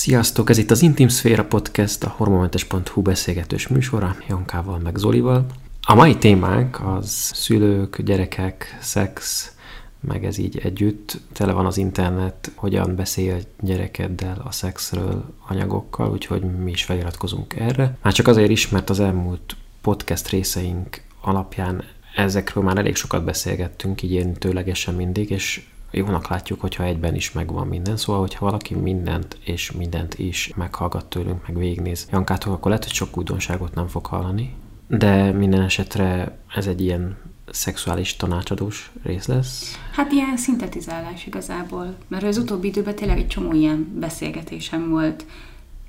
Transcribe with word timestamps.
Sziasztok, 0.00 0.50
ez 0.50 0.58
itt 0.58 0.70
az 0.70 0.82
Intim 0.82 1.08
Szféra 1.08 1.44
Podcast, 1.44 2.04
a 2.04 2.14
hormonmentes.hu 2.16 3.02
beszélgetős 3.02 3.68
műsora, 3.68 4.16
Jankával 4.28 4.78
meg 4.78 4.96
Zolival. 4.96 5.46
A 5.82 5.94
mai 5.94 6.16
témánk 6.16 6.80
az 6.86 7.30
szülők, 7.34 8.02
gyerekek, 8.02 8.78
szex, 8.80 9.50
meg 10.00 10.24
ez 10.24 10.38
így 10.38 10.58
együtt. 10.58 11.20
Tele 11.32 11.52
van 11.52 11.66
az 11.66 11.76
internet, 11.76 12.50
hogyan 12.54 12.96
beszél 12.96 13.38
gyerekeddel 13.60 14.42
a 14.44 14.52
szexről 14.52 15.24
anyagokkal, 15.46 16.10
úgyhogy 16.10 16.42
mi 16.42 16.70
is 16.70 16.84
feliratkozunk 16.84 17.56
erre. 17.56 17.96
Már 18.02 18.12
csak 18.12 18.28
azért 18.28 18.50
is, 18.50 18.68
mert 18.68 18.90
az 18.90 19.00
elmúlt 19.00 19.56
podcast 19.80 20.28
részeink 20.28 21.02
alapján 21.20 21.84
ezekről 22.14 22.64
már 22.64 22.78
elég 22.78 22.96
sokat 22.96 23.24
beszélgettünk, 23.24 24.02
így 24.02 24.12
érintőlegesen 24.12 24.94
mindig, 24.94 25.30
és 25.30 25.68
jónak 25.90 26.28
látjuk, 26.28 26.60
hogyha 26.60 26.84
egyben 26.84 27.14
is 27.14 27.32
megvan 27.32 27.66
minden. 27.66 27.96
Szóval, 27.96 28.20
hogyha 28.20 28.44
valaki 28.44 28.74
mindent 28.74 29.38
és 29.44 29.72
mindent 29.72 30.18
is 30.18 30.52
meghallgat 30.56 31.06
tőlünk, 31.06 31.46
meg 31.46 31.56
végignéz 31.56 32.08
Jankától, 32.10 32.52
akkor 32.52 32.70
lehet, 32.70 32.84
hogy 32.84 32.94
sok 32.94 33.16
újdonságot 33.16 33.74
nem 33.74 33.88
fog 33.88 34.06
hallani. 34.06 34.54
De 34.88 35.32
minden 35.32 35.62
esetre 35.62 36.38
ez 36.54 36.66
egy 36.66 36.80
ilyen 36.80 37.16
szexuális 37.50 38.16
tanácsadós 38.16 38.90
rész 39.02 39.26
lesz? 39.26 39.78
Hát 39.92 40.12
ilyen 40.12 40.36
szintetizálás 40.36 41.26
igazából, 41.26 41.94
mert 42.08 42.24
az 42.24 42.38
utóbbi 42.38 42.68
időben 42.68 42.94
tényleg 42.94 43.18
egy 43.18 43.26
csomó 43.26 43.52
ilyen 43.52 43.96
beszélgetésem 43.98 44.88
volt 44.88 45.24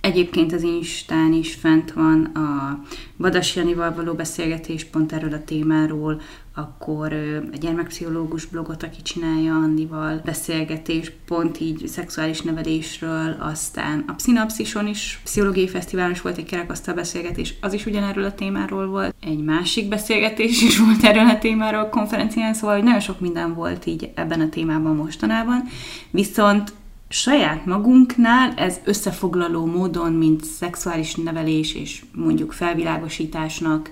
Egyébként 0.01 0.53
az 0.53 0.63
Instán 0.63 1.33
is 1.33 1.55
fent 1.55 1.91
van 1.91 2.23
a 2.25 2.79
Vadas 3.17 3.55
Janival 3.55 3.93
való 3.93 4.13
beszélgetés 4.13 4.83
pont 4.83 5.13
erről 5.13 5.33
a 5.33 5.43
témáról, 5.43 6.21
akkor 6.55 7.13
a 7.53 7.57
gyermekpszichológus 7.57 8.45
blogot, 8.45 8.83
aki 8.83 9.01
csinálja 9.01 9.53
Andival 9.53 10.21
beszélgetés, 10.25 11.11
pont 11.25 11.59
így 11.59 11.87
szexuális 11.87 12.41
nevelésről, 12.41 13.35
aztán 13.39 14.03
a 14.07 14.13
Pszinapszison 14.13 14.87
is, 14.87 15.19
pszichológiai 15.23 15.67
fesztiválon 15.67 16.11
is 16.11 16.21
volt 16.21 16.37
egy 16.37 16.45
kerekasztal 16.45 16.93
beszélgetés, 16.93 17.53
az 17.61 17.73
is 17.73 17.85
ugyanerről 17.85 18.23
a 18.23 18.33
témáról 18.33 18.87
volt. 18.87 19.15
Egy 19.21 19.43
másik 19.43 19.87
beszélgetés 19.87 20.61
is 20.61 20.79
volt 20.79 21.03
erről 21.03 21.29
a 21.29 21.37
témáról 21.37 21.89
konferencián, 21.89 22.53
szóval 22.53 22.75
hogy 22.75 22.85
nagyon 22.85 22.99
sok 22.99 23.19
minden 23.19 23.53
volt 23.53 23.85
így 23.85 24.11
ebben 24.15 24.41
a 24.41 24.49
témában 24.49 24.95
mostanában. 24.95 25.63
Viszont 26.09 26.73
saját 27.07 27.65
magunknál 27.65 28.53
ez 28.55 28.79
összefoglaló 28.83 29.65
módon, 29.65 30.13
mint 30.13 30.43
szexuális 30.43 31.15
nevelés 31.15 31.75
és 31.75 32.03
mondjuk 32.15 32.51
felvilágosításnak, 32.51 33.89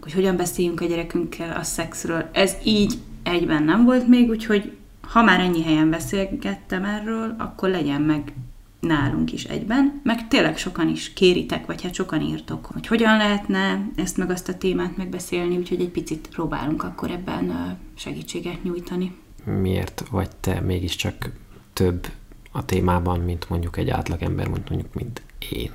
hogy 0.00 0.12
hogyan 0.12 0.36
beszéljünk 0.36 0.80
a 0.80 0.86
gyerekünkkel 0.86 1.56
a 1.56 1.62
szexről, 1.62 2.28
ez 2.32 2.54
így 2.64 2.94
egyben 3.22 3.62
nem 3.62 3.84
volt 3.84 4.08
még, 4.08 4.28
úgyhogy 4.28 4.72
ha 5.00 5.22
már 5.22 5.40
ennyi 5.40 5.62
helyen 5.62 5.90
beszélgettem 5.90 6.84
erről, 6.84 7.34
akkor 7.38 7.68
legyen 7.68 8.00
meg 8.00 8.32
nálunk 8.80 9.32
is 9.32 9.44
egyben, 9.44 10.00
meg 10.02 10.28
tényleg 10.28 10.56
sokan 10.56 10.88
is 10.88 11.12
kéritek, 11.12 11.66
vagy 11.66 11.82
hát 11.82 11.94
sokan 11.94 12.20
írtok, 12.20 12.66
hogy 12.66 12.86
hogyan 12.86 13.16
lehetne 13.16 13.88
ezt 13.96 14.16
meg 14.16 14.30
azt 14.30 14.48
a 14.48 14.58
témát 14.58 14.96
megbeszélni, 14.96 15.56
úgyhogy 15.56 15.80
egy 15.80 15.90
picit 15.90 16.28
próbálunk 16.28 16.82
akkor 16.82 17.10
ebben 17.10 17.76
segítséget 17.94 18.62
nyújtani. 18.62 19.16
Miért 19.44 20.04
vagy 20.10 20.28
te 20.40 20.60
mégiscsak 20.60 21.30
több 21.72 22.06
a 22.52 22.64
témában, 22.64 23.20
mint 23.20 23.48
mondjuk 23.48 23.76
egy 23.76 23.90
átlagember, 23.90 24.48
mondjuk, 24.48 24.94
mint 24.94 25.22
én. 25.50 25.70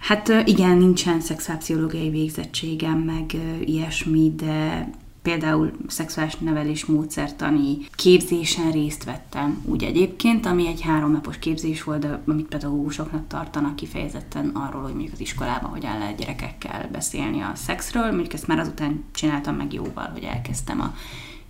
Hát 0.00 0.28
igen, 0.44 0.76
nincsen 0.76 1.20
szexuálpszichológiai 1.20 2.10
végzettségem, 2.10 2.98
meg 2.98 3.36
ilyesmi, 3.64 4.34
de 4.36 4.88
például 5.22 5.72
szexuális 5.86 6.36
nevelés 6.36 6.84
módszertani 6.84 7.76
képzésen 7.94 8.70
részt 8.70 9.04
vettem 9.04 9.62
úgy 9.64 9.82
egyébként, 9.82 10.46
ami 10.46 10.66
egy 10.66 10.80
háromnapos 10.80 11.38
képzés 11.38 11.82
volt, 11.82 11.98
de 11.98 12.20
amit 12.26 12.46
pedagógusoknak 12.46 13.26
tartanak 13.26 13.76
kifejezetten 13.76 14.48
arról, 14.48 14.82
hogy 14.82 14.92
mondjuk 14.92 15.12
az 15.12 15.20
iskolában 15.20 15.70
hogyan 15.70 15.98
lehet 15.98 16.16
gyerekekkel 16.16 16.88
beszélni 16.92 17.40
a 17.40 17.52
szexről. 17.54 18.10
Mondjuk 18.10 18.32
ezt 18.32 18.46
már 18.46 18.58
azután 18.58 19.04
csináltam 19.12 19.56
meg 19.56 19.72
jóval, 19.72 20.10
hogy 20.12 20.22
elkezdtem 20.22 20.80
a 20.80 20.94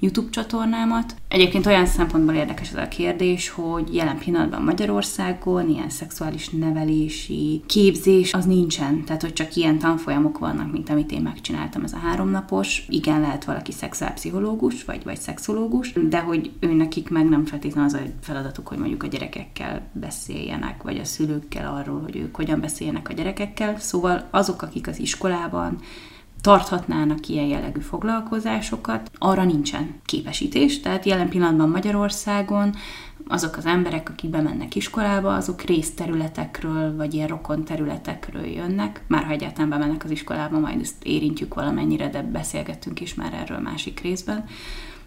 YouTube 0.01 0.31
csatornámat. 0.31 1.15
Egyébként 1.29 1.67
olyan 1.67 1.87
szempontból 1.87 2.35
érdekes 2.35 2.71
ez 2.71 2.83
a 2.83 2.89
kérdés, 2.89 3.49
hogy 3.49 3.95
jelen 3.95 4.19
pillanatban 4.19 4.63
Magyarországon 4.63 5.69
ilyen 5.69 5.91
szexuális 5.91 6.49
nevelési 6.49 7.63
képzés 7.67 8.35
az 8.35 8.45
nincsen, 8.45 9.05
tehát 9.05 9.23
hogy 9.23 9.33
csak 9.33 9.57
ilyen 9.57 9.79
tanfolyamok 9.79 10.39
vannak, 10.39 10.73
mint 10.73 10.91
amit 10.91 11.13
én 11.13 11.23
megcsináltam, 11.23 11.85
ez 11.85 11.93
a 11.93 11.99
háromnapos. 11.99 12.87
Igen, 12.89 13.21
lehet 13.21 13.45
valaki 13.45 13.73
szexuálpszichológus, 13.73 14.85
vagy, 14.85 15.05
vagy 15.05 15.19
szexológus, 15.19 15.93
de 16.09 16.19
hogy 16.19 16.51
ő 16.61 16.73
nekik 16.73 17.11
meg 17.11 17.29
nem 17.29 17.45
feltétlenül 17.45 17.89
az 17.89 17.95
a 17.95 18.11
feladatuk, 18.21 18.69
hogy 18.69 18.79
mondjuk 18.79 19.03
a 19.03 19.07
gyerekekkel 19.07 19.89
beszéljenek, 19.93 20.83
vagy 20.83 20.99
a 20.99 21.05
szülőkkel 21.05 21.75
arról, 21.75 22.01
hogy 22.01 22.17
ők 22.17 22.37
hogyan 22.37 22.61
beszéljenek 22.61 23.09
a 23.09 23.13
gyerekekkel. 23.13 23.79
Szóval 23.79 24.29
azok, 24.31 24.63
akik 24.63 24.87
az 24.89 24.99
iskolában 24.99 25.79
tarthatnának 26.41 27.29
ilyen 27.29 27.47
jellegű 27.47 27.81
foglalkozásokat, 27.81 29.11
arra 29.19 29.45
nincsen 29.45 30.01
képesítés, 30.05 30.81
tehát 30.81 31.05
jelen 31.05 31.29
pillanatban 31.29 31.69
Magyarországon 31.69 32.75
azok 33.29 33.57
az 33.57 33.67
emberek, 33.67 34.09
akik 34.09 34.31
bemennek 34.31 34.75
iskolába, 34.75 35.35
azok 35.35 35.63
részterületekről, 35.63 36.97
vagy 36.97 37.15
ilyen 37.15 37.29
rokon 37.29 37.65
területekről 37.65 38.47
jönnek, 38.47 39.05
már 39.07 39.25
ha 39.25 39.33
egyáltalán 39.33 39.69
bemennek 39.69 40.05
az 40.05 40.11
iskolába, 40.11 40.59
majd 40.59 40.81
ezt 40.81 41.05
érintjük 41.05 41.55
valamennyire, 41.55 42.09
de 42.09 42.23
beszélgettünk 42.23 43.01
is 43.01 43.15
már 43.15 43.33
erről 43.33 43.59
másik 43.59 44.01
részben. 44.01 44.45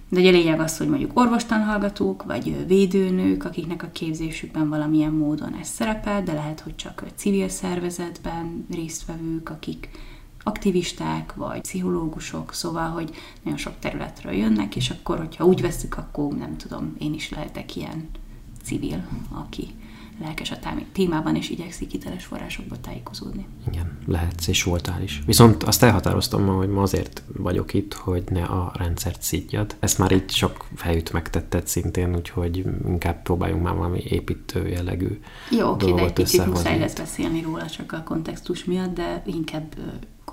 De 0.09 0.19
ugye 0.19 0.29
a 0.29 0.31
lényeg 0.31 0.59
az, 0.59 0.77
hogy 0.77 0.88
mondjuk 0.88 1.19
orvostanhallgatók, 1.19 2.23
vagy 2.23 2.67
védőnők, 2.67 3.45
akiknek 3.45 3.83
a 3.83 3.89
képzésükben 3.94 4.69
valamilyen 4.69 5.11
módon 5.11 5.55
ez 5.61 5.67
szerepel, 5.67 6.23
de 6.23 6.33
lehet, 6.33 6.59
hogy 6.59 6.75
csak 6.75 7.03
civil 7.15 7.50
szervezetben 7.50 8.65
résztvevők, 8.71 9.50
akik 9.50 9.89
aktivisták, 10.44 11.34
vagy 11.36 11.62
pszichológusok, 11.62 12.54
szóval, 12.54 12.90
hogy 12.90 13.16
nagyon 13.44 13.59
sok 13.59 13.74
területről 13.80 14.34
jönnek, 14.34 14.76
és 14.76 14.90
akkor, 14.90 15.18
hogyha 15.18 15.46
úgy 15.46 15.62
veszük, 15.62 15.98
akkor 15.98 16.34
nem 16.34 16.58
tudom, 16.58 16.96
én 17.00 17.14
is 17.14 17.30
lehetek 17.30 17.76
ilyen 17.76 18.09
civil, 18.64 19.08
aki 19.31 19.68
lelkes 20.22 20.52
a 20.52 20.58
témában, 20.92 21.36
és 21.36 21.50
igyekszik 21.50 21.92
hiteles 21.92 22.26
forrásokból 22.26 22.80
tájékozódni. 22.81 23.46
Igen, 23.68 23.98
lehetsz, 24.06 24.48
és 24.48 24.64
voltál 24.64 25.02
is. 25.02 25.22
Viszont 25.26 25.64
azt 25.64 25.84
elhatároztam 25.84 26.44
ma, 26.44 26.54
hogy 26.54 26.70
ma 26.70 26.81
azért 26.81 27.24
vagyok 27.38 27.74
itt, 27.74 27.94
hogy 27.94 28.24
ne 28.30 28.44
a 28.44 28.72
rendszert 28.75 29.22
szidjad. 29.22 29.75
Ezt 29.80 29.98
már 29.98 30.12
itt 30.12 30.31
sok 30.31 30.68
helyütt 30.78 31.12
megtetted 31.12 31.68
szintén, 31.68 32.16
úgyhogy 32.16 32.66
inkább 32.88 33.22
próbáljunk 33.22 33.64
már 33.64 33.75
valami 33.75 34.00
építő 34.00 34.68
jellegű 34.68 35.20
Jó, 35.52 35.70
oké, 35.70 35.92
de 35.92 36.02
egy 36.02 36.14
picit 36.14 36.46
muszáj 36.46 36.80
lesz 36.80 36.98
beszélni 36.98 37.42
róla 37.42 37.66
csak 37.66 37.92
a 37.92 38.04
kontextus 38.04 38.64
miatt, 38.66 38.94
de 38.94 39.24
inkább 39.25 39.75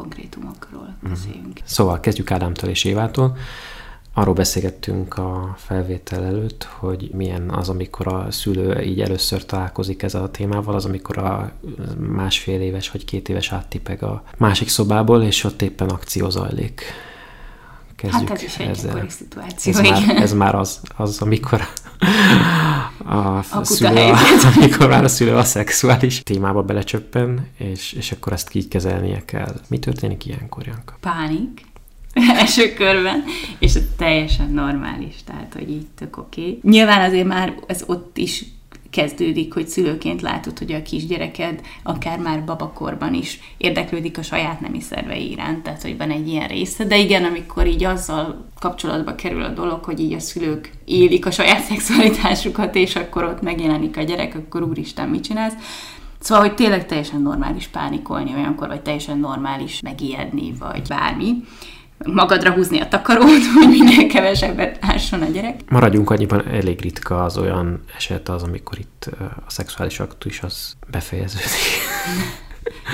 konkrétumokról 0.00 0.94
mhm. 1.00 1.12
beszéljünk. 1.12 1.60
Mm. 1.60 1.64
Szóval 1.64 2.00
kezdjük 2.00 2.30
Ádámtól 2.30 2.68
és 2.68 2.84
Évától. 2.84 3.36
Arról 4.14 4.34
beszélgettünk 4.34 5.18
a 5.18 5.54
felvétel 5.56 6.24
előtt, 6.24 6.64
hogy 6.64 7.10
milyen 7.12 7.50
az, 7.50 7.68
amikor 7.68 8.08
a 8.08 8.30
szülő 8.30 8.82
így 8.82 9.00
először 9.00 9.44
találkozik 9.44 10.02
ezzel 10.02 10.22
a 10.22 10.30
témával, 10.30 10.74
az, 10.74 10.84
amikor 10.84 11.18
a 11.18 11.52
másfél 11.98 12.60
éves 12.60 12.90
vagy 12.90 13.04
két 13.04 13.28
éves 13.28 13.52
áttipeg 13.52 14.02
a 14.02 14.22
másik 14.36 14.68
szobából, 14.68 15.22
és 15.22 15.44
ott 15.44 15.62
éppen 15.62 15.88
akció 15.88 16.30
zajlik. 16.30 16.82
Kezdjük 18.00 18.28
hát 18.28 18.36
ez 18.36 18.42
is 18.42 18.56
egy 18.56 18.68
ezzel. 18.68 19.04
szituáció, 19.08 19.72
ez 19.72 19.80
Már, 19.80 20.16
ez 20.16 20.32
már 20.32 20.54
az, 20.54 20.80
az 20.96 21.20
amikor 21.20 21.68
a, 23.04 23.38
a 23.38 23.64
szülő, 23.64 24.10
a, 24.10 24.16
amikor 24.56 24.88
már 24.88 25.04
a 25.04 25.08
szülő 25.08 25.36
a 25.36 25.44
szexuális 25.44 26.22
témába 26.22 26.62
belecsöppen, 26.62 27.46
és, 27.58 27.92
és 27.92 28.12
akkor 28.12 28.32
ezt 28.32 28.54
így 28.54 28.68
kezelnie 28.68 29.24
kell. 29.24 29.60
Mi 29.68 29.78
történik 29.78 30.26
ilyenkor, 30.26 30.66
Janka? 30.66 30.96
Pánik 31.00 31.64
első 32.40 32.72
körben, 32.72 33.24
és 33.58 33.78
teljesen 33.96 34.50
normális, 34.50 35.14
tehát, 35.24 35.52
hogy 35.54 35.70
így 35.70 35.86
tök 35.98 36.16
oké. 36.16 36.40
Okay. 36.40 36.58
Nyilván 36.62 37.08
azért 37.08 37.26
már 37.26 37.54
ez 37.66 37.82
ott 37.86 38.16
is 38.18 38.44
kezdődik, 38.90 39.54
hogy 39.54 39.68
szülőként 39.68 40.22
látod, 40.22 40.58
hogy 40.58 40.72
a 40.72 40.82
kisgyereked 40.82 41.60
akár 41.82 42.18
már 42.18 42.44
babakorban 42.44 43.14
is 43.14 43.40
érdeklődik 43.56 44.18
a 44.18 44.22
saját 44.22 44.60
nemi 44.60 44.80
szervei 44.80 45.30
iránt, 45.30 45.62
tehát 45.62 45.82
hogy 45.82 45.96
van 45.96 46.10
egy 46.10 46.28
ilyen 46.28 46.48
része, 46.48 46.84
de 46.84 46.98
igen, 46.98 47.24
amikor 47.24 47.66
így 47.66 47.84
azzal 47.84 48.48
kapcsolatba 48.60 49.14
kerül 49.14 49.42
a 49.42 49.48
dolog, 49.48 49.84
hogy 49.84 50.00
így 50.00 50.12
a 50.12 50.20
szülők 50.20 50.70
élik 50.84 51.26
a 51.26 51.30
saját 51.30 51.62
szexualitásukat, 51.62 52.74
és 52.74 52.96
akkor 52.96 53.24
ott 53.24 53.42
megjelenik 53.42 53.96
a 53.96 54.02
gyerek, 54.02 54.34
akkor 54.34 54.62
úristen, 54.62 55.08
mit 55.08 55.24
csinálsz? 55.24 55.54
Szóval, 56.18 56.44
hogy 56.44 56.54
tényleg 56.54 56.86
teljesen 56.86 57.20
normális 57.20 57.66
pánikolni 57.66 58.34
olyankor, 58.34 58.68
vagy 58.68 58.82
teljesen 58.82 59.18
normális 59.18 59.80
megijedni, 59.80 60.52
vagy 60.58 60.82
bármi 60.88 61.34
magadra 62.06 62.52
húzni 62.52 62.80
a 62.80 62.88
takarót, 62.88 63.46
hogy 63.54 63.68
minél 63.68 64.06
kevesebbet 64.06 64.78
ásson 64.80 65.22
a 65.22 65.26
gyerek. 65.26 65.60
Maradjunk 65.68 66.10
annyiban, 66.10 66.48
elég 66.48 66.80
ritka 66.80 67.24
az 67.24 67.38
olyan 67.38 67.84
eset 67.96 68.28
az, 68.28 68.42
amikor 68.42 68.78
itt 68.78 69.10
a 69.46 69.50
szexuális 69.50 70.00
aktus 70.00 70.42
az 70.42 70.76
befejeződik. 70.90 71.50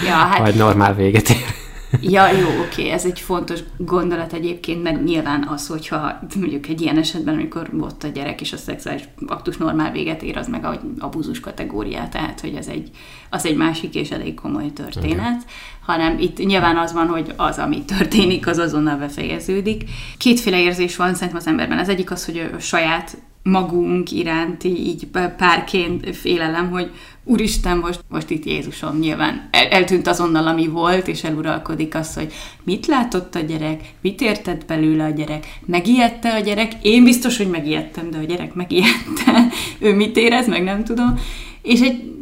Ja, 0.04 0.14
hát... 0.14 0.38
Vagy 0.38 0.54
normál 0.54 0.94
véget 0.94 1.28
ér. 1.28 1.65
Ja, 2.00 2.30
jó, 2.30 2.48
oké, 2.60 2.88
ez 2.88 3.04
egy 3.04 3.20
fontos 3.20 3.60
gondolat 3.76 4.32
egyébként, 4.32 4.82
mert 4.82 5.04
nyilván 5.04 5.48
az, 5.48 5.66
hogyha 5.66 6.18
mondjuk 6.36 6.66
egy 6.66 6.80
ilyen 6.80 6.98
esetben, 6.98 7.34
amikor 7.34 7.70
ott 7.80 8.02
a 8.02 8.08
gyerek 8.08 8.40
és 8.40 8.52
a 8.52 8.56
szexuális 8.56 9.08
aktus 9.26 9.56
normál 9.56 9.92
véget 9.92 10.22
ér, 10.22 10.36
az 10.36 10.48
meg 10.48 10.64
a 10.64 10.80
abúzus 10.98 11.40
kategóriát, 11.40 12.10
tehát 12.10 12.40
hogy 12.40 12.54
ez 12.54 12.66
egy, 12.66 12.90
az 13.30 13.46
egy 13.46 13.56
másik 13.56 13.94
és 13.94 14.10
elég 14.10 14.34
komoly 14.34 14.72
történet, 14.72 15.42
okay. 15.42 15.54
hanem 15.80 16.18
itt 16.18 16.38
nyilván 16.38 16.76
az 16.76 16.92
van, 16.92 17.06
hogy 17.06 17.32
az, 17.36 17.58
ami 17.58 17.84
történik, 17.84 18.46
az 18.46 18.58
azonnal 18.58 18.96
befejeződik. 18.96 19.84
Kétféle 20.18 20.60
érzés 20.60 20.96
van 20.96 21.14
szerintem 21.14 21.36
az 21.36 21.46
emberben. 21.46 21.78
Az 21.78 21.88
egyik 21.88 22.10
az, 22.10 22.24
hogy 22.24 22.50
a 22.56 22.58
saját 22.58 23.16
magunk 23.42 24.10
iránti 24.10 24.68
így 24.68 25.06
párként 25.36 26.16
félelem, 26.16 26.70
hogy 26.70 26.90
Úristen, 27.28 27.78
most, 27.78 28.00
most 28.08 28.30
itt 28.30 28.44
Jézusom 28.44 28.98
nyilván 28.98 29.48
el, 29.50 29.66
eltűnt 29.66 30.06
azonnal, 30.06 30.46
ami 30.46 30.66
volt, 30.66 31.08
és 31.08 31.24
eluralkodik 31.24 31.94
az, 31.94 32.14
hogy 32.14 32.32
mit 32.64 32.86
látott 32.86 33.34
a 33.34 33.40
gyerek, 33.40 33.80
mit 34.00 34.20
értett 34.20 34.64
belőle 34.66 35.04
a 35.04 35.10
gyerek, 35.10 35.46
megijedte 35.64 36.34
a 36.34 36.38
gyerek, 36.40 36.72
én 36.82 37.04
biztos, 37.04 37.36
hogy 37.36 37.48
megijedtem, 37.50 38.10
de 38.10 38.18
a 38.18 38.22
gyerek 38.22 38.54
megijedte, 38.54 39.48
ő 39.78 39.94
mit 39.94 40.16
érez, 40.16 40.48
meg 40.48 40.62
nem 40.62 40.84
tudom. 40.84 41.18
És 41.62 41.80
egy 41.80 42.12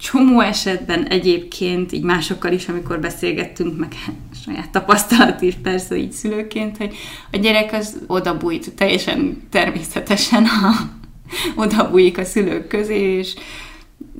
csomó 0.00 0.40
esetben 0.40 1.06
egyébként, 1.06 1.92
így 1.92 2.02
másokkal 2.02 2.52
is, 2.52 2.68
amikor 2.68 3.00
beszélgettünk, 3.00 3.78
meg 3.78 3.94
saját 4.44 4.70
tapasztalat 4.70 5.42
is 5.42 5.54
persze 5.62 5.96
így 5.96 6.12
szülőként, 6.12 6.76
hogy 6.76 6.94
a 7.32 7.36
gyerek 7.36 7.72
az 7.72 7.98
odabújt 8.06 8.72
teljesen 8.74 9.42
természetesen, 9.50 10.46
ha 10.46 10.74
odabújik 11.54 12.18
a 12.18 12.24
szülők 12.24 12.66
közé, 12.66 13.18
és 13.18 13.34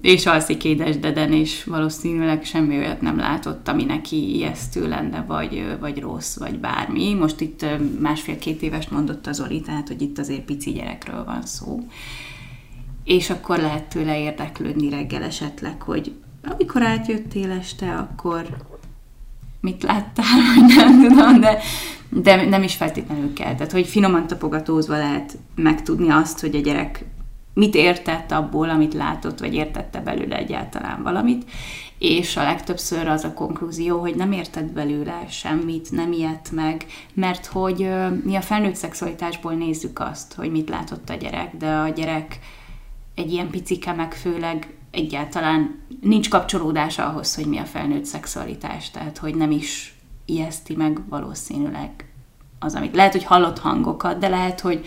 és 0.01 0.27
alszik 0.27 0.65
édesdeden, 0.65 1.33
és 1.33 1.65
valószínűleg 1.65 2.45
semmi 2.45 2.77
olyat 2.77 3.01
nem 3.01 3.17
látott, 3.17 3.69
ami 3.69 3.85
neki 3.85 4.35
ijesztő 4.35 4.89
lenne, 4.89 5.25
vagy, 5.27 5.77
vagy 5.81 6.01
rossz, 6.01 6.37
vagy 6.37 6.59
bármi. 6.59 7.15
Most 7.15 7.41
itt 7.41 7.65
másfél-két 8.01 8.63
éves 8.63 8.89
mondott 8.89 9.27
az 9.27 9.41
Oli, 9.41 9.61
tehát 9.61 9.89
hogy 9.89 10.03
itt 10.03 10.19
azért 10.19 10.45
pici 10.45 10.71
gyerekről 10.73 11.25
van 11.25 11.47
szó. 11.47 11.79
És 13.05 13.31
akkor 13.31 13.59
lehet 13.59 13.89
tőle 13.89 14.21
érdeklődni 14.21 14.91
reggel 14.91 15.23
esetleg, 15.23 15.83
hogy 15.83 16.13
amikor 16.43 16.83
átjöttél 16.83 17.51
este, 17.51 17.95
akkor 17.95 18.47
mit 19.61 19.83
láttál, 19.83 20.39
vagy 20.55 20.75
nem 20.77 21.01
tudom, 21.03 21.41
de, 21.41 21.59
de 22.09 22.45
nem 22.45 22.63
is 22.63 22.75
feltétlenül 22.75 23.33
kell. 23.33 23.55
Tehát, 23.55 23.73
hogy 23.73 23.87
finoman 23.87 24.27
tapogatózva 24.27 24.97
lehet 24.97 25.39
megtudni 25.55 26.11
azt, 26.11 26.41
hogy 26.41 26.55
a 26.55 26.61
gyerek 26.61 27.05
mit 27.55 27.75
értett 27.75 28.33
abból, 28.33 28.69
amit 28.71 28.95
látott, 28.95 29.39
vagy 29.39 29.55
értette 29.55 30.01
belőle 30.01 30.37
egyáltalán 30.37 31.03
valamit, 31.03 31.51
és 31.99 32.37
a 32.37 32.43
legtöbbször 32.43 33.09
az 33.09 33.25
a 33.25 33.35
konklúzió, 33.35 34.01
hogy 34.01 34.15
nem 34.15 34.33
értett 34.33 34.73
belőle 34.73 35.25
semmit, 35.29 35.91
nem 35.91 36.13
ilyet 36.13 36.51
meg, 36.53 36.87
mert 37.15 37.47
hogy 37.47 37.89
mi 38.25 38.37
a 38.37 38.41
felnőtt 38.41 38.75
szexualitásból 38.75 39.53
nézzük 39.53 39.99
azt, 39.99 40.35
hogy 40.35 40.51
mit 40.51 40.69
látott 40.69 41.11
a 41.11 41.15
gyerek, 41.15 41.57
de 41.57 41.71
a 41.71 41.89
gyerek 41.89 42.39
egy 43.15 43.33
ilyen 43.33 43.51
picike 43.51 43.93
meg 43.93 44.15
főleg 44.15 44.75
egyáltalán 44.91 45.79
nincs 46.01 46.29
kapcsolódása 46.29 47.07
ahhoz, 47.07 47.35
hogy 47.35 47.47
mi 47.47 47.59
a 47.59 47.65
felnőtt 47.65 48.05
szexualitás, 48.05 48.91
tehát 48.91 49.19
hogy 49.19 49.35
nem 49.35 49.51
is 49.51 49.95
ijeszti 50.25 50.75
meg 50.77 51.01
valószínűleg 51.09 51.91
az, 52.59 52.75
amit 52.75 52.95
lehet, 52.95 53.13
hogy 53.13 53.25
hallott 53.25 53.59
hangokat, 53.59 54.19
de 54.19 54.29
lehet, 54.29 54.61
hogy 54.61 54.87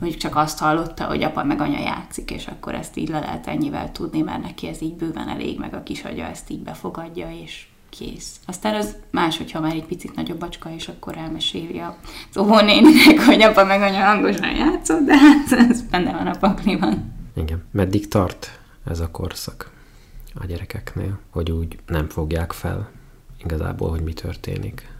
mondjuk 0.00 0.20
csak 0.20 0.36
azt 0.36 0.58
hallotta, 0.58 1.04
hogy 1.04 1.22
apa 1.22 1.44
meg 1.44 1.60
anya 1.60 1.80
játszik, 1.80 2.30
és 2.30 2.46
akkor 2.46 2.74
ezt 2.74 2.96
így 2.96 3.08
le 3.08 3.20
lehet 3.20 3.46
ennyivel 3.46 3.92
tudni, 3.92 4.20
mert 4.20 4.42
neki 4.42 4.66
ez 4.66 4.82
így 4.82 4.94
bőven 4.94 5.28
elég, 5.28 5.58
meg 5.58 5.74
a 5.74 5.82
kisagya 5.82 6.24
ezt 6.24 6.50
így 6.50 6.62
befogadja, 6.62 7.30
és 7.42 7.66
kész. 7.88 8.40
Aztán 8.46 8.74
az 8.74 8.96
más, 9.10 9.36
hogyha 9.36 9.60
már 9.60 9.74
egy 9.74 9.84
picit 9.84 10.14
nagyobb 10.14 10.38
bacska, 10.38 10.70
és 10.74 10.88
akkor 10.88 11.16
elmeséli 11.16 11.78
az 11.78 12.36
óvónéninek, 12.36 13.20
hogy 13.26 13.42
apa 13.42 13.64
meg 13.64 13.82
anya 13.82 14.04
hangosan 14.04 14.56
játszott, 14.56 15.04
de 15.06 15.16
hát 15.18 15.52
ez 15.52 15.82
benne 15.82 16.12
van 16.12 16.26
a 16.26 16.38
pakliban. 16.38 17.12
Igen. 17.36 17.64
Meddig 17.70 18.08
tart 18.08 18.60
ez 18.86 19.00
a 19.00 19.10
korszak 19.10 19.70
a 20.34 20.46
gyerekeknél, 20.46 21.18
hogy 21.30 21.50
úgy 21.50 21.78
nem 21.86 22.08
fogják 22.08 22.52
fel 22.52 22.90
igazából, 23.44 23.90
hogy 23.90 24.02
mi 24.02 24.12
történik? 24.12 24.92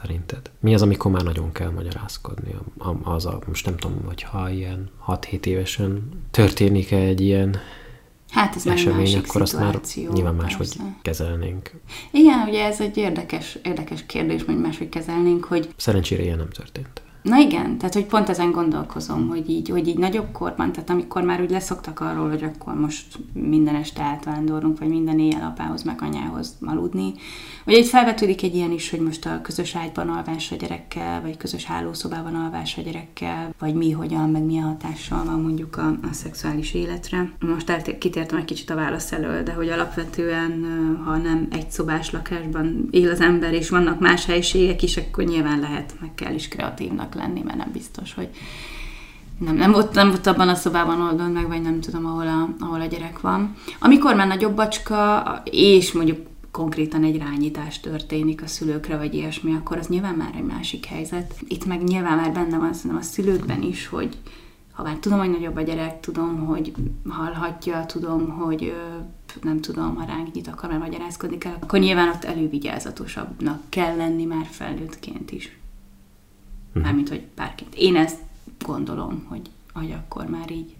Szerinted? 0.00 0.50
Mi 0.60 0.74
az, 0.74 0.82
amikor 0.82 1.10
már 1.10 1.22
nagyon 1.22 1.52
kell 1.52 1.70
magyarázkodni? 1.70 2.54
Az 3.02 3.26
a, 3.26 3.38
most 3.46 3.66
nem 3.66 3.76
tudom, 3.76 4.04
hogy 4.06 4.22
ha 4.22 4.50
ilyen 4.50 4.90
6-7 5.06 5.46
évesen 5.46 6.08
történik-e 6.30 6.96
egy 6.96 7.20
ilyen 7.20 7.56
Hát 8.30 8.56
ez 8.56 8.66
esemény, 8.66 9.16
akkor 9.16 9.42
azt 9.42 9.58
már 9.58 9.80
nyilván 10.12 10.34
máshogy 10.34 10.66
persze. 10.66 10.96
kezelnénk. 11.02 11.70
Igen, 12.10 12.48
ugye 12.48 12.64
ez 12.64 12.80
egy 12.80 12.96
érdekes, 12.96 13.58
érdekes 13.62 14.06
kérdés, 14.06 14.42
hogy 14.44 14.58
máshogy 14.58 14.88
kezelnénk, 14.88 15.44
hogy... 15.44 15.68
Szerencsére 15.76 16.22
ilyen 16.22 16.36
nem 16.38 16.48
történt. 16.50 17.02
Na 17.22 17.36
igen, 17.36 17.78
tehát 17.78 17.94
hogy 17.94 18.06
pont 18.06 18.28
ezen 18.28 18.50
gondolkozom, 18.50 19.28
hogy 19.28 19.50
így, 19.50 19.68
hogy 19.68 19.88
így 19.88 19.98
nagyobb 19.98 20.32
korban, 20.32 20.72
tehát 20.72 20.90
amikor 20.90 21.22
már 21.22 21.40
úgy 21.40 21.50
leszoktak 21.50 22.00
arról, 22.00 22.28
hogy 22.28 22.42
akkor 22.42 22.74
most 22.74 23.18
minden 23.32 23.74
este 23.74 24.02
átvándorlunk, 24.02 24.78
vagy 24.78 24.88
minden 24.88 25.18
éjjel 25.18 25.52
apához 25.54 25.82
meg 25.82 25.98
anyához 26.02 26.56
aludni, 26.60 27.14
vagy 27.64 27.74
egy 27.74 27.86
felvetődik 27.86 28.42
egy 28.42 28.54
ilyen 28.54 28.70
is, 28.70 28.90
hogy 28.90 29.00
most 29.00 29.26
a 29.26 29.40
közös 29.42 29.76
ágyban 29.76 30.08
alvás 30.08 30.52
a 30.52 30.56
gyerekkel, 30.56 31.20
vagy 31.20 31.36
közös 31.36 31.64
hálószobában 31.64 32.34
alvás 32.34 32.78
a 32.78 32.82
gyerekkel, 32.82 33.54
vagy 33.58 33.74
mi, 33.74 33.90
hogyan, 33.90 34.30
meg 34.30 34.42
milyen 34.42 34.64
hatással 34.64 35.24
van 35.24 35.40
mondjuk 35.40 35.76
a, 35.76 35.86
a 35.86 36.12
szexuális 36.12 36.74
életre. 36.74 37.32
Most 37.40 37.70
eltér, 37.70 37.98
kitértem 37.98 38.38
egy 38.38 38.44
kicsit 38.44 38.70
a 38.70 38.74
válasz 38.74 39.12
elől, 39.12 39.42
de 39.42 39.52
hogy 39.52 39.68
alapvetően, 39.68 40.66
ha 41.04 41.16
nem 41.16 41.48
egy 41.50 41.70
szobás 41.70 42.10
lakásban 42.10 42.88
él 42.90 43.10
az 43.10 43.20
ember, 43.20 43.52
és 43.52 43.68
vannak 43.68 44.00
más 44.00 44.26
helyiségek 44.26 44.82
is, 44.82 44.96
akkor 44.96 45.24
nyilván 45.24 45.60
lehet, 45.60 45.94
meg 46.00 46.14
kell 46.14 46.34
is 46.34 46.48
kreatívnak 46.48 47.07
lenni, 47.14 47.42
mert 47.42 47.58
nem 47.58 47.70
biztos, 47.72 48.14
hogy 48.14 48.28
nem, 49.38 49.54
nem, 49.54 49.74
ott, 49.74 49.94
nem 49.94 50.10
ott 50.10 50.26
abban 50.26 50.48
a 50.48 50.54
szobában 50.54 51.00
oldod 51.00 51.32
meg, 51.32 51.48
vagy 51.48 51.62
nem 51.62 51.80
tudom, 51.80 52.06
ahol 52.06 52.26
a, 52.26 52.48
ahol 52.60 52.80
a 52.80 52.86
gyerek 52.86 53.20
van. 53.20 53.54
Amikor 53.78 54.14
már 54.14 54.26
nagyobb 54.26 54.62
és 55.44 55.92
mondjuk 55.92 56.26
konkrétan 56.50 57.04
egy 57.04 57.18
rányítás 57.18 57.80
történik 57.80 58.42
a 58.42 58.46
szülőkre, 58.46 58.96
vagy 58.96 59.14
ilyesmi, 59.14 59.54
akkor 59.54 59.78
az 59.78 59.86
nyilván 59.86 60.14
már 60.14 60.34
egy 60.36 60.44
másik 60.44 60.84
helyzet. 60.84 61.34
Itt 61.48 61.64
meg 61.64 61.82
nyilván 61.82 62.16
már 62.16 62.32
benne 62.32 62.58
van 62.58 62.96
a 62.96 63.02
szülőkben 63.02 63.62
is, 63.62 63.86
hogy 63.86 64.16
ha 64.72 64.82
már 64.82 64.96
tudom, 64.96 65.18
hogy 65.18 65.30
nagyobb 65.30 65.56
a 65.56 65.60
gyerek, 65.60 66.00
tudom, 66.00 66.46
hogy 66.46 66.72
hallhatja, 67.08 67.86
tudom, 67.86 68.28
hogy 68.28 68.74
nem 69.42 69.60
tudom, 69.60 69.96
ha 69.96 70.04
ránk 70.04 70.32
nyit, 70.32 70.48
akar 70.48 70.70
már 70.70 70.78
magyarázkodni 70.78 71.38
kell, 71.38 71.56
akkor 71.60 71.78
nyilván 71.78 72.08
ott 72.08 72.24
elővigyázatosabbnak 72.24 73.62
kell 73.68 73.96
lenni 73.96 74.24
már 74.24 74.46
felnőttként 74.50 75.30
is. 75.30 75.57
Uh-huh. 76.78 76.92
Mármint, 76.92 77.08
hogy 77.08 77.22
párként. 77.34 77.74
Én 77.74 77.96
ezt 77.96 78.18
gondolom, 78.64 79.24
hogy, 79.28 79.50
hogy 79.72 79.92
akkor 79.92 80.26
már 80.26 80.50
így. 80.50 80.76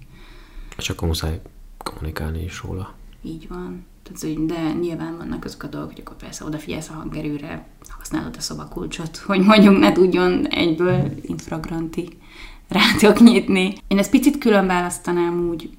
És 0.77 0.91
akkor 0.91 1.09
muszáj 1.09 1.41
kommunikálni 1.77 2.43
is 2.43 2.62
róla. 2.62 2.95
Így 3.23 3.49
van. 3.49 3.87
Tehát, 4.03 4.47
de 4.47 4.73
nyilván 4.73 5.17
vannak 5.17 5.45
azok 5.45 5.62
a 5.62 5.67
dolgok, 5.67 5.91
hogy 5.91 6.00
akkor 6.05 6.17
persze 6.17 6.44
odafigyelsz 6.44 6.89
a 6.89 6.93
hangerőre, 6.93 7.67
használod 7.89 8.34
a 8.37 8.41
szobakulcsot, 8.41 9.17
hogy 9.27 9.41
mondjuk 9.41 9.79
ne 9.79 9.93
tudjon 9.93 10.46
egyből 10.46 11.11
infragranti 11.22 12.08
rátok 12.69 13.20
nyitni. 13.20 13.75
Én 13.89 13.99
ezt 13.99 14.11
picit 14.11 14.39
külön 14.39 14.67
választanám 14.67 15.49
úgy, 15.49 15.70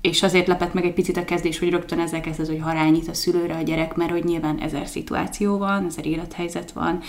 és 0.00 0.22
azért 0.22 0.46
lepett 0.46 0.74
meg 0.74 0.84
egy 0.84 0.92
picit 0.92 1.16
a 1.16 1.24
kezdés, 1.24 1.58
hogy 1.58 1.70
rögtön 1.70 2.00
ezzel 2.00 2.20
kezded, 2.20 2.46
hogy 2.46 2.60
harányít 2.60 3.08
a 3.08 3.14
szülőre 3.14 3.54
a 3.54 3.62
gyerek, 3.62 3.94
mert 3.94 4.10
hogy 4.10 4.24
nyilván 4.24 4.58
ezer 4.58 4.86
szituáció 4.86 5.58
van, 5.58 5.86
ezer 5.86 6.06
élethelyzet 6.06 6.72
van, 6.72 7.00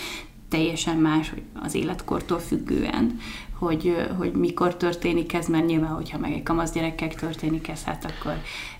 teljesen 0.50 0.96
más 0.96 1.30
hogy 1.30 1.42
az 1.62 1.74
életkortól 1.74 2.38
függően, 2.38 3.18
hogy, 3.52 3.96
hogy 4.18 4.32
mikor 4.32 4.76
történik 4.76 5.32
ez, 5.32 5.46
mert 5.46 5.66
nyilván, 5.66 5.90
hogyha 5.90 6.18
meg 6.18 6.32
egy 6.32 6.42
kamasz 6.42 6.72
gyerekek 6.72 7.14
történik 7.14 7.68
ez, 7.68 7.82
hát 7.82 8.04
akkor 8.04 8.32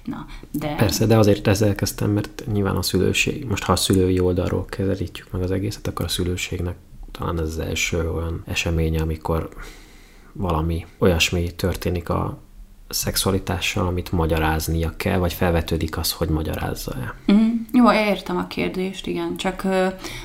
na, 0.04 0.26
de... 0.50 0.74
Persze, 0.74 1.06
de 1.06 1.18
azért 1.18 1.46
ezzel 1.46 1.74
kezdtem, 1.74 2.10
mert 2.10 2.44
nyilván 2.52 2.76
a 2.76 2.82
szülőség, 2.82 3.44
most 3.44 3.62
ha 3.62 3.72
a 3.72 3.76
szülői 3.76 4.20
oldalról 4.20 4.64
kezelítjük 4.64 5.30
meg 5.32 5.42
az 5.42 5.50
egészet, 5.50 5.86
akkor 5.86 6.04
a 6.04 6.08
szülőségnek 6.08 6.76
talán 7.10 7.40
ez 7.40 7.46
az 7.46 7.58
első 7.58 8.10
olyan 8.10 8.42
eseménye, 8.46 9.00
amikor 9.00 9.48
valami 10.32 10.86
olyasmi 10.98 11.54
történik 11.54 12.08
a 12.08 12.38
szexualitással, 12.88 13.86
amit 13.86 14.12
magyaráznia 14.12 14.92
kell, 14.96 15.18
vagy 15.18 15.32
felvetődik 15.32 15.98
az, 15.98 16.12
hogy 16.12 16.28
magyarázza-e. 16.28 17.32
Mm, 17.32 17.49
jó, 17.72 17.92
értem 17.92 18.36
a 18.36 18.46
kérdést, 18.46 19.06
igen, 19.06 19.36
csak 19.36 19.62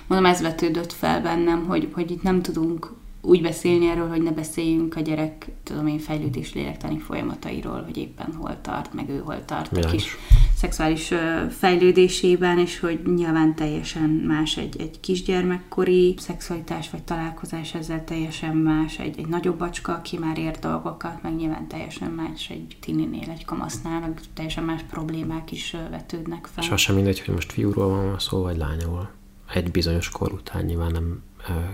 mondom, 0.07 0.31
ez 0.31 0.41
vetődött 0.41 0.93
fel 0.93 1.21
bennem, 1.21 1.65
hogy, 1.65 1.89
hogy 1.93 2.11
itt 2.11 2.23
nem 2.23 2.41
tudunk 2.41 2.93
úgy 3.21 3.41
beszélni 3.41 3.87
erről, 3.87 4.09
hogy 4.09 4.21
ne 4.21 4.31
beszéljünk 4.31 4.95
a 4.95 4.99
gyerek, 4.99 5.47
tudom 5.63 5.87
én, 5.87 5.99
fejlődés 5.99 6.53
lélektani 6.53 6.97
folyamatairól, 6.97 7.83
hogy 7.83 7.97
éppen 7.97 8.33
hol 8.37 8.57
tart, 8.61 8.93
meg 8.93 9.09
ő 9.09 9.21
hol 9.25 9.45
tart 9.45 9.77
a 9.77 9.87
kis 9.87 10.17
szexuális 10.65 11.13
fejlődésében, 11.50 12.60
és 12.60 12.79
hogy 12.79 13.01
nyilván 13.15 13.55
teljesen 13.55 14.10
más 14.10 14.57
egy, 14.57 14.75
egy 14.79 15.00
kisgyermekkori 15.00 16.15
szexualitás 16.17 16.89
vagy 16.89 17.03
találkozás, 17.03 17.74
ezzel 17.74 18.03
teljesen 18.03 18.55
más 18.55 19.00
egy, 19.00 19.19
egy 19.19 19.27
nagyobb 19.27 19.57
bacska, 19.57 19.93
aki 19.93 20.17
már 20.17 20.38
ért 20.38 20.60
dolgokat, 20.60 21.22
meg 21.22 21.36
nyilván 21.36 21.67
teljesen 21.67 22.12
más 22.12 22.50
egy 22.50 22.77
tininél, 22.81 23.29
egy 23.29 23.45
kamasznál, 23.45 24.13
teljesen 24.34 24.63
más 24.63 24.81
problémák 24.89 25.51
is 25.51 25.75
vetődnek 25.89 26.48
fel. 26.53 26.63
És 26.63 26.69
az 26.69 26.79
sem 26.79 26.95
mindegy, 26.95 27.19
hogy 27.19 27.34
most 27.34 27.51
fiúról 27.51 27.88
van 27.88 28.19
szó, 28.19 28.41
vagy 28.41 28.57
lányról 28.57 29.12
egy 29.53 29.72
bizonyos 29.72 30.10
kor 30.10 30.31
után 30.31 30.65
nyilván 30.65 30.91
nem 30.91 31.24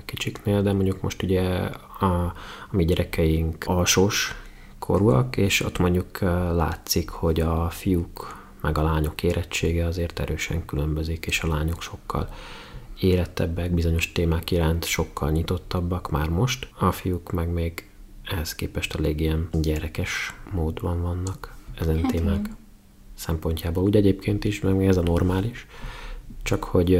kicsiknél, 0.05 0.61
de 0.61 0.73
mondjuk 0.73 1.01
most 1.01 1.23
ugye 1.23 1.41
a, 1.99 2.05
a 2.05 2.33
mi 2.71 2.85
gyerekeink 2.85 3.63
alsós 3.67 4.35
korúak, 4.79 5.37
és 5.37 5.61
ott 5.61 5.77
mondjuk 5.77 6.19
látszik, 6.53 7.09
hogy 7.09 7.39
a 7.39 7.69
fiúk 7.69 8.40
meg 8.61 8.77
a 8.77 8.83
lányok 8.83 9.23
érettsége 9.23 9.85
azért 9.85 10.19
erősen 10.19 10.65
különbözik, 10.65 11.25
és 11.25 11.41
a 11.41 11.47
lányok 11.47 11.81
sokkal 11.81 12.29
érettebbek, 12.99 13.71
bizonyos 13.71 14.11
témák 14.11 14.51
iránt 14.51 14.85
sokkal 14.85 15.31
nyitottabbak 15.31 16.09
már 16.09 16.29
most, 16.29 16.67
a 16.79 16.91
fiúk 16.91 17.31
meg 17.31 17.49
még 17.49 17.89
ehhez 18.25 18.55
képest 18.55 18.95
elég 18.95 19.19
ilyen 19.19 19.49
gyerekes 19.51 20.33
módban 20.51 21.01
vannak 21.01 21.55
ezen 21.79 22.01
hát 22.01 22.11
témák 22.11 22.49
szempontjából. 23.13 23.83
Úgy 23.83 23.95
egyébként 23.95 24.43
is, 24.43 24.59
meg 24.59 24.85
ez 24.85 24.97
a 24.97 25.01
normális, 25.01 25.67
csak 26.43 26.63
hogy 26.63 26.99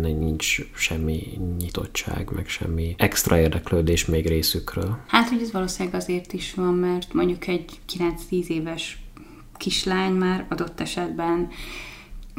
nincs 0.00 0.72
semmi 0.74 1.38
nyitottság, 1.58 2.30
meg 2.34 2.48
semmi 2.48 2.94
extra 2.98 3.38
érdeklődés 3.38 4.04
még 4.04 4.26
részükről. 4.26 4.98
Hát, 5.06 5.28
hogy 5.28 5.42
ez 5.42 5.52
valószínűleg 5.52 5.94
azért 6.00 6.32
is 6.32 6.54
van, 6.54 6.74
mert 6.74 7.12
mondjuk 7.12 7.46
egy 7.46 7.70
9-10 8.30 8.46
éves 8.46 8.99
kislány 9.60 10.12
már 10.12 10.46
adott 10.48 10.80
esetben 10.80 11.48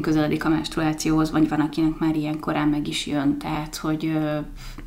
közeledik 0.02 0.46
a 0.46 0.50
menstruációhoz, 0.50 1.32
vagy 1.32 1.50
van, 1.50 1.60
akinek 1.60 1.98
már 1.98 2.16
ilyen 2.16 2.40
korán 2.40 2.68
meg 2.68 2.88
is 2.88 3.08
jön, 3.08 3.38
tehát 3.38 3.76
hogy 3.76 4.06
ö, 4.06 4.38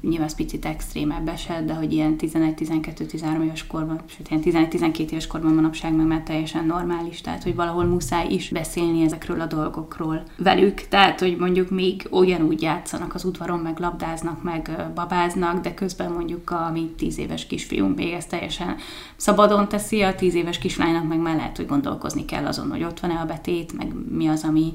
nyilván 0.00 0.26
ez 0.26 0.34
picit 0.34 0.64
extrémebb 0.64 1.28
eset, 1.28 1.64
de 1.64 1.74
hogy 1.74 1.92
ilyen 1.92 2.14
11-12-13 2.18 3.42
éves 3.44 3.66
korban, 3.66 4.00
sőt 4.06 4.28
ilyen 4.28 4.68
11-12 4.70 4.98
éves 5.10 5.26
korban 5.26 5.54
manapság 5.54 5.94
meg 5.94 6.06
már 6.06 6.22
teljesen 6.22 6.64
normális, 6.64 7.20
tehát 7.20 7.42
hogy 7.42 7.54
valahol 7.54 7.84
muszáj 7.84 8.26
is 8.28 8.48
beszélni 8.48 9.02
ezekről 9.02 9.40
a 9.40 9.46
dolgokról 9.46 10.22
velük, 10.36 10.74
tehát 10.74 11.20
hogy 11.20 11.36
mondjuk 11.36 11.70
még 11.70 12.06
ugyanúgy 12.10 12.62
játszanak 12.62 13.14
az 13.14 13.24
udvaron, 13.24 13.58
meg 13.58 13.78
labdáznak, 13.78 14.42
meg 14.42 14.90
babáznak, 14.94 15.60
de 15.60 15.74
közben 15.74 16.12
mondjuk 16.12 16.50
a 16.50 16.70
mi 16.72 16.94
10 16.96 17.18
éves 17.18 17.46
kisfiunk 17.46 17.96
még 17.96 18.12
ezt 18.12 18.28
teljesen 18.28 18.76
szabadon 19.16 19.68
teszi, 19.68 20.02
a 20.02 20.14
10 20.14 20.34
éves 20.34 20.58
kislánynak 20.58 21.08
meg 21.08 21.18
már 21.18 21.36
lehet, 21.36 21.56
hogy 21.56 21.66
gondolkozni 21.66 22.24
kell 22.24 22.46
azon, 22.46 22.70
hogy 22.70 22.84
ott 22.84 23.00
van-e 23.00 23.14
a 23.14 23.24
betét, 23.24 23.76
meg 23.76 23.92
mi 24.10 24.26
az, 24.26 24.44
ami 24.44 24.72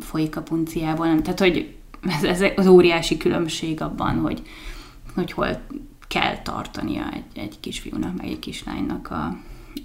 folyik 0.00 0.36
a 0.36 0.42
punciából. 0.42 1.22
Tehát, 1.22 1.40
hogy 1.40 1.74
ez, 2.08 2.22
ez 2.24 2.42
az 2.56 2.66
óriási 2.66 3.16
különbség 3.16 3.80
abban, 3.80 4.18
hogy, 4.18 4.42
hogy 5.14 5.32
hol 5.32 5.60
kell 6.08 6.38
tartania 6.42 7.10
egy, 7.12 7.40
egy 7.42 7.60
kisfiúnak, 7.60 8.16
meg 8.16 8.26
egy 8.26 8.38
kislánynak 8.38 9.10
a, 9.10 9.36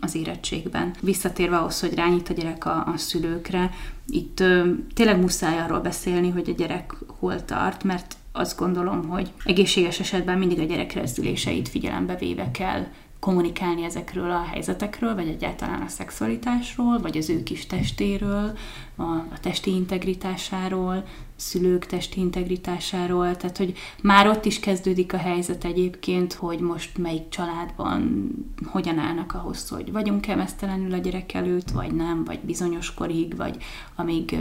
az 0.01 0.15
érettségben. 0.15 0.95
Visszatérve 1.01 1.57
ahhoz, 1.57 1.79
hogy 1.79 1.93
rányít 1.93 2.29
a 2.29 2.33
gyerek 2.33 2.65
a, 2.65 2.85
a 2.85 2.97
szülőkre, 2.97 3.71
itt 4.07 4.39
ö, 4.39 4.71
tényleg 4.93 5.19
muszáj 5.19 5.59
arról 5.59 5.79
beszélni, 5.79 6.29
hogy 6.29 6.49
a 6.49 6.53
gyerek 6.57 6.93
hol 7.19 7.45
tart, 7.45 7.83
mert 7.83 8.15
azt 8.31 8.57
gondolom, 8.57 9.07
hogy 9.07 9.31
egészséges 9.43 9.99
esetben 9.99 10.37
mindig 10.37 10.59
a 10.59 10.63
gyerek 10.63 10.93
rezdüléseit 10.93 11.69
figyelembe 11.69 12.15
véve 12.15 12.51
kell 12.51 12.85
kommunikálni 13.19 13.83
ezekről 13.83 14.31
a 14.31 14.45
helyzetekről, 14.51 15.15
vagy 15.15 15.27
egyáltalán 15.27 15.81
a 15.81 15.87
szexualitásról, 15.87 16.99
vagy 16.99 17.17
az 17.17 17.29
ő 17.29 17.43
kis 17.43 17.65
testéről, 17.65 18.57
a, 18.95 19.03
a 19.03 19.39
testi 19.41 19.71
integritásáról, 19.71 21.03
szülők 21.35 21.85
testi 21.85 22.19
integritásáról, 22.19 23.37
tehát 23.37 23.57
hogy 23.57 23.73
már 24.01 24.27
ott 24.27 24.45
is 24.45 24.59
kezdődik 24.59 25.13
a 25.13 25.17
helyzet 25.17 25.65
egyébként, 25.65 26.33
hogy 26.33 26.59
most 26.59 26.97
melyik 26.97 27.29
családban 27.29 28.29
hogyan 28.65 28.97
állnak 28.97 29.33
ahhoz, 29.33 29.69
hogy 29.69 29.91
vagyunk-e 29.91 30.35
mesztelenül 30.35 30.93
a 30.93 30.97
gyerek 30.97 31.33
előtt, 31.33 31.69
vagy 31.69 31.91
nem, 31.91 32.23
vagy 32.23 32.39
bizonyos 32.39 32.93
korig, 32.93 33.35
vagy 33.35 33.57
amíg 33.95 34.37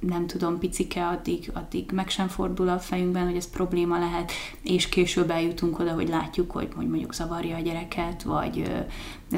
nem 0.00 0.26
tudom, 0.26 0.58
picike, 0.58 1.06
addig, 1.06 1.50
addig 1.54 1.90
meg 1.92 2.08
sem 2.08 2.28
fordul 2.28 2.68
a 2.68 2.78
fejünkben, 2.78 3.26
hogy 3.26 3.36
ez 3.36 3.50
probléma 3.50 3.98
lehet, 3.98 4.32
és 4.62 4.88
később 4.88 5.30
eljutunk 5.30 5.78
oda, 5.78 5.92
hogy 5.92 6.08
látjuk, 6.08 6.50
hogy, 6.50 6.68
hogy 6.76 6.88
mondjuk 6.88 7.14
zavarja 7.14 7.56
a 7.56 7.60
gyereket, 7.60 8.22
vagy 8.22 8.72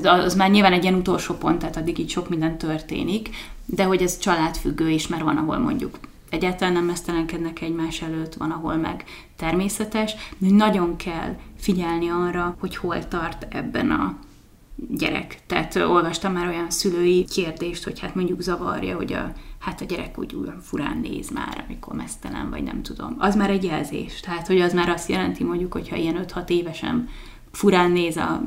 az 0.02 0.34
már 0.34 0.50
nyilván 0.50 0.72
egy 0.72 0.82
ilyen 0.82 0.94
utolsó 0.94 1.34
pont, 1.34 1.58
tehát 1.58 1.76
addig 1.76 1.98
így 1.98 2.10
sok 2.10 2.28
minden 2.28 2.58
történik, 2.58 3.28
de 3.66 3.84
hogy 3.84 4.02
ez 4.02 4.18
családfüggő 4.18 4.90
is, 4.90 5.06
mert 5.06 5.22
van, 5.22 5.36
ahol 5.36 5.58
mondjuk 5.58 5.98
egyáltalán 6.30 6.72
nem 6.72 6.84
mesztelenkednek 6.84 7.60
egymás 7.60 8.02
előtt, 8.02 8.34
van, 8.34 8.50
ahol 8.50 8.76
meg 8.76 9.04
természetes, 9.36 10.14
de 10.38 10.50
nagyon 10.50 10.96
kell 10.96 11.36
figyelni 11.58 12.08
arra, 12.08 12.56
hogy 12.60 12.76
hol 12.76 13.08
tart 13.08 13.46
ebben 13.54 13.90
a 13.90 14.16
gyerek. 14.76 15.38
Tehát 15.46 15.76
olvastam 15.76 16.32
már 16.32 16.46
olyan 16.46 16.70
szülői 16.70 17.24
kérdést, 17.24 17.84
hogy 17.84 18.00
hát 18.00 18.14
mondjuk 18.14 18.40
zavarja, 18.40 18.96
hogy 18.96 19.12
a, 19.12 19.32
hát 19.58 19.80
a 19.80 19.84
gyerek 19.84 20.18
úgy 20.18 20.36
olyan 20.42 20.60
furán 20.60 20.98
néz 20.98 21.30
már, 21.30 21.64
amikor 21.66 21.94
mesztelen, 21.94 22.50
vagy 22.50 22.62
nem 22.62 22.82
tudom. 22.82 23.16
Az 23.18 23.36
már 23.36 23.50
egy 23.50 23.64
jelzés. 23.64 24.20
Tehát, 24.20 24.46
hogy 24.46 24.60
az 24.60 24.72
már 24.72 24.88
azt 24.88 25.08
jelenti 25.08 25.44
mondjuk, 25.44 25.72
hogyha 25.72 25.96
ilyen 25.96 26.24
5-6 26.26 26.48
évesen 26.48 27.08
furán 27.52 27.90
néz 27.90 28.16
a 28.16 28.42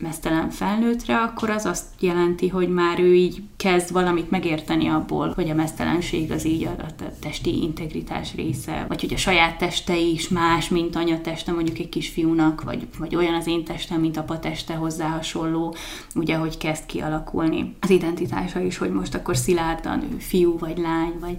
mesztelen 0.00 0.50
felnőttre, 0.50 1.16
akkor 1.16 1.50
az 1.50 1.64
azt 1.64 1.84
jelenti, 2.00 2.48
hogy 2.48 2.68
már 2.68 3.00
ő 3.00 3.14
így 3.14 3.42
kezd 3.56 3.92
valamit 3.92 4.30
megérteni 4.30 4.88
abból, 4.88 5.32
hogy 5.34 5.50
a 5.50 5.54
mesztelenség 5.54 6.30
az 6.30 6.46
így 6.46 6.64
a, 6.64 6.74
testi 7.20 7.62
integritás 7.62 8.34
része, 8.34 8.84
vagy 8.88 9.00
hogy 9.00 9.14
a 9.14 9.16
saját 9.16 9.58
teste 9.58 9.96
is 9.98 10.28
más, 10.28 10.68
mint 10.68 10.96
anyateste 10.96 11.52
mondjuk 11.52 11.78
egy 11.78 11.88
kisfiúnak, 11.88 12.62
vagy, 12.62 12.86
vagy 12.98 13.16
olyan 13.16 13.34
az 13.34 13.46
én 13.46 13.64
testem, 13.64 14.00
mint 14.00 14.16
apa 14.16 14.38
teste 14.38 14.74
hozzá 14.74 15.08
hasonló, 15.08 15.74
ugye, 16.14 16.36
hogy 16.36 16.58
kezd 16.58 16.86
kialakulni. 16.86 17.76
Az 17.80 17.90
identitása 17.90 18.60
is, 18.60 18.78
hogy 18.78 18.90
most 18.90 19.14
akkor 19.14 19.36
szilárdan 19.36 20.02
ő 20.02 20.16
fiú, 20.18 20.58
vagy 20.58 20.78
lány, 20.78 21.12
vagy 21.20 21.36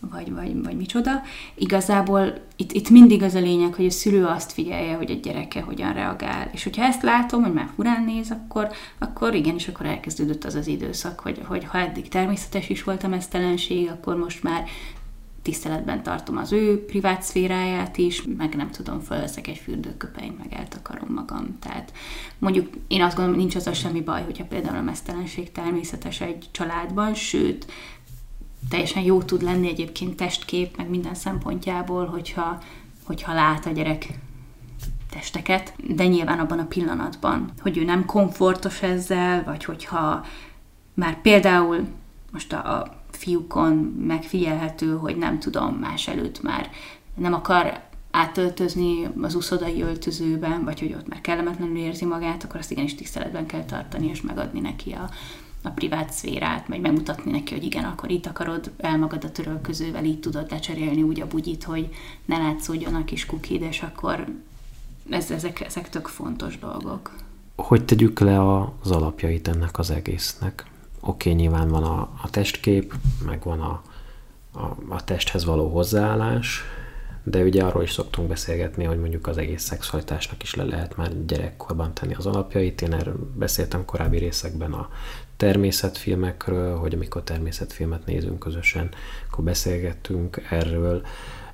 vagy, 0.00 0.32
vagy, 0.32 0.62
vagy 0.62 0.76
micsoda. 0.76 1.22
Igazából 1.54 2.40
itt, 2.56 2.72
itt 2.72 2.90
mindig 2.90 3.22
az 3.22 3.34
a 3.34 3.40
lényeg, 3.40 3.74
hogy 3.74 3.86
a 3.86 3.90
szülő 3.90 4.24
azt 4.24 4.52
figyelje, 4.52 4.94
hogy 4.94 5.10
a 5.10 5.14
gyereke 5.14 5.60
hogyan 5.60 5.92
reagál. 5.92 6.50
És 6.52 6.62
hogyha 6.62 6.84
ezt 6.84 7.02
látom, 7.02 7.42
hogy 7.42 7.52
már 7.52 7.70
furán 7.74 8.04
néz, 8.04 8.30
akkor, 8.30 8.68
akkor 8.98 9.34
igen, 9.34 9.54
és 9.54 9.68
akkor 9.68 9.86
elkezdődött 9.86 10.44
az 10.44 10.54
az 10.54 10.66
időszak, 10.66 11.20
hogy, 11.20 11.40
hogy 11.44 11.64
ha 11.64 11.78
eddig 11.78 12.08
természetes 12.08 12.68
is 12.68 12.82
volt 12.82 13.02
a 13.02 13.08
mesztelenség, 13.08 13.88
akkor 13.88 14.16
most 14.16 14.42
már 14.42 14.64
tiszteletben 15.42 16.02
tartom 16.02 16.36
az 16.36 16.52
ő 16.52 16.84
privát 16.84 17.22
szféráját 17.22 17.96
is, 17.96 18.22
meg 18.36 18.54
nem 18.54 18.70
tudom, 18.70 19.00
fölveszek 19.00 19.46
egy 19.46 19.56
fürdőköpenyt, 19.56 20.38
meg 20.38 20.52
eltakarom 20.52 21.14
magam. 21.14 21.58
Tehát 21.60 21.92
mondjuk 22.38 22.68
én 22.88 23.02
azt 23.02 23.16
gondolom, 23.16 23.40
nincs 23.40 23.54
az 23.54 23.66
a 23.66 23.72
semmi 23.72 24.00
baj, 24.00 24.22
hogyha 24.22 24.44
például 24.44 24.76
a 24.76 24.82
mesztelenség 24.82 25.52
természetes 25.52 26.20
egy 26.20 26.48
családban, 26.50 27.14
sőt, 27.14 27.66
teljesen 28.68 29.02
jó 29.02 29.22
tud 29.22 29.42
lenni 29.42 29.68
egyébként 29.68 30.16
testkép, 30.16 30.76
meg 30.76 30.88
minden 30.88 31.14
szempontjából, 31.14 32.06
hogyha, 32.06 32.58
hogyha 33.04 33.34
lát 33.34 33.66
a 33.66 33.70
gyerek 33.70 34.06
testeket, 35.10 35.74
de 35.86 36.06
nyilván 36.06 36.38
abban 36.38 36.58
a 36.58 36.66
pillanatban, 36.66 37.50
hogy 37.60 37.78
ő 37.78 37.84
nem 37.84 38.04
komfortos 38.04 38.82
ezzel, 38.82 39.44
vagy 39.44 39.64
hogyha 39.64 40.24
már 40.94 41.20
például 41.20 41.86
most 42.32 42.52
a, 42.52 42.78
a 42.78 43.02
fiúkon 43.10 43.72
megfigyelhető, 44.06 44.96
hogy 44.96 45.16
nem 45.16 45.38
tudom, 45.38 45.74
más 45.74 46.08
előtt 46.08 46.42
már 46.42 46.70
nem 47.14 47.34
akar 47.34 47.86
átöltözni 48.10 49.08
az 49.22 49.34
uszodai 49.34 49.82
öltözőben, 49.82 50.64
vagy 50.64 50.80
hogy 50.80 50.94
ott 50.94 51.08
már 51.08 51.20
kellemetlenül 51.20 51.76
érzi 51.76 52.04
magát, 52.04 52.44
akkor 52.44 52.60
azt 52.60 52.70
igenis 52.70 52.94
tiszteletben 52.94 53.46
kell 53.46 53.64
tartani, 53.64 54.08
és 54.08 54.22
megadni 54.22 54.60
neki 54.60 54.92
a, 54.92 55.10
a 55.62 55.68
privát 55.68 56.12
szférát, 56.12 56.66
vagy 56.66 56.80
megmutatni 56.80 57.30
neki, 57.30 57.54
hogy 57.54 57.64
igen, 57.64 57.84
akkor 57.84 58.10
itt 58.10 58.26
akarod 58.26 58.70
el 58.76 58.98
magad 58.98 59.24
a 59.24 59.32
törölközővel, 59.32 60.04
így 60.04 60.20
tudod 60.20 60.50
lecserélni 60.50 61.02
úgy 61.02 61.20
a 61.20 61.26
bugyit, 61.26 61.64
hogy 61.64 61.88
ne 62.24 62.38
látszódjon 62.38 62.94
a 62.94 63.04
kis 63.04 63.26
kukid, 63.26 63.62
és 63.62 63.82
akkor 63.82 64.26
ez, 65.10 65.30
ezek, 65.30 65.60
ezek 65.60 65.88
tök 65.88 66.06
fontos 66.06 66.58
dolgok. 66.58 67.12
Hogy 67.56 67.84
tegyük 67.84 68.20
le 68.20 68.60
az 68.80 68.90
alapjait 68.90 69.48
ennek 69.48 69.78
az 69.78 69.90
egésznek? 69.90 70.64
Oké, 71.00 71.30
okay, 71.30 71.42
nyilván 71.42 71.68
van 71.68 71.82
a, 71.82 72.00
a 72.22 72.30
testkép, 72.30 72.94
meg 73.26 73.42
van 73.42 73.60
a, 73.60 73.82
a, 74.52 74.76
a 74.88 75.04
testhez 75.04 75.44
való 75.44 75.68
hozzáállás, 75.68 76.62
de 77.22 77.42
ugye 77.42 77.64
arról 77.64 77.82
is 77.82 77.92
szoktunk 77.92 78.28
beszélgetni, 78.28 78.84
hogy 78.84 79.00
mondjuk 79.00 79.26
az 79.26 79.36
egész 79.36 79.62
szexualitásnak 79.62 80.42
is 80.42 80.54
le 80.54 80.64
lehet 80.64 80.96
már 80.96 81.24
gyerekkorban 81.26 81.94
tenni 81.94 82.14
az 82.14 82.26
alapjait. 82.26 82.82
Én 82.82 82.92
erről 82.92 83.30
beszéltem 83.34 83.84
korábbi 83.84 84.18
részekben 84.18 84.72
a 84.72 84.88
természetfilmekről, 85.38 86.76
hogy 86.76 86.94
amikor 86.94 87.22
természetfilmet 87.22 88.06
nézünk 88.06 88.38
közösen, 88.38 88.88
akkor 89.30 89.44
beszélgettünk 89.44 90.42
erről. 90.50 91.02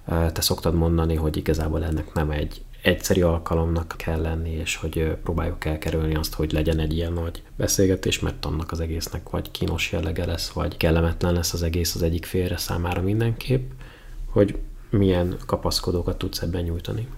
Te 0.06 0.40
szoktad 0.40 0.74
mondani, 0.74 1.14
hogy 1.14 1.36
igazából 1.36 1.84
ennek 1.84 2.12
nem 2.12 2.30
egy 2.30 2.62
egyszerű 2.82 3.22
alkalomnak 3.22 3.94
kell 3.96 4.20
lenni, 4.20 4.50
és 4.50 4.76
hogy 4.76 5.16
próbáljuk 5.22 5.64
elkerülni 5.64 6.14
azt, 6.14 6.34
hogy 6.34 6.52
legyen 6.52 6.78
egy 6.78 6.92
ilyen 6.92 7.12
nagy 7.12 7.42
beszélgetés, 7.56 8.20
mert 8.20 8.44
annak 8.44 8.72
az 8.72 8.80
egésznek 8.80 9.30
vagy 9.30 9.50
kínos 9.50 9.92
jellege 9.92 10.26
lesz, 10.26 10.48
vagy 10.48 10.76
kellemetlen 10.76 11.32
lesz 11.32 11.52
az 11.52 11.62
egész 11.62 11.94
az 11.94 12.02
egyik 12.02 12.24
félre 12.24 12.56
számára 12.56 13.02
mindenképp, 13.02 13.70
hogy 14.26 14.58
milyen 14.90 15.36
kapaszkodókat 15.46 16.18
tudsz 16.18 16.42
ebben 16.42 16.62
nyújtani. 16.62 17.08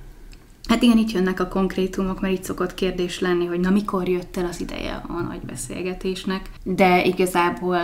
Hát 0.69 0.83
igen, 0.83 0.99
itt 0.99 1.11
jönnek 1.11 1.41
a 1.41 1.49
konkrétumok, 1.49 2.21
mert 2.21 2.35
itt 2.35 2.45
szokott 2.45 2.75
kérdés 2.75 3.21
lenni, 3.21 3.47
hogy 3.47 3.61
na 3.61 3.71
mikor 3.71 4.09
jött 4.09 4.37
el 4.37 4.47
az 4.47 4.61
ideje 4.61 5.03
a 5.09 5.21
nagy 5.21 5.41
beszélgetésnek, 5.41 6.51
de 6.65 7.05
igazából 7.05 7.79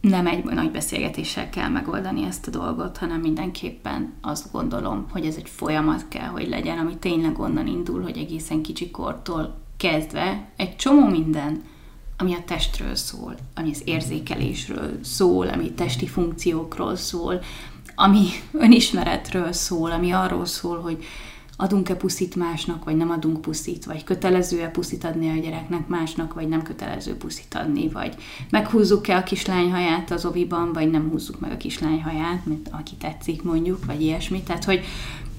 nem 0.00 0.26
egy 0.26 0.44
nagy 0.44 0.70
beszélgetéssel 0.70 1.48
kell 1.50 1.68
megoldani 1.68 2.24
ezt 2.24 2.46
a 2.46 2.50
dolgot, 2.50 2.96
hanem 2.96 3.20
mindenképpen 3.20 4.12
azt 4.20 4.52
gondolom, 4.52 5.06
hogy 5.10 5.26
ez 5.26 5.36
egy 5.36 5.48
folyamat 5.48 6.04
kell, 6.08 6.26
hogy 6.26 6.48
legyen, 6.48 6.78
ami 6.78 6.96
tényleg 6.96 7.38
onnan 7.38 7.66
indul, 7.66 8.02
hogy 8.02 8.16
egészen 8.16 8.62
kicsikortól 8.62 9.60
kezdve 9.76 10.48
egy 10.56 10.76
csomó 10.76 11.08
minden, 11.08 11.62
ami 12.16 12.34
a 12.34 12.44
testről 12.46 12.94
szól, 12.94 13.34
ami 13.54 13.70
az 13.70 13.82
érzékelésről 13.84 14.98
szól, 15.02 15.48
ami 15.48 15.72
testi 15.72 16.06
funkciókról 16.06 16.96
szól, 16.96 17.40
ami 17.94 18.26
önismeretről 18.52 19.52
szól, 19.52 19.90
ami 19.90 20.10
arról 20.10 20.44
szól, 20.44 20.80
hogy 20.80 21.04
adunk-e 21.60 21.94
puszit 21.94 22.36
másnak, 22.36 22.84
vagy 22.84 22.96
nem 22.96 23.10
adunk 23.10 23.40
puszit, 23.40 23.84
vagy 23.84 24.04
kötelező-e 24.04 24.68
puszit 24.68 25.04
adni 25.04 25.28
a 25.30 25.40
gyereknek 25.40 25.88
másnak, 25.88 26.34
vagy 26.34 26.48
nem 26.48 26.62
kötelező 26.62 27.16
puszit 27.16 27.54
adni, 27.54 27.88
vagy 27.88 28.14
meghúzzuk-e 28.50 29.16
a 29.16 29.22
kislány 29.22 29.70
haját 29.70 30.10
az 30.10 30.24
oviban, 30.24 30.72
vagy 30.72 30.90
nem 30.90 31.08
húzzuk 31.10 31.40
meg 31.40 31.52
a 31.52 31.56
kislány 31.56 32.02
haját, 32.02 32.46
mint 32.46 32.68
aki 32.72 32.94
tetszik 32.94 33.42
mondjuk, 33.42 33.84
vagy 33.84 34.02
ilyesmi. 34.02 34.42
Tehát, 34.42 34.64
hogy, 34.64 34.84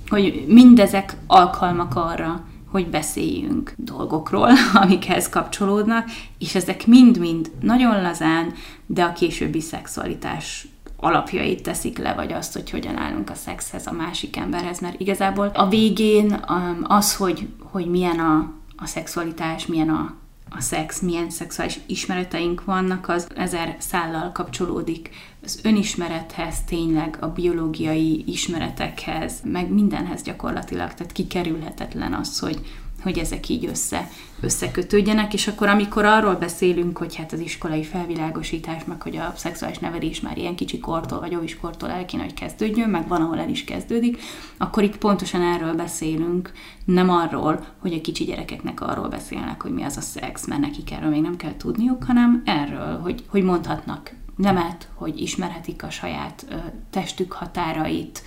hogy 0.07 0.45
mindezek 0.47 1.15
alkalmak 1.27 1.95
arra, 1.95 2.45
hogy 2.71 2.87
beszéljünk 2.87 3.73
dolgokról, 3.77 4.49
amikhez 4.83 5.29
kapcsolódnak, 5.29 6.09
és 6.37 6.55
ezek 6.55 6.87
mind-mind 6.87 7.51
nagyon 7.61 8.01
lazán, 8.01 8.53
de 8.85 9.03
a 9.03 9.13
későbbi 9.13 9.61
szexualitás 9.61 10.67
alapjait 10.99 11.63
teszik 11.63 11.97
le, 11.97 12.13
vagy 12.13 12.33
azt, 12.33 12.53
hogy 12.53 12.69
hogyan 12.69 12.97
állunk 12.97 13.29
a 13.29 13.35
szexhez, 13.35 13.87
a 13.87 13.91
másik 13.91 14.37
emberhez, 14.37 14.79
mert 14.79 14.99
igazából 14.99 15.51
a 15.53 15.67
végén 15.67 16.43
um, 16.49 16.79
az, 16.83 17.15
hogy, 17.15 17.47
hogy 17.59 17.85
milyen 17.85 18.19
a, 18.19 18.51
a 18.77 18.85
szexualitás, 18.85 19.65
milyen 19.65 19.89
a, 19.89 20.13
a 20.49 20.61
szex, 20.61 20.99
milyen 20.99 21.29
szexuális 21.29 21.79
ismereteink 21.85 22.63
vannak, 22.63 23.09
az 23.09 23.27
ezer 23.35 23.75
szállal 23.79 24.31
kapcsolódik 24.31 25.09
az 25.43 25.59
önismerethez, 25.63 26.63
tényleg 26.63 27.17
a 27.19 27.27
biológiai 27.27 28.23
ismeretekhez, 28.27 29.33
meg 29.43 29.69
mindenhez 29.69 30.21
gyakorlatilag, 30.21 30.93
tehát 30.93 31.11
kikerülhetetlen 31.11 32.13
az, 32.13 32.39
hogy, 32.39 32.61
hogy 33.01 33.17
ezek 33.17 33.49
így 33.49 33.65
össze, 33.65 34.09
összekötődjenek, 34.41 35.33
és 35.33 35.47
akkor 35.47 35.67
amikor 35.67 36.05
arról 36.05 36.35
beszélünk, 36.35 36.97
hogy 36.97 37.15
hát 37.15 37.33
az 37.33 37.39
iskolai 37.39 37.83
felvilágosítás, 37.83 38.83
meg 38.85 39.01
hogy 39.01 39.17
a 39.17 39.33
szexuális 39.35 39.77
nevelés 39.77 40.21
már 40.21 40.37
ilyen 40.37 40.55
kicsi 40.55 40.79
kortól, 40.79 41.19
vagy 41.19 41.35
óviskortól 41.35 41.89
el 41.89 42.05
kéne, 42.05 42.23
hogy 42.23 42.33
kezdődjön, 42.33 42.89
meg 42.89 43.07
van, 43.07 43.21
ahol 43.21 43.39
el 43.39 43.49
is 43.49 43.63
kezdődik, 43.63 44.21
akkor 44.57 44.83
itt 44.83 44.97
pontosan 44.97 45.41
erről 45.41 45.73
beszélünk, 45.73 46.51
nem 46.85 47.09
arról, 47.09 47.65
hogy 47.79 47.93
a 47.93 48.01
kicsi 48.01 48.23
gyerekeknek 48.23 48.81
arról 48.81 49.07
beszélnek, 49.07 49.61
hogy 49.61 49.71
mi 49.71 49.83
az 49.83 49.97
a 49.97 50.01
szex, 50.01 50.47
mert 50.47 50.61
nekik 50.61 50.91
erről 50.91 51.09
még 51.09 51.21
nem 51.21 51.35
kell 51.35 51.57
tudniuk, 51.57 52.03
hanem 52.03 52.41
erről, 52.45 52.99
hogy, 52.99 53.23
hogy 53.27 53.43
mondhatnak 53.43 54.11
nemet, 54.35 54.89
hogy 54.93 55.21
ismerhetik 55.21 55.83
a 55.83 55.89
saját 55.89 56.45
ö, 56.49 56.55
testük 56.89 57.31
határait, 57.31 58.23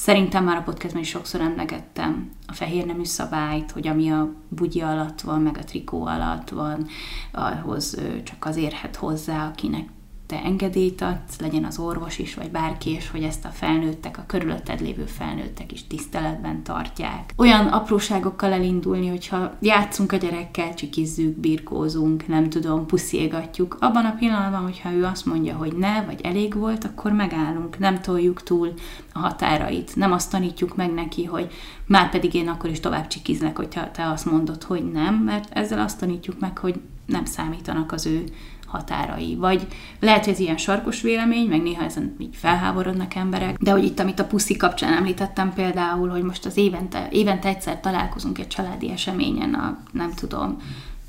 Szerintem 0.00 0.44
már 0.44 0.56
a 0.56 0.62
podcastban 0.62 1.02
is 1.02 1.08
sokszor 1.08 1.40
emlegettem 1.40 2.30
a 2.46 2.52
fehér 2.52 2.86
nemű 2.86 3.04
szabályt, 3.04 3.70
hogy 3.70 3.86
ami 3.86 4.10
a 4.10 4.32
bugyi 4.48 4.80
alatt 4.80 5.20
van, 5.20 5.40
meg 5.40 5.56
a 5.56 5.64
trikó 5.64 6.06
alatt 6.06 6.48
van, 6.48 6.86
ahhoz 7.32 7.98
csak 8.24 8.44
az 8.44 8.56
érhet 8.56 8.96
hozzá, 8.96 9.46
akinek 9.46 9.88
te 10.28 10.42
engedélyt 10.44 11.00
adsz, 11.00 11.40
legyen 11.40 11.64
az 11.64 11.78
orvos 11.78 12.18
is, 12.18 12.34
vagy 12.34 12.50
bárki, 12.50 12.90
és 12.90 13.10
hogy 13.10 13.22
ezt 13.22 13.44
a 13.44 13.48
felnőttek, 13.48 14.18
a 14.18 14.24
körülötted 14.26 14.80
lévő 14.80 15.04
felnőttek 15.04 15.72
is 15.72 15.86
tiszteletben 15.86 16.62
tartják. 16.62 17.32
Olyan 17.36 17.66
apróságokkal 17.66 18.52
elindulni, 18.52 19.08
hogyha 19.08 19.52
játszunk 19.60 20.12
a 20.12 20.16
gyerekkel, 20.16 20.74
csikizzük, 20.74 21.36
birkózunk, 21.36 22.26
nem 22.26 22.50
tudom, 22.50 22.86
puszilgatjuk, 22.86 23.76
abban 23.80 24.04
a 24.04 24.14
pillanatban, 24.18 24.62
hogyha 24.62 24.92
ő 24.92 25.04
azt 25.04 25.26
mondja, 25.26 25.56
hogy 25.56 25.76
ne, 25.76 26.04
vagy 26.04 26.20
elég 26.20 26.54
volt, 26.54 26.84
akkor 26.84 27.12
megállunk, 27.12 27.78
nem 27.78 28.00
toljuk 28.00 28.42
túl 28.42 28.72
a 29.12 29.18
határait, 29.18 29.96
nem 29.96 30.12
azt 30.12 30.30
tanítjuk 30.30 30.76
meg 30.76 30.92
neki, 30.92 31.24
hogy 31.24 31.52
már 31.86 32.10
pedig 32.10 32.34
én 32.34 32.48
akkor 32.48 32.70
is 32.70 32.80
tovább 32.80 33.06
csikizlek, 33.06 33.56
hogyha 33.56 33.90
te 33.90 34.10
azt 34.10 34.30
mondod, 34.30 34.62
hogy 34.62 34.90
nem, 34.92 35.14
mert 35.14 35.52
ezzel 35.52 35.80
azt 35.80 35.98
tanítjuk 35.98 36.40
meg, 36.40 36.58
hogy 36.58 36.80
nem 37.06 37.24
számítanak 37.24 37.92
az 37.92 38.06
ő 38.06 38.24
határai. 38.68 39.34
Vagy 39.34 39.66
lehet, 40.00 40.24
hogy 40.24 40.32
ez 40.32 40.38
ilyen 40.38 40.56
sarkos 40.56 41.00
vélemény, 41.00 41.48
meg 41.48 41.62
néha 41.62 41.84
ezen 41.84 42.16
így 42.18 42.36
felháborodnak 42.36 43.14
emberek, 43.14 43.56
de 43.56 43.70
hogy 43.70 43.84
itt, 43.84 44.00
amit 44.00 44.20
a 44.20 44.26
puszi 44.26 44.56
kapcsán 44.56 44.92
említettem 44.92 45.52
például, 45.52 46.08
hogy 46.08 46.22
most 46.22 46.46
az 46.46 46.56
évente, 46.56 47.08
évente 47.10 47.48
egyszer 47.48 47.80
találkozunk 47.80 48.38
egy 48.38 48.48
családi 48.48 48.90
eseményen 48.90 49.54
a, 49.54 49.78
nem 49.92 50.14
tudom, 50.14 50.56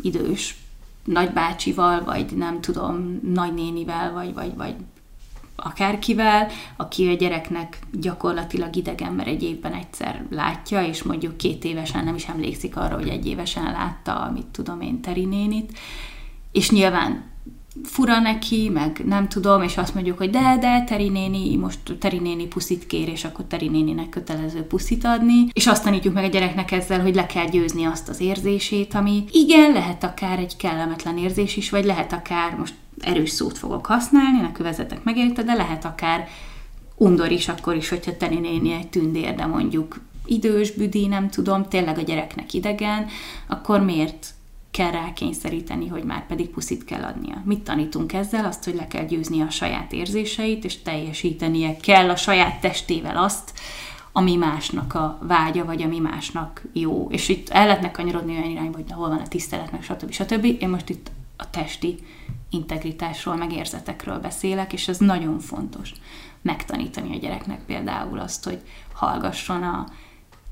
idős 0.02 0.58
nagybácsival, 1.04 2.04
vagy 2.04 2.26
nem 2.36 2.62
tudom, 2.62 3.20
nagynénivel, 3.34 4.14
vagy, 4.14 4.34
vagy, 4.34 4.56
vagy 4.56 4.76
akárkivel, 5.56 6.48
aki 6.78 7.08
a 7.08 7.14
gyereknek 7.14 7.80
gyakorlatilag 7.92 8.76
idegen, 8.76 9.14
mert 9.14 9.28
egy 9.28 9.44
évben 9.44 9.74
egyszer 9.74 10.26
látja, 10.30 10.84
és 10.84 11.04
mondjuk 11.04 11.38
két 11.38 11.64
évesen 11.64 12.04
nem 12.04 12.16
is 12.16 12.28
emlékszik 12.28 12.78
arra, 12.78 12.96
hogy 12.96 13.08
egy 13.08 13.28
évesen 13.28 13.72
látta, 13.72 14.32
mit 14.34 14.46
tudom 14.46 14.82
én, 14.82 15.02
Teri 15.02 15.26
nénit, 15.26 15.78
és 16.52 16.72
nyilván 16.72 17.24
fura 17.84 18.20
neki, 18.20 18.70
meg 18.70 19.02
nem 19.06 19.28
tudom, 19.28 19.62
és 19.62 19.78
azt 19.78 19.94
mondjuk, 19.94 20.18
hogy 20.18 20.30
de, 20.30 20.58
de, 20.60 20.84
Teri 20.84 21.10
néni, 21.10 21.56
most 21.56 21.80
Teri 22.00 22.20
néni 22.20 22.48
puszit 22.48 22.88
kér, 22.88 23.08
és 23.08 23.24
akkor 23.24 23.46
Teri 23.46 23.68
néninek 23.68 24.10
kötelező 24.10 24.62
puszit 24.62 25.06
adni, 25.06 25.48
és 25.54 25.68
azt 25.68 25.84
tanítjuk 25.84 26.14
meg 26.14 26.24
a 26.24 26.28
gyereknek 26.28 26.72
ezzel, 26.72 27.02
hogy 27.02 27.16
le 27.16 27.26
kell 27.26 27.46
győzni 27.46 27.84
azt 27.84 28.10
az 28.10 28.20
érzését, 28.20 28.94
ami 28.94 29.24
igen, 29.32 29.72
lehet 29.72 30.04
akár 30.04 30.40
egy 30.40 30.58
kellemetlen 30.58 31.18
érzés 31.18 31.58
is, 31.58 31.70
vagy 31.70 31.86
lehet 31.86 32.14
akár, 32.14 32.56
most 32.56 32.74
erős 33.00 33.30
szót 33.30 33.58
fogok 33.58 33.86
használni, 33.86 34.40
ne 34.40 34.52
kövezetek 34.52 35.04
megérte, 35.04 35.44
de 35.44 35.54
lehet 35.54 35.86
akár 35.86 36.28
undor 36.96 37.32
is 37.32 37.48
akkor 37.48 37.76
is, 37.76 37.90
hogyha 37.90 38.18
Teri 38.18 38.40
néni 38.40 38.72
egy 38.72 38.88
tündér, 38.88 39.36
de 39.36 39.46
mondjuk 39.46 40.00
idős, 40.26 40.72
büdi, 40.72 41.08
nem 41.08 41.30
tudom, 41.30 41.66
tényleg 41.66 41.98
a 41.98 42.02
gyereknek 42.02 42.54
idegen, 42.54 43.06
akkor 43.48 43.82
miért 43.82 44.28
kell 44.72 44.92
rá 44.92 45.14
kényszeríteni, 45.14 45.88
hogy 45.88 46.04
már 46.04 46.28
pedig 46.28 46.50
puszit 46.50 46.86
kell 46.86 47.04
adnia. 47.04 47.42
Mit 47.46 47.60
tanítunk 47.60 48.14
ezzel? 48.14 48.46
Azt, 48.46 48.64
hogy 48.64 48.76
le 48.76 48.88
kell 48.88 49.06
győzni 49.06 49.42
a 49.42 49.50
saját 49.50 49.92
érzéseit, 49.94 50.64
és 50.64 50.82
teljesítenie 50.82 51.78
kell 51.78 52.10
a 52.10 52.16
saját 52.16 52.62
testével 52.62 53.18
azt, 53.18 53.60
ami 54.12 54.36
másnak 54.36 54.94
a 54.94 55.20
vágya, 55.22 55.66
vagy 55.66 55.82
ami 55.82 56.00
másnak 56.00 56.62
jó. 56.74 57.08
És 57.10 57.30
itt 57.30 57.50
el 57.50 57.66
lehetne 57.66 57.92
kanyarodni 57.92 58.32
olyan 58.32 58.50
irányba, 58.50 58.78
hogy 58.78 58.92
hol 58.92 59.10
van 59.10 59.18
a 59.18 59.28
tisztelet, 59.28 59.72
meg 59.72 59.84
stb. 59.84 60.12
stb. 60.12 60.44
Én 60.60 60.70
most 60.70 60.90
itt 60.90 61.12
a 61.38 61.50
testi 61.50 62.00
integritásról, 62.50 63.36
meg 63.36 63.54
érzetekről 63.54 64.20
beszélek, 64.20 64.74
és 64.74 64.88
ez 64.88 64.98
nagyon 64.98 65.40
fontos 65.40 65.94
megtanítani 66.42 67.16
a 67.16 67.20
gyereknek 67.20 67.60
például 67.66 68.20
azt, 68.20 68.44
hogy 68.44 68.62
hallgasson 68.94 69.64
a 69.64 69.86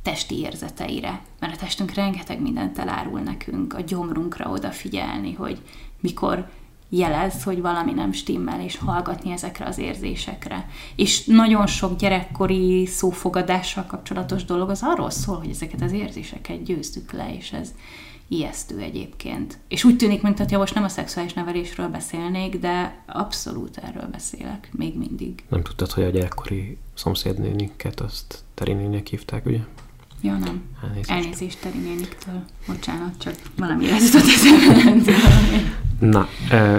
testi 0.07 0.39
érzeteire, 0.39 1.21
mert 1.39 1.53
a 1.53 1.57
testünk 1.57 1.93
rengeteg 1.93 2.41
mindent 2.41 2.79
elárul 2.79 3.19
nekünk, 3.19 3.73
a 3.73 3.81
gyomrunkra 3.81 4.49
odafigyelni, 4.49 5.33
hogy 5.33 5.61
mikor 5.99 6.49
jelez, 6.89 7.43
hogy 7.43 7.61
valami 7.61 7.91
nem 7.91 8.11
stimmel, 8.11 8.61
és 8.61 8.77
hallgatni 8.77 9.31
ezekre 9.31 9.65
az 9.65 9.77
érzésekre. 9.77 10.69
És 10.95 11.25
nagyon 11.25 11.67
sok 11.67 11.97
gyerekkori 11.97 12.85
szófogadással 12.85 13.85
kapcsolatos 13.85 14.45
dolog 14.45 14.69
az 14.69 14.79
arról 14.83 15.09
szól, 15.09 15.37
hogy 15.37 15.49
ezeket 15.49 15.81
az 15.81 15.91
érzéseket 15.91 16.63
győztük 16.63 17.11
le, 17.11 17.35
és 17.35 17.51
ez 17.51 17.73
ijesztő 18.27 18.79
egyébként. 18.79 19.57
És 19.67 19.83
úgy 19.83 19.97
tűnik, 19.97 20.21
mintha 20.21 20.57
most 20.57 20.73
nem 20.73 20.83
a 20.83 20.89
szexuális 20.89 21.33
nevelésről 21.33 21.87
beszélnék, 21.87 22.59
de 22.59 23.03
abszolút 23.05 23.77
erről 23.77 24.07
beszélek, 24.11 24.69
még 24.71 24.97
mindig. 24.97 25.43
Nem 25.49 25.63
tudtad, 25.63 25.91
hogy 25.91 26.03
a 26.03 26.09
gyerekkori 26.09 26.77
szomszédnéniket 26.93 27.99
azt 27.99 28.43
Terinének 28.53 29.07
hívták, 29.07 29.45
ugye? 29.45 29.59
Ja, 30.21 30.37
nem. 30.37 30.61
Elnézést, 30.83 31.09
Elnézést 31.09 31.59
Teri 31.61 31.77
néniktől. 31.77 32.43
Bocsánat, 32.67 33.13
csak 33.17 33.33
valami 33.57 33.89
ez 33.89 34.03
jutott 34.13 34.27
eszembe. 34.27 35.13
Na, 35.99 36.27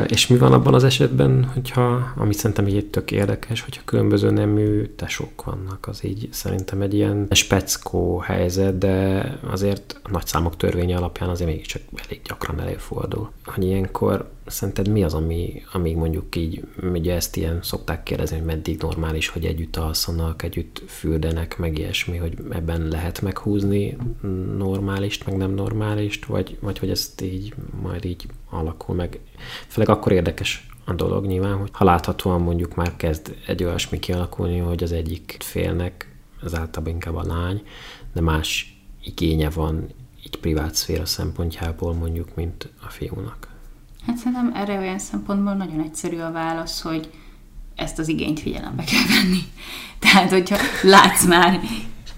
és 0.07 0.27
mi 0.27 0.37
van 0.37 0.53
abban 0.53 0.75
az 0.75 0.85
esetben, 0.85 1.45
hogyha, 1.45 2.13
amit 2.17 2.37
szerintem 2.37 2.67
így 2.67 2.87
tök 2.87 3.11
érdekes, 3.11 3.61
hogyha 3.61 3.83
különböző 3.85 4.31
nemű 4.31 4.85
tesók 4.97 5.45
vannak, 5.45 5.87
az 5.89 6.05
így 6.05 6.29
szerintem 6.31 6.81
egy 6.81 6.95
ilyen 6.95 7.27
speckó 7.31 8.19
helyzet, 8.19 8.79
de 8.79 9.25
azért 9.51 10.01
a 10.03 10.11
nagy 10.11 10.27
számok 10.27 10.57
törvénye 10.57 10.97
alapján 10.97 11.29
azért 11.29 11.51
mégiscsak 11.51 11.83
elég 12.07 12.21
gyakran 12.25 12.61
előfordul. 12.61 13.31
Hogy 13.45 13.65
ilyenkor 13.65 14.31
szerinted 14.49 14.89
mi 14.89 15.03
az, 15.03 15.15
ami, 15.15 15.63
amíg 15.73 15.97
mondjuk 15.97 16.37
így, 16.37 16.65
ugye 16.83 17.15
ezt 17.15 17.37
ilyen 17.37 17.59
szokták 17.63 18.03
kérdezni, 18.03 18.37
hogy 18.37 18.47
meddig 18.47 18.81
normális, 18.81 19.29
hogy 19.29 19.45
együtt 19.45 19.77
alszanak, 19.77 20.43
együtt 20.43 20.83
fürdenek, 20.87 21.59
meg 21.59 21.79
ilyesmi, 21.79 22.17
hogy 22.17 22.39
ebben 22.51 22.89
lehet 22.89 23.21
meghúzni 23.21 23.97
normálist, 24.57 25.27
meg 25.27 25.37
nem 25.37 25.51
normálist, 25.51 26.25
vagy, 26.25 26.59
vagy 26.61 26.79
hogy 26.79 26.91
ezt 26.91 27.21
így 27.21 27.55
majd 27.83 28.05
így 28.05 28.27
alakul 28.51 28.95
meg. 28.95 29.21
Főleg 29.69 29.89
akkor 29.89 30.13
érdekes 30.13 30.69
a 30.85 30.93
dolog 30.93 31.27
nyilván, 31.27 31.57
hogy 31.57 31.71
ha 31.73 31.85
láthatóan 31.85 32.41
mondjuk 32.41 32.75
már 32.75 32.97
kezd 32.97 33.37
egy 33.47 33.65
olyasmi 33.65 33.99
kialakulni, 33.99 34.59
hogy 34.59 34.83
az 34.83 34.93
egyik 34.93 35.37
félnek, 35.41 36.17
az 36.41 36.55
általában 36.55 36.93
inkább 36.93 37.15
a 37.15 37.27
lány, 37.27 37.63
de 38.13 38.21
más 38.21 38.81
igénye 39.05 39.51
van 39.51 39.87
így 40.27 40.37
privát 40.41 40.75
szféra 40.75 41.05
szempontjából 41.05 41.95
mondjuk, 41.95 42.35
mint 42.35 42.69
a 42.81 42.89
fiúnak. 42.89 43.58
Hát 44.09 44.17
szerintem 44.17 44.53
erre 44.55 44.79
olyan 44.79 44.99
szempontból 44.99 45.55
nagyon 45.55 45.81
egyszerű 45.81 46.19
a 46.19 46.33
válasz, 46.33 46.81
hogy 46.81 47.11
ezt 47.75 47.99
az 47.99 48.09
igényt 48.09 48.41
figyelembe 48.41 48.85
kell 48.85 49.23
venni. 49.23 49.41
Tehát, 49.99 50.31
hogyha 50.31 50.57
látsz 50.83 51.27
már 51.27 51.61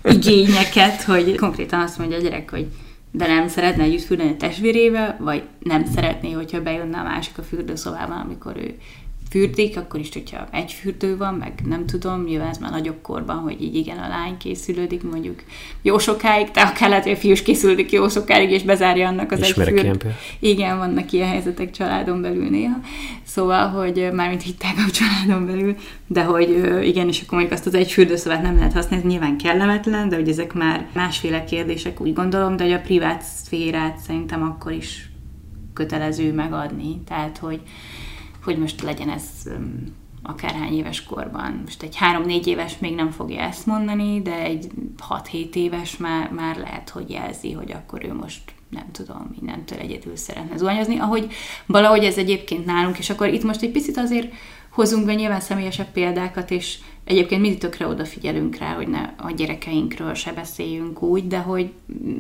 igényeket, 0.05 1.03
hogy 1.03 1.37
konkrétan 1.37 1.81
azt 1.81 1.99
mondja 1.99 2.17
a 2.17 2.21
gyerek, 2.21 2.51
hogy 2.51 2.67
de 3.11 3.27
nem 3.27 3.49
szeretne 3.49 3.83
együtt 3.83 4.05
fürdeni 4.05 4.37
testvérével, 4.37 5.17
vagy 5.21 5.43
nem 5.59 5.85
szeretné, 5.85 6.33
hogyha 6.33 6.63
bejönne 6.63 6.99
a 6.99 7.03
másik 7.03 7.39
a 7.39 7.43
fürdőszobában, 7.43 8.21
amikor 8.21 8.57
ő 8.57 8.79
fürdik, 9.31 9.77
akkor 9.77 10.01
is, 10.01 10.09
hogyha 10.13 10.49
egy 10.53 10.73
fürdő 10.73 11.17
van, 11.17 11.35
meg 11.35 11.53
nem 11.65 11.87
tudom, 11.87 12.25
nyilván 12.25 12.49
ez 12.49 12.59
már 12.59 12.71
nagyobb 12.71 13.03
korban, 13.03 13.37
hogy 13.37 13.63
így 13.63 13.75
igen, 13.75 13.99
a 13.99 14.09
lány 14.09 14.37
készülődik 14.37 15.03
mondjuk 15.03 15.43
jó 15.83 15.99
sokáig, 15.99 16.51
de 16.51 16.61
akár 16.61 16.89
lehet, 16.89 17.05
hogy 17.05 17.13
a 17.13 17.17
fiús 17.17 17.43
készülődik 17.43 17.93
jó 17.93 18.09
sokáig, 18.09 18.51
és 18.51 18.63
bezárja 18.63 19.09
annak 19.09 19.33
az 19.33 19.41
Ismerek 19.41 19.75
egy 19.75 19.81
fürdőt. 19.81 20.05
Igen, 20.39 20.79
vannak 20.79 21.13
ilyen 21.13 21.29
helyzetek 21.29 21.71
családon 21.71 22.21
belül 22.21 22.49
néha. 22.49 22.81
Szóval, 23.25 23.69
hogy 23.69 24.09
mármint 24.13 24.43
hitták 24.43 24.75
a 24.89 24.91
családon 24.91 25.47
belül, 25.47 25.77
de 26.07 26.23
hogy 26.23 26.49
igen, 26.83 27.09
és 27.09 27.21
akkor 27.21 27.39
mondjuk 27.39 27.53
azt 27.59 27.67
az 27.67 27.75
egy 27.75 27.93
fürdőszobát 27.93 28.43
nem 28.43 28.57
lehet 28.57 28.73
használni, 28.73 29.05
ez 29.05 29.11
nyilván 29.11 29.39
kellemetlen, 29.39 30.09
de 30.09 30.17
hogy 30.17 30.29
ezek 30.29 30.53
már 30.53 30.87
másféle 30.93 31.45
kérdések, 31.45 32.01
úgy 32.01 32.13
gondolom, 32.13 32.57
de 32.57 32.65
hogy 32.65 32.73
a 32.73 32.81
privát 32.81 33.23
szférát 33.23 33.99
szerintem 33.99 34.43
akkor 34.43 34.73
is 34.73 35.11
kötelező 35.75 36.33
megadni. 36.33 37.01
Tehát, 37.07 37.39
hogy 37.39 37.61
hogy 38.43 38.59
most 38.59 38.83
legyen 38.83 39.09
ez 39.09 39.25
akárhány 40.23 40.77
éves 40.77 41.05
korban. 41.05 41.61
Most 41.65 41.83
egy 41.83 41.97
három-négy 41.97 42.47
éves 42.47 42.79
még 42.79 42.95
nem 42.95 43.11
fogja 43.11 43.41
ezt 43.41 43.67
mondani, 43.67 44.23
de 44.23 44.43
egy 44.43 44.67
6-7 45.09 45.55
éves 45.55 45.97
már, 45.97 46.31
már 46.31 46.57
lehet, 46.57 46.89
hogy 46.89 47.11
jelzi, 47.11 47.53
hogy 47.53 47.73
akkor 47.73 48.05
ő 48.05 48.15
most 48.15 48.41
nem 48.71 48.91
tudom, 48.93 49.31
mindentől 49.41 49.79
egyedül 49.79 50.17
szeretne 50.17 50.57
zuhanyozni, 50.57 50.99
ahogy 50.99 51.33
valahogy 51.67 52.05
ez 52.05 52.19
egyébként 52.19 52.65
nálunk, 52.65 52.99
és 52.99 53.11
akkor 53.11 53.29
itt 53.29 53.43
most 53.43 53.63
egy 53.63 53.71
picit 53.71 53.97
azért 53.97 54.33
hozunk 54.81 55.07
be 55.07 55.15
nyilván 55.15 55.41
személyesebb 55.41 55.91
példákat, 55.93 56.51
és 56.51 56.79
egyébként 57.05 57.41
mindig 57.41 57.61
tökre 57.61 57.87
odafigyelünk 57.87 58.57
rá, 58.57 58.75
hogy 58.75 58.89
ne 58.89 59.15
a 59.17 59.31
gyerekeinkről 59.31 60.15
se 60.15 60.33
beszéljünk 60.33 61.03
úgy, 61.03 61.27
de 61.27 61.39
hogy 61.39 61.73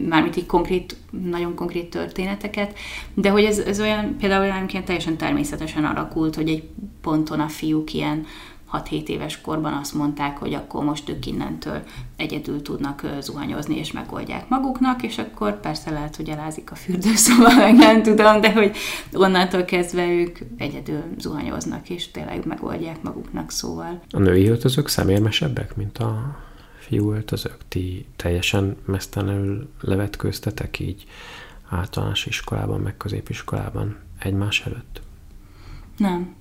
mármint 0.09 0.37
így 0.37 0.47
konkrét, 0.47 0.97
nagyon 1.11 1.55
konkrét 1.55 1.91
történeteket, 1.91 2.79
de 3.15 3.31
hogy 3.31 3.45
ez, 3.45 3.59
ez 3.59 3.81
olyan, 3.81 4.17
például 4.19 4.43
olyan 4.43 4.85
teljesen 4.85 5.17
természetesen 5.17 5.85
alakult, 5.85 6.35
hogy 6.35 6.49
egy 6.49 6.69
ponton 7.01 7.41
a 7.41 7.49
fiúk 7.49 7.95
ilyen 7.95 8.27
6-7 8.73 9.07
éves 9.07 9.41
korban 9.41 9.73
azt 9.73 9.95
mondták, 9.95 10.39
hogy 10.39 10.55
akkor 10.55 10.85
most 10.85 11.09
ők 11.09 11.27
innentől 11.27 11.83
egyedül 12.17 12.63
tudnak 12.63 13.03
zuhanyozni 13.21 13.79
és 13.79 13.93
megoldják 13.93 14.49
maguknak, 14.49 15.03
és 15.03 15.19
akkor 15.19 15.61
persze 15.61 15.91
lehet, 15.91 16.17
hogy 16.17 16.29
elázik 16.29 16.71
a 16.71 16.75
fürdőszoba, 16.75 17.55
meg 17.65 17.75
nem 17.75 18.03
tudom, 18.03 18.41
de 18.41 18.53
hogy 18.53 18.77
onnantól 19.13 19.65
kezdve 19.65 20.07
ők 20.07 20.39
egyedül 20.57 21.03
zuhanyoznak, 21.19 21.89
és 21.89 22.11
tényleg 22.11 22.47
megoldják 22.47 23.03
maguknak, 23.03 23.51
szóval. 23.51 24.01
A 24.11 24.19
női 24.19 24.47
öltözők 24.47 24.89
szemérmesebbek, 24.89 25.77
mint 25.77 25.99
a 25.99 26.37
fiú 26.79 27.13
öltözők? 27.13 27.57
Ti 27.69 28.07
teljesen 28.17 28.77
mesztelenül 28.85 29.69
levetkőztetek 29.81 30.79
így 30.79 31.05
általános 31.69 32.27
iskolában, 32.27 32.81
meg 32.81 32.97
középiskolában 32.97 33.97
egymás 34.19 34.67
előtt? 34.67 35.01
Nem. 35.97 36.35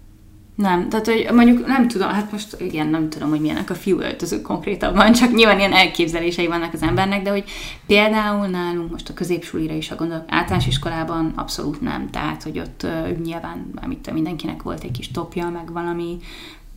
Nem, 0.60 0.90
tehát 0.90 1.06
hogy 1.06 1.28
mondjuk 1.34 1.68
nem 1.68 1.88
tudom, 1.88 2.10
hát 2.10 2.32
most 2.32 2.56
igen, 2.60 2.88
nem 2.88 3.10
tudom, 3.10 3.30
hogy 3.30 3.40
milyenek 3.40 3.70
a 3.70 3.76
fiú 3.76 4.00
öltözők 4.00 4.42
konkrétabban, 4.42 5.12
csak 5.12 5.34
nyilván 5.34 5.60
ilyen 5.60 5.74
elképzelései 5.74 6.48
vannak 6.48 6.74
az 6.74 6.82
embernek, 6.82 7.22
de 7.22 7.30
hogy 7.30 7.44
például 7.86 8.48
nálunk 8.48 8.92
most 8.92 9.10
a 9.10 9.14
középsulira 9.14 9.74
is, 9.74 9.92
a 9.92 9.96
gondolok, 9.96 10.24
általános 10.28 10.68
iskolában 10.68 11.34
abszolút 11.36 11.82
nem, 11.82 12.10
tehát 12.10 12.44
hogy 12.44 12.60
ott 12.60 12.84
uh, 12.84 13.18
nyilván 13.18 13.72
amit 13.82 14.14
mindenkinek 14.14 14.62
volt 14.62 14.84
egy 14.84 14.92
kis 14.92 15.12
topja, 15.12 15.50
meg 15.50 15.72
valami, 15.72 16.18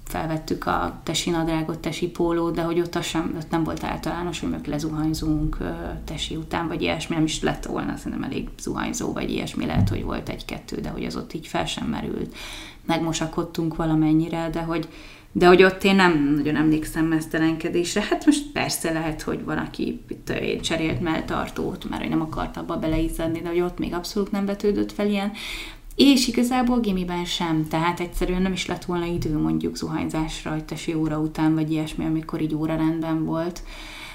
felvettük 0.04 0.66
a 0.66 1.00
tesi 1.02 1.30
nadrágot, 1.30 1.78
tesi 1.78 2.08
pólót, 2.08 2.54
de 2.54 2.62
hogy 2.62 2.80
ott, 2.80 2.94
az 2.94 3.04
sem, 3.04 3.34
ott 3.36 3.50
nem 3.50 3.64
volt 3.64 3.84
általános, 3.84 4.40
hogy 4.40 4.50
meg 4.50 4.66
lezuhanyzunk 4.66 5.56
tesi 6.04 6.36
után, 6.36 6.68
vagy 6.68 6.82
ilyesmi, 6.82 7.14
nem 7.14 7.24
is 7.24 7.42
lett 7.42 7.64
volna, 7.64 7.96
szerintem 7.96 8.22
elég 8.22 8.48
zuhanyzó, 8.60 9.12
vagy 9.12 9.30
ilyesmi 9.30 9.66
lehet, 9.66 9.88
hogy 9.88 10.04
volt 10.04 10.28
egy-kettő, 10.28 10.80
de 10.80 10.88
hogy 10.88 11.04
az 11.04 11.16
ott 11.16 11.34
így 11.34 11.46
fel 11.46 11.66
sem 11.66 11.86
merült 11.86 12.34
megmosakodtunk 12.86 13.76
valamennyire, 13.76 14.48
de 14.52 14.60
hogy, 14.60 14.88
de 15.32 15.46
hogy 15.46 15.62
ott 15.62 15.84
én 15.84 15.94
nem 15.94 16.32
nagyon 16.36 16.56
emlékszem 16.56 17.06
mesztelenkedésre. 17.06 18.00
Hát 18.10 18.26
most 18.26 18.52
persze 18.52 18.92
lehet, 18.92 19.22
hogy 19.22 19.44
van, 19.44 19.58
aki 19.58 20.00
itt 20.08 20.32
cserélt 20.60 21.00
melltartót, 21.00 21.88
mert 21.88 22.02
hogy 22.02 22.10
nem 22.10 22.20
akart 22.20 22.56
abba 22.56 22.76
beleizzadni, 22.76 23.40
de 23.40 23.48
hogy 23.48 23.60
ott 23.60 23.78
még 23.78 23.94
abszolút 23.94 24.30
nem 24.30 24.46
vetődött 24.46 24.92
fel 24.92 25.08
ilyen. 25.08 25.32
És 25.96 26.28
igazából 26.28 26.80
gimiben 26.80 27.24
sem, 27.24 27.66
tehát 27.68 28.00
egyszerűen 28.00 28.42
nem 28.42 28.52
is 28.52 28.66
lett 28.66 28.84
volna 28.84 29.04
idő 29.04 29.38
mondjuk 29.38 29.76
zuhanyzásra, 29.76 30.50
hogy 30.50 30.64
tesi 30.64 30.94
óra 30.94 31.18
után, 31.18 31.54
vagy 31.54 31.70
ilyesmi, 31.70 32.04
amikor 32.04 32.40
így 32.40 32.54
óra 32.54 32.76
rendben 32.76 33.24
volt. 33.24 33.62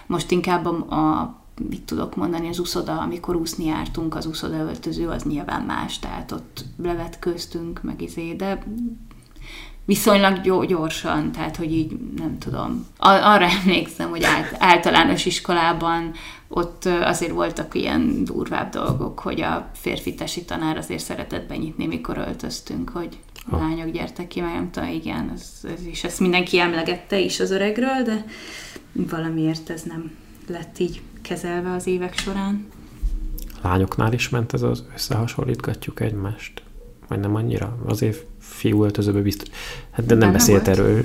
Most 0.08 0.32
inkább 0.32 0.66
a, 0.66 0.96
a 0.96 1.36
mit 1.70 1.82
tudok 1.82 2.16
mondani, 2.16 2.48
az 2.48 2.60
uszoda, 2.60 3.00
amikor 3.00 3.36
úszni 3.36 3.66
jártunk, 3.66 4.16
az 4.16 4.26
uszoda 4.26 4.58
öltöző, 4.58 5.08
az 5.08 5.24
nyilván 5.24 5.62
más, 5.62 6.00
tehát 6.00 6.32
ott 6.32 6.66
levetköztünk, 6.78 7.82
meg 7.84 8.02
izé, 8.02 8.34
de 8.34 8.64
viszonylag 9.86 10.66
gyorsan, 10.68 11.32
tehát 11.32 11.56
hogy 11.56 11.74
így 11.74 11.98
nem 12.18 12.38
tudom. 12.38 12.86
Arra 12.98 13.48
emlékszem, 13.62 14.10
hogy 14.10 14.26
általános 14.58 15.26
iskolában 15.26 16.12
ott 16.48 16.86
azért 16.86 17.32
voltak 17.32 17.76
ilyen 17.76 18.24
durvább 18.24 18.72
dolgok, 18.72 19.20
hogy 19.20 19.42
a 19.42 19.70
férfi 19.74 20.16
tesi 20.16 20.46
tanár 20.46 20.78
azért 20.78 21.04
szeretett 21.04 21.48
benyitni, 21.48 21.86
mikor 21.86 22.18
öltöztünk, 22.18 22.90
hogy 22.90 23.18
a 23.50 23.58
lányok 23.58 23.90
gyertek 23.90 24.28
ki, 24.28 24.42
meg 24.42 24.54
nem 24.54 24.72
tudom, 24.72 24.90
igen, 24.90 25.32
ez, 25.34 25.52
ez 25.64 25.86
is, 25.86 26.04
ezt 26.04 26.20
mindenki 26.20 26.60
emlegette 26.60 27.20
is 27.20 27.40
az 27.40 27.52
öregről, 27.52 28.04
de 28.04 28.26
valamiért 28.92 29.70
ez 29.70 29.82
nem 29.82 30.12
lett 30.48 30.80
így 30.80 31.02
kezelve 31.28 31.72
az 31.72 31.88
évek 31.88 32.18
során. 32.18 32.68
Lányoknál 33.62 34.14
is 34.14 34.30
ment 34.30 34.54
ez 34.54 34.62
az 34.62 34.84
összehasonlítgatjuk 34.94 36.00
egymást? 36.00 36.64
Vagy 37.08 37.20
nem 37.20 37.36
annyira? 37.36 37.78
Azért 37.86 38.26
fiú 38.50 38.84
öltözőbe 38.84 39.20
biztos. 39.20 39.48
Hát 39.92 40.06
de 40.06 40.14
nem, 40.14 40.24
nem 40.24 40.32
beszélt 40.32 40.66
volt. 40.66 40.78
erről 40.78 41.02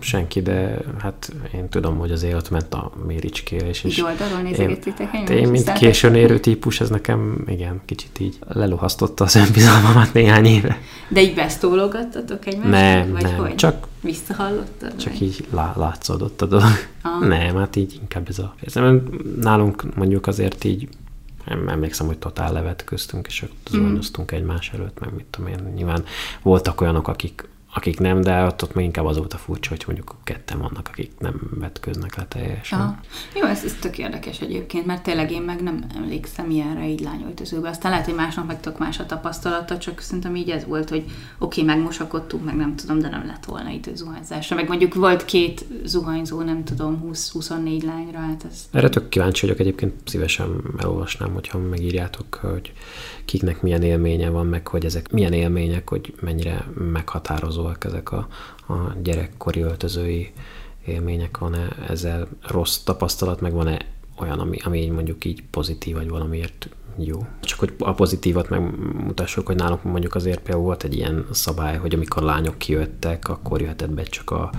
senki, 0.00 0.42
de 0.42 0.78
hát 0.98 1.32
én 1.54 1.68
tudom, 1.68 1.98
hogy 1.98 2.10
azért 2.10 2.34
ott 2.34 2.50
ment 2.50 2.74
a 2.74 2.92
méricskélés. 3.06 3.84
Így 3.84 4.02
oldalról 4.02 4.40
nézegettétek 4.40 5.10
hát 5.10 5.30
én, 5.30 5.48
mint 5.48 5.72
későn 5.72 6.14
érő 6.14 6.38
típus, 6.38 6.80
ez 6.80 6.88
nekem 6.88 7.44
igen, 7.46 7.80
kicsit 7.84 8.18
így 8.18 8.38
lelohasztotta 8.48 9.24
az 9.24 9.34
önbizalmamat 9.34 10.12
néhány 10.12 10.44
éve. 10.44 10.78
De 11.08 11.22
így 11.22 11.34
besztólogattatok 11.34 12.46
egymást? 12.46 12.70
Nem, 12.70 13.12
vagy 13.12 13.22
nem, 13.22 13.36
hogy? 13.36 13.54
csak 13.54 13.86
Visszahallottad? 14.00 14.96
Csak 14.96 15.12
vagy? 15.12 15.22
így 15.22 15.46
lá, 15.50 15.74
látszódott 15.76 16.42
a 16.42 16.46
dolog. 16.46 16.72
Ah. 17.02 17.28
Nem, 17.28 17.56
hát 17.56 17.76
így 17.76 17.98
inkább 18.00 18.28
ez 18.28 18.38
a... 18.38 18.54
Nálunk 19.40 19.94
mondjuk 19.96 20.26
azért 20.26 20.64
így 20.64 20.80
nem 20.80 21.07
emlékszem, 21.48 22.06
hogy 22.06 22.18
totál 22.18 22.52
levet 22.52 22.84
köztünk, 22.84 23.26
és 23.26 23.42
ott 23.42 23.76
mm. 23.76 23.98
egymás 24.32 24.70
előtt, 24.72 25.00
meg 25.00 25.14
mit 25.14 25.24
tudom 25.30 25.48
én. 25.50 25.72
Nyilván 25.74 26.04
voltak 26.42 26.80
olyanok, 26.80 27.08
akik 27.08 27.48
akik 27.78 27.98
nem, 27.98 28.20
de 28.20 28.44
ott, 28.44 28.62
ott 28.62 28.74
még 28.74 28.84
inkább 28.84 29.04
az 29.04 29.16
volt 29.16 29.32
a 29.32 29.36
furcsa, 29.36 29.70
hogy 29.70 29.82
mondjuk 29.86 30.16
ketten 30.24 30.58
vannak, 30.58 30.88
akik 30.88 31.10
nem 31.18 31.40
vetköznek 31.58 32.16
le 32.16 32.26
teljesen. 32.28 32.80
Aha. 32.80 33.00
Jó, 33.34 33.46
ez, 33.46 33.64
ez 33.64 33.74
tök 33.80 33.98
érdekes 33.98 34.40
egyébként, 34.40 34.86
mert 34.86 35.02
tényleg 35.02 35.30
én 35.30 35.42
meg 35.42 35.62
nem 35.62 35.84
emlékszem 35.96 36.50
ilyenre 36.50 36.88
így 36.88 37.00
lányöltözőbe. 37.00 37.68
Aztán 37.68 37.90
lehet, 37.90 38.06
hogy 38.06 38.14
másnak 38.14 38.46
meg 38.46 38.60
tök 38.60 38.78
más 38.78 38.98
a 38.98 39.06
tapasztalata, 39.06 39.78
csak 39.78 40.00
szerintem 40.00 40.36
így 40.36 40.50
ez 40.50 40.66
volt, 40.66 40.88
hogy 40.88 41.04
oké, 41.38 41.60
okay, 41.60 41.74
megmosakodtunk, 41.74 42.44
meg 42.44 42.56
nem 42.56 42.76
tudom, 42.76 42.98
de 42.98 43.08
nem 43.08 43.26
lett 43.26 43.44
volna 43.44 43.70
idő 43.70 43.94
zuhanyzásra. 43.94 44.56
Meg 44.56 44.68
mondjuk 44.68 44.94
volt 44.94 45.24
két 45.24 45.64
zuhanyzó, 45.84 46.42
nem 46.42 46.64
tudom, 46.64 47.10
20-24 47.12 47.84
lányra, 47.84 48.18
hát 48.18 48.44
ez... 48.50 48.68
Erre 48.70 48.88
tök 48.88 49.08
kíváncsi 49.08 49.40
vagyok, 49.40 49.60
egyébként 49.60 49.94
szívesen 50.04 50.62
elolvasnám, 50.78 51.32
hogyha 51.32 51.58
megírjátok, 51.58 52.34
hogy 52.34 52.72
kiknek 53.24 53.62
milyen 53.62 53.82
élménye 53.82 54.28
van, 54.28 54.46
meg 54.46 54.68
hogy 54.68 54.84
ezek 54.84 55.12
milyen 55.12 55.32
élmények, 55.32 55.88
hogy 55.88 56.14
mennyire 56.20 56.66
meghatározóak 57.68 57.84
ezek 57.84 58.12
a, 58.12 58.28
a 58.72 58.94
gyerekkori 59.02 59.60
öltözői 59.60 60.32
élmények, 60.86 61.38
van-e 61.38 61.68
ezzel 61.88 62.28
rossz 62.42 62.76
tapasztalat, 62.76 63.40
meg 63.40 63.52
van-e 63.52 63.78
olyan, 64.18 64.38
ami, 64.38 64.56
ami 64.64 64.78
így 64.78 64.90
mondjuk 64.90 65.24
így 65.24 65.42
pozitív, 65.50 65.94
vagy 65.94 66.08
valamiért 66.08 66.68
jó. 66.96 67.26
Csak 67.40 67.58
hogy 67.58 67.74
a 67.78 67.92
pozitívat 67.92 68.48
megmutassuk, 68.48 69.46
hogy 69.46 69.56
nálunk 69.56 69.82
mondjuk 69.82 70.14
azért 70.14 70.40
például 70.40 70.64
volt 70.64 70.84
egy 70.84 70.94
ilyen 70.94 71.26
szabály, 71.32 71.76
hogy 71.76 71.94
amikor 71.94 72.22
lányok 72.22 72.58
kijöttek, 72.58 73.28
akkor 73.28 73.60
jöhetett 73.60 73.90
be 73.90 74.02
csak 74.02 74.30
a 74.30 74.50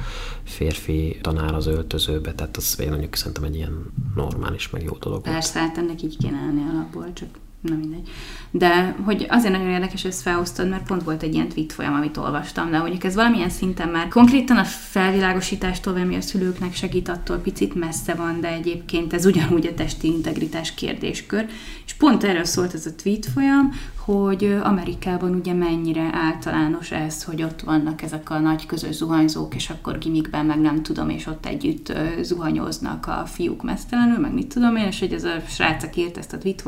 férfi 0.44 1.18
tanár 1.22 1.54
az 1.54 1.68
öltözőbe, 1.68 2.34
tehát 2.34 2.58
az 2.58 2.80
én 2.80 2.90
mondjuk 2.90 3.16
szerintem 3.16 3.44
egy 3.44 3.56
ilyen 3.56 3.92
normális, 4.16 4.70
meg 4.70 4.84
jó 4.84 4.98
dolog 5.00 5.22
Persze, 5.22 5.60
hát 5.60 5.78
ennek 5.78 6.02
így 6.02 6.18
kéne 6.18 6.38
alapból, 6.74 7.14
csak 7.14 7.30
na 7.62 7.76
mindegy. 7.76 8.10
De 8.52 8.96
hogy 9.04 9.26
azért 9.30 9.54
nagyon 9.54 9.70
érdekes, 9.70 10.02
hogy 10.02 10.12
ezt 10.12 10.22
felhoztad, 10.22 10.70
mert 10.70 10.88
pont 10.88 11.04
volt 11.04 11.24
egy 11.24 11.34
ilyen 11.34 11.48
tweet 11.48 11.74
folyam, 11.74 11.94
amit 11.94 12.18
olvastam, 12.18 12.72
de 12.72 12.80
mondjuk 12.80 13.04
ez 13.04 13.16
valamilyen 13.16 13.50
szinten 13.50 13.90
már 13.90 14.08
konkrétan 14.08 14.58
a 14.58 14.64
felvilágosítástól, 14.64 15.96
ami 15.96 16.16
a 16.16 16.22
szülőknek 16.22 16.74
segít, 16.74 17.10
attól 17.10 17.38
picit 17.38 17.76
messze 17.76 18.14
van, 18.14 18.42
de 18.42 18.48
egyébként 18.48 19.14
ez 19.14 19.26
ugyanúgy 19.26 19.68
a 19.68 19.74
testi 19.74 20.08
integritás 20.08 20.74
kérdéskör. 20.74 21.46
És 21.86 21.94
pont 21.94 22.24
erről 22.24 22.44
szólt 22.44 22.74
ez 22.74 22.86
a 22.86 22.96
tweet 22.96 23.26
folyam, 23.26 23.72
hogy 24.12 24.58
Amerikában 24.64 25.36
ugye 25.36 25.54
mennyire 25.54 26.10
általános 26.14 26.92
ez, 26.92 27.24
hogy 27.24 27.44
ott 27.44 27.62
vannak 27.62 28.02
ezek 28.02 28.30
a 28.30 28.40
nagy 28.40 28.66
közös 28.66 28.96
zuhanyzók, 28.96 29.56
és 29.56 29.70
akkor 29.70 29.98
gimikben 29.98 30.46
meg 30.46 30.60
nem 30.60 30.84
tudom, 30.84 31.10
és 31.10 31.28
ott 31.28 31.46
együtt 31.46 31.94
zuhanyoznak 32.22 33.08
a 33.08 33.24
fiúk 33.26 33.64
mesztelenül, 33.64 34.18
meg 34.18 34.34
mit 34.34 34.48
tudom 34.48 34.76
én, 34.76 34.86
és 34.86 35.00
hogy 35.00 35.14
ez 35.14 35.24
a 35.24 35.40
srác, 35.48 35.84
aki 35.84 36.02
írt 36.02 36.18
ezt 36.18 36.34
a 36.34 36.38
tweet 36.38 36.64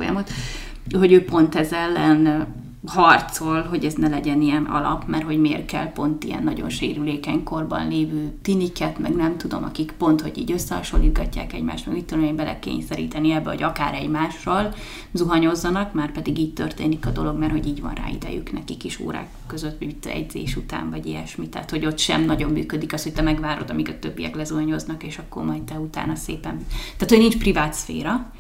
hogy 0.91 1.12
ő 1.12 1.25
pont 1.25 1.56
ez 1.56 1.71
ellen 1.71 2.45
harcol, 2.85 3.61
hogy 3.61 3.85
ez 3.85 3.93
ne 3.93 4.07
legyen 4.07 4.41
ilyen 4.41 4.65
alap, 4.65 5.07
mert 5.07 5.23
hogy 5.23 5.39
miért 5.39 5.65
kell 5.65 5.91
pont 5.91 6.23
ilyen 6.23 6.43
nagyon 6.43 6.69
sérülékeny 6.69 7.43
korban 7.43 7.87
lévő 7.87 8.33
tiniket, 8.41 8.99
meg 8.99 9.15
nem 9.15 9.37
tudom, 9.37 9.63
akik 9.63 9.91
pont, 9.97 10.21
hogy 10.21 10.37
így 10.37 10.51
összehasonlítgatják 10.51 11.53
egymást, 11.53 11.85
meg 11.85 11.95
mit 11.95 12.05
tudom 12.05 12.23
én 12.23 12.35
belekényszeríteni 12.35 13.31
ebbe, 13.31 13.49
hogy 13.49 13.63
akár 13.63 13.93
egymással 13.93 14.73
zuhanyozzanak, 15.11 15.93
már 15.93 16.11
pedig 16.11 16.39
így 16.39 16.53
történik 16.53 17.05
a 17.05 17.09
dolog, 17.09 17.37
mert 17.37 17.51
hogy 17.51 17.67
így 17.67 17.81
van 17.81 17.93
rá 17.93 18.09
idejük 18.09 18.51
nekik 18.51 18.83
is 18.83 18.99
órák 18.99 19.27
között, 19.47 19.79
vagy 19.79 19.95
egyzés 20.03 20.55
után, 20.55 20.89
vagy 20.89 21.05
ilyesmi. 21.05 21.49
Tehát, 21.49 21.69
hogy 21.69 21.85
ott 21.85 21.97
sem 21.97 22.25
nagyon 22.25 22.51
működik 22.51 22.93
az, 22.93 23.03
hogy 23.03 23.13
te 23.13 23.21
megvárod, 23.21 23.69
amíg 23.69 23.89
a 23.89 23.99
többiek 23.99 24.35
lezuhanyoznak, 24.35 25.03
és 25.03 25.17
akkor 25.17 25.43
majd 25.43 25.61
te 25.61 25.75
utána 25.75 26.15
szépen. 26.15 26.65
Tehát, 26.97 27.09
hogy 27.09 27.17
nincs 27.17 27.37
privát 27.37 27.73
szféra, 27.73 28.31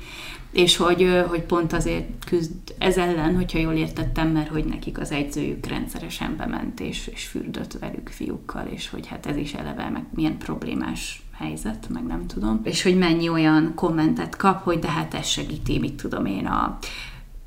és 0.51 0.77
hogy, 0.77 1.25
hogy 1.27 1.41
pont 1.41 1.73
azért 1.73 2.25
küzd 2.25 2.51
ez 2.77 2.97
ellen, 2.97 3.35
hogyha 3.35 3.59
jól 3.59 3.73
értettem, 3.73 4.27
mert 4.27 4.49
hogy 4.49 4.65
nekik 4.65 4.99
az 4.99 5.11
egyzőjük 5.11 5.65
rendszeresen 5.65 6.35
bement 6.37 6.79
és, 6.79 7.07
és 7.07 7.25
fürdött 7.25 7.73
velük 7.79 8.09
fiúkkal, 8.09 8.67
és 8.67 8.89
hogy 8.89 9.07
hát 9.07 9.25
ez 9.25 9.35
is 9.35 9.53
eleve 9.53 9.89
meg 9.89 10.05
milyen 10.15 10.37
problémás 10.37 11.21
helyzet, 11.37 11.89
meg 11.89 12.05
nem 12.05 12.27
tudom. 12.27 12.61
És 12.63 12.83
hogy 12.83 12.97
mennyi 12.97 13.29
olyan 13.29 13.71
kommentet 13.75 14.35
kap, 14.35 14.63
hogy 14.63 14.79
de 14.79 14.89
hát 14.89 15.13
ez 15.13 15.27
segíti, 15.27 15.79
mit 15.79 15.93
tudom 15.93 16.25
én, 16.25 16.45
a 16.45 16.77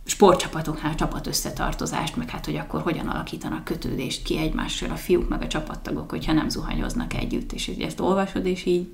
sportcsapatoknál 0.04 0.94
csapat 0.94 1.26
összetartozást, 1.26 2.16
meg 2.16 2.30
hát, 2.30 2.44
hogy 2.44 2.56
akkor 2.56 2.80
hogyan 2.80 3.08
alakítanak 3.08 3.64
kötődést 3.64 4.22
ki 4.22 4.38
egymással 4.38 4.90
a 4.90 4.96
fiúk, 4.96 5.28
meg 5.28 5.42
a 5.42 5.46
csapattagok, 5.46 6.10
hogyha 6.10 6.32
nem 6.32 6.48
zuhanyoznak 6.48 7.14
együtt, 7.14 7.52
és 7.52 7.68
ezt 7.68 8.00
olvasod, 8.00 8.46
és 8.46 8.64
így 8.64 8.88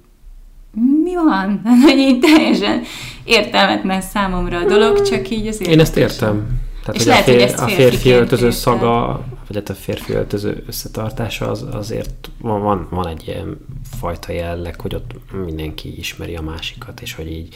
mi 1.04 1.14
van? 1.14 1.62
Hogy 1.86 1.98
így 1.98 2.18
teljesen 2.20 2.82
értelmetlen 3.24 4.00
számomra 4.00 4.58
a 4.58 4.64
dolog, 4.64 5.02
csak 5.02 5.30
így 5.30 5.46
azért... 5.46 5.70
Én 5.70 5.80
ezt 5.80 5.96
értem. 5.96 6.60
Tehát, 6.84 6.94
és 6.94 7.02
hogy 7.02 7.06
lehet, 7.06 7.28
a, 7.28 7.30
fér, 7.30 7.58
hogy 7.58 7.72
a 7.72 7.74
férfi 7.74 8.10
öltöző 8.10 8.50
szaga, 8.50 9.24
vagy 9.46 9.56
hát 9.56 9.68
a 9.68 9.74
férfi 9.74 10.12
öltöző 10.12 10.64
összetartása 10.66 11.50
az, 11.50 11.66
azért 11.72 12.30
van, 12.38 12.62
van, 12.62 12.86
van 12.90 13.06
egy 13.06 13.22
ilyen 13.26 13.58
fajta 13.98 14.32
jelleg, 14.32 14.80
hogy 14.80 14.94
ott 14.94 15.10
mindenki 15.44 15.98
ismeri 15.98 16.36
a 16.36 16.42
másikat, 16.42 17.00
és 17.00 17.14
hogy 17.14 17.30
így 17.32 17.54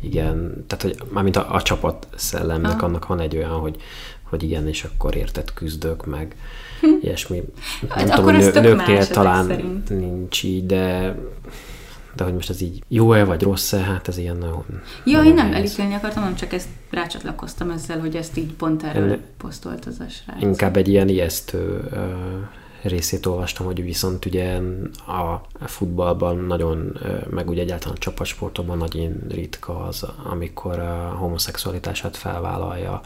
igen, 0.00 0.64
tehát 0.66 0.82
hogy 0.82 0.96
mármint 1.12 1.36
a, 1.36 1.54
a 1.54 1.62
csapat 1.62 2.06
szellemnek 2.14 2.82
ah. 2.82 2.88
annak 2.88 3.06
van 3.06 3.20
egy 3.20 3.36
olyan, 3.36 3.50
hogy, 3.50 3.76
hogy 4.22 4.42
igen, 4.42 4.68
és 4.68 4.84
akkor 4.84 5.16
érted 5.16 5.52
küzdök, 5.54 6.06
meg 6.06 6.36
hm. 6.80 6.86
ilyesmi. 7.02 7.42
Hát 7.88 8.06
nem 8.06 8.16
tudom, 8.16 8.36
nő, 8.36 8.60
nőknél 8.60 9.06
talán 9.06 9.82
nincs 9.88 10.42
így, 10.42 10.66
de 10.66 11.14
de 12.16 12.24
hogy 12.24 12.34
most 12.34 12.50
ez 12.50 12.60
így 12.60 12.82
jó-e 12.88 13.24
vagy 13.24 13.42
rossz-e, 13.42 13.78
hát 13.78 14.08
ez 14.08 14.18
ilyen 14.18 14.36
nagyon... 14.36 14.64
Ja, 15.04 15.16
nagyon 15.16 15.26
én 15.26 15.34
nem 15.34 15.52
elítélni 15.52 15.94
akartam, 15.94 16.22
hanem 16.22 16.36
csak 16.36 16.52
ezt 16.52 16.68
rácsatlakoztam 16.90 17.70
ezzel, 17.70 18.00
hogy 18.00 18.16
ezt 18.16 18.36
így 18.36 18.52
pont 18.52 18.82
erről 18.82 19.10
én 19.10 19.20
posztolt 19.36 19.84
az 19.84 20.00
a 20.00 20.08
srác. 20.08 20.42
Inkább 20.42 20.76
egy 20.76 20.88
ilyen 20.88 21.08
ijesztő 21.08 21.90
részét 22.82 23.26
olvastam, 23.26 23.66
hogy 23.66 23.82
viszont 23.82 24.24
ugye 24.24 24.60
a 25.06 25.40
futballban 25.66 26.38
nagyon, 26.38 26.98
meg 27.30 27.48
ugye 27.48 27.62
egyáltalán 27.62 27.96
a 27.96 28.00
csapatsportokban 28.00 28.78
nagyon 28.78 29.22
ritka 29.28 29.84
az, 29.84 30.06
amikor 30.30 30.78
a 30.78 31.14
homoszexualitását 31.18 32.16
felvállalja 32.16 33.00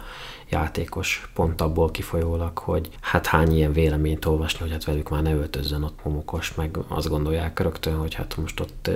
játékos 0.51 1.31
pont 1.35 1.61
abból 1.61 1.91
kifolyólag, 1.91 2.59
hogy 2.59 2.89
hát 3.01 3.27
hány 3.27 3.57
ilyen 3.57 3.73
véleményt 3.73 4.25
olvasni, 4.25 4.61
hogy 4.61 4.71
hát 4.71 4.85
velük 4.85 5.09
már 5.09 5.23
ne 5.23 5.35
öltözzön 5.35 5.83
ott 5.83 5.99
momokos, 6.05 6.55
meg 6.55 6.79
azt 6.89 7.09
gondolják 7.09 7.61
rögtön, 7.61 7.97
hogy 7.97 8.15
hát 8.15 8.37
most 8.37 8.61
ott 8.61 8.91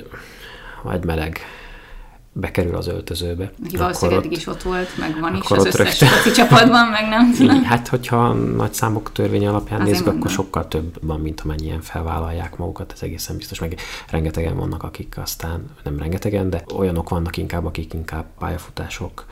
egy 0.92 1.04
meleg 1.04 1.40
bekerül 2.32 2.76
az 2.76 2.86
öltözőbe. 2.86 3.52
Valószínűleg 3.78 4.24
eddig 4.24 4.36
is 4.38 4.46
ott 4.46 4.62
volt, 4.62 4.98
meg 4.98 5.20
van 5.20 5.36
is 5.36 5.50
az 5.50 5.66
összes 5.66 6.00
rögtön... 6.00 6.32
csapatban, 6.32 6.86
meg 6.86 7.08
nem 7.08 7.32
tudom. 7.36 7.62
Hát, 7.62 7.88
hogyha 7.88 8.32
nagy 8.32 8.72
számok 8.72 9.12
törvény 9.12 9.46
alapján 9.46 9.80
Azért 9.80 9.90
nézzük, 9.90 10.04
mondom. 10.06 10.22
akkor 10.22 10.34
sokkal 10.34 10.68
több 10.68 10.98
van, 11.00 11.20
mint 11.20 11.40
amennyien 11.40 11.80
felvállalják 11.80 12.56
magukat, 12.56 12.92
ez 12.92 13.02
egészen 13.02 13.36
biztos, 13.36 13.60
meg 13.60 13.76
rengetegen 14.10 14.56
vannak, 14.56 14.82
akik 14.82 15.18
aztán, 15.22 15.64
nem 15.84 15.98
rengetegen, 15.98 16.50
de 16.50 16.64
olyanok 16.74 17.08
vannak 17.08 17.36
inkább, 17.36 17.64
akik 17.64 17.94
inkább 17.94 18.24
pályafutások 18.38 19.24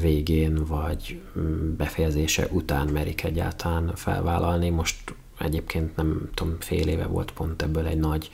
végén 0.00 0.64
vagy 0.64 1.22
mm, 1.38 1.76
befejezése 1.76 2.46
után 2.50 2.88
merik 2.88 3.24
egyáltalán 3.24 3.92
felvállalni. 3.94 4.68
Most 4.70 5.14
egyébként 5.38 5.96
nem 5.96 6.30
tudom, 6.34 6.56
fél 6.60 6.88
éve 6.88 7.06
volt 7.06 7.30
pont 7.30 7.62
ebből 7.62 7.86
egy 7.86 7.98
nagy 7.98 8.30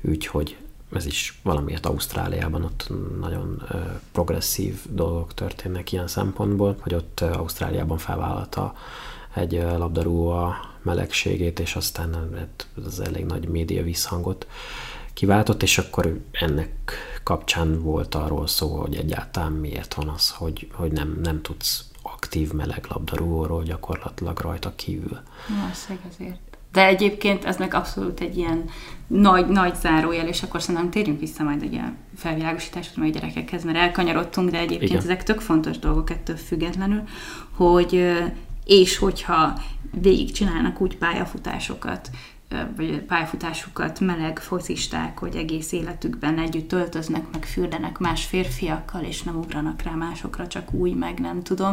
ügy, 0.00 0.26
hogy 0.26 0.56
ez 0.92 1.06
is 1.06 1.40
valamiért 1.42 1.86
Ausztráliában 1.86 2.64
ott 2.64 2.90
nagyon 3.20 3.62
progresszív 4.12 4.80
dolgok 4.88 5.34
történnek 5.34 5.92
ilyen 5.92 6.06
szempontból, 6.06 6.76
hogy 6.80 6.94
ott 6.94 7.20
Ausztráliában 7.20 7.98
felvállalta 7.98 8.74
egy 9.34 9.52
labdarúgó 9.52 10.28
a 10.28 10.56
melegségét, 10.82 11.60
és 11.60 11.76
aztán 11.76 12.38
az 12.86 13.00
elég 13.00 13.24
nagy 13.24 13.48
média 13.48 13.82
visszhangot 13.82 14.46
kiváltott, 15.12 15.62
és 15.62 15.78
akkor 15.78 16.20
ennek 16.32 16.70
kapcsán 17.22 17.82
volt 17.82 18.14
arról 18.14 18.46
szó, 18.46 18.76
hogy 18.76 18.94
egyáltalán 18.94 19.52
miért 19.52 19.94
van 19.94 20.08
az, 20.08 20.30
hogy, 20.30 20.68
hogy 20.72 20.92
nem, 20.92 21.18
nem 21.22 21.42
tudsz 21.42 21.84
aktív 22.02 22.52
meleg 22.52 22.86
labdarúgóról 22.88 23.62
gyakorlatilag 23.62 24.38
rajta 24.38 24.74
kívül. 24.74 25.20
Valószínűleg 25.48 26.06
ezért. 26.12 26.40
De 26.72 26.86
egyébként 26.86 27.44
ez 27.44 27.56
meg 27.56 27.74
abszolút 27.74 28.20
egy 28.20 28.36
ilyen 28.36 28.64
nagy, 29.06 29.46
nagy 29.46 29.74
zárójel, 29.74 30.28
és 30.28 30.42
akkor 30.42 30.62
szerintem 30.62 30.90
térjünk 30.90 31.20
vissza 31.20 31.42
majd 31.42 31.64
ugye 31.64 31.80
a 31.80 31.92
felvilágosításra, 32.16 33.02
majd 33.02 33.14
gyerekekhez, 33.14 33.64
mert 33.64 33.78
elkanyarodtunk, 33.78 34.50
de 34.50 34.58
egyébként 34.58 34.90
Igen. 34.90 35.02
ezek 35.02 35.22
tök 35.22 35.40
fontos 35.40 35.78
dolgok 35.78 36.10
ettől 36.10 36.36
függetlenül, 36.36 37.02
hogy 37.56 38.12
és 38.64 38.98
hogyha 38.98 39.60
végigcsinálnak 40.00 40.80
úgy 40.80 40.96
pályafutásokat, 40.96 42.10
vagy 42.76 43.00
pályafutásukat 43.00 44.00
meleg 44.00 44.38
focisták, 44.38 45.18
hogy 45.18 45.36
egész 45.36 45.72
életükben 45.72 46.38
együtt 46.38 46.68
töltöznek, 46.68 47.30
meg 47.32 47.44
fürdenek 47.44 47.98
más 47.98 48.24
férfiakkal, 48.24 49.02
és 49.02 49.22
nem 49.22 49.36
ugranak 49.36 49.82
rá 49.82 49.90
másokra, 49.90 50.46
csak 50.46 50.72
úgy, 50.72 50.94
meg 50.94 51.18
nem 51.18 51.42
tudom, 51.42 51.70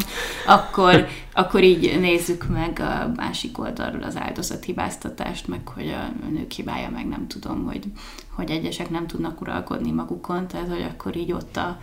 akkor, 0.48 1.08
akkor 1.34 1.64
így 1.64 2.00
nézzük 2.00 2.48
meg 2.48 2.80
a 2.80 3.12
másik 3.16 3.60
oldalról 3.60 4.04
az 4.04 4.18
áldozathibáztatást, 4.18 5.48
meg 5.48 5.68
hogy 5.68 5.90
a 5.90 6.28
nők 6.30 6.52
hibája, 6.52 6.90
meg 6.90 7.08
nem 7.08 7.28
tudom, 7.28 7.66
hogy, 7.66 7.84
hogy 8.30 8.50
egyesek 8.50 8.90
nem 8.90 9.08
tudnak 9.08 9.42
uralkodni 9.42 9.92
magukon, 9.92 10.48
tehát 10.48 10.70
hogy 10.70 10.86
akkor 10.94 11.16
így 11.16 11.32
ott 11.32 11.58
a, 11.58 11.80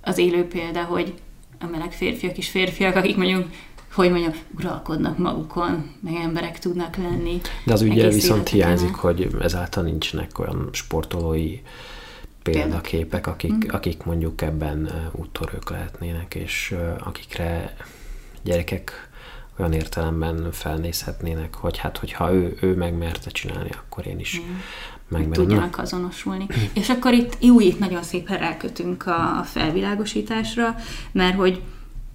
az 0.00 0.18
élő 0.18 0.46
példa, 0.46 0.82
hogy 0.82 1.14
a 1.60 1.66
meleg 1.66 1.92
férfiak 1.92 2.38
is 2.38 2.48
férfiak, 2.48 2.96
akik 2.96 3.16
mondjuk 3.16 3.48
hogy 3.96 4.10
mondjam, 4.10 4.32
uralkodnak 4.58 5.18
magukon, 5.18 5.90
meg 6.00 6.14
emberek 6.14 6.58
tudnak 6.58 6.96
lenni. 6.96 7.40
De 7.64 7.72
az 7.72 7.82
ugye 7.82 8.08
viszont 8.08 8.48
hiányzik, 8.48 8.94
hogy 8.94 9.36
ezáltal 9.40 9.82
nincsenek 9.82 10.38
olyan 10.38 10.68
sportolói 10.72 11.60
példaképek, 12.42 13.26
akik, 13.26 13.52
mm. 13.52 13.68
akik 13.68 14.04
mondjuk 14.04 14.42
ebben 14.42 14.90
úttörők 15.12 15.70
lehetnének, 15.70 16.34
és 16.34 16.74
akikre 17.04 17.76
gyerekek 18.42 19.08
olyan 19.58 19.72
értelemben 19.72 20.52
felnézhetnének, 20.52 21.54
hogy 21.54 21.78
hát, 21.78 21.98
hogyha 21.98 22.32
ő, 22.32 22.56
ő 22.60 22.74
megmerte 22.74 23.30
csinálni, 23.30 23.70
akkor 23.70 24.06
én 24.06 24.18
is 24.18 24.40
mm. 24.40 24.54
megmerem. 25.08 25.44
Tudjanak 25.44 25.78
azonosulni. 25.78 26.46
és 26.72 26.88
akkor 26.88 27.12
itt 27.12 27.36
jó, 27.40 27.60
itt 27.60 27.78
nagyon 27.78 28.02
szépen 28.02 28.38
rákötünk 28.38 29.06
a, 29.06 29.38
a 29.38 29.42
felvilágosításra, 29.42 30.74
mert 31.12 31.36
hogy 31.36 31.62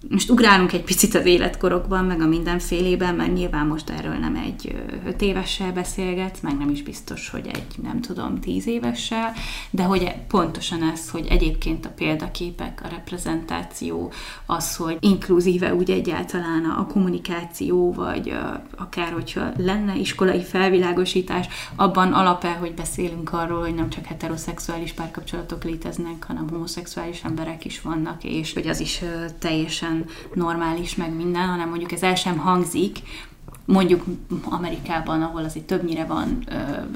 most 0.09 0.29
ugrálunk 0.29 0.73
egy 0.73 0.83
picit 0.83 1.15
az 1.15 1.25
életkorokban, 1.25 2.05
meg 2.05 2.21
a 2.21 2.27
mindenfélében, 2.27 3.15
mert 3.15 3.33
nyilván 3.33 3.67
most 3.67 3.89
erről 3.89 4.13
nem 4.13 4.35
egy 4.35 4.75
öt 5.05 5.21
évessel 5.21 5.71
beszélget, 5.71 6.41
meg 6.41 6.57
nem 6.57 6.69
is 6.69 6.83
biztos, 6.83 7.29
hogy 7.29 7.47
egy, 7.47 7.83
nem 7.83 8.01
tudom, 8.01 8.39
tíz 8.39 8.67
évessel, 8.67 9.33
de 9.69 9.83
hogy 9.83 10.11
pontosan 10.27 10.89
ez, 10.93 11.09
hogy 11.09 11.27
egyébként 11.29 11.85
a 11.85 11.91
példaképek, 11.95 12.81
a 12.83 12.87
reprezentáció, 12.87 14.11
az, 14.45 14.75
hogy 14.75 14.97
inkluzíve 14.99 15.75
úgy 15.75 15.91
egyáltalán 15.91 16.65
a 16.65 16.87
kommunikáció, 16.87 17.93
vagy 17.93 18.33
akár 18.77 19.11
hogyha 19.11 19.51
lenne 19.57 19.95
iskolai 19.95 20.43
felvilágosítás, 20.43 21.47
abban 21.75 22.13
alapel, 22.13 22.57
hogy 22.57 22.73
beszélünk 22.73 23.33
arról, 23.33 23.59
hogy 23.59 23.75
nem 23.75 23.89
csak 23.89 24.05
heteroszexuális 24.05 24.91
párkapcsolatok 24.91 25.63
léteznek, 25.63 26.23
hanem 26.27 26.49
homoszexuális 26.49 27.23
emberek 27.23 27.65
is 27.65 27.81
vannak, 27.81 28.23
és 28.23 28.53
hogy 28.53 28.67
az 28.67 28.79
is 28.79 29.01
teljesen 29.39 29.90
teljesen 29.91 30.05
normális, 30.33 30.95
meg 30.95 31.15
minden, 31.15 31.47
hanem 31.47 31.69
mondjuk 31.69 31.91
ez 31.91 32.03
el 32.03 32.15
sem 32.15 32.37
hangzik, 32.37 32.99
mondjuk 33.65 34.03
Amerikában, 34.43 35.21
ahol 35.21 35.43
azért 35.43 35.65
többnyire 35.65 36.05
van 36.05 36.43
ö, 36.47 36.55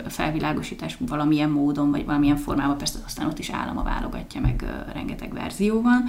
felvilágosítás 0.10 0.97
valamilyen 1.08 1.49
módon, 1.49 1.91
vagy 1.91 2.05
valamilyen 2.05 2.38
formában, 2.38 2.77
persze 2.77 2.99
aztán 3.05 3.27
ott 3.27 3.39
is 3.39 3.49
állama 3.49 3.84
válogatja, 3.84 4.41
meg 4.41 4.63
ö, 4.63 4.91
rengeteg 4.93 5.34
verzió 5.34 5.81
van, 5.81 6.03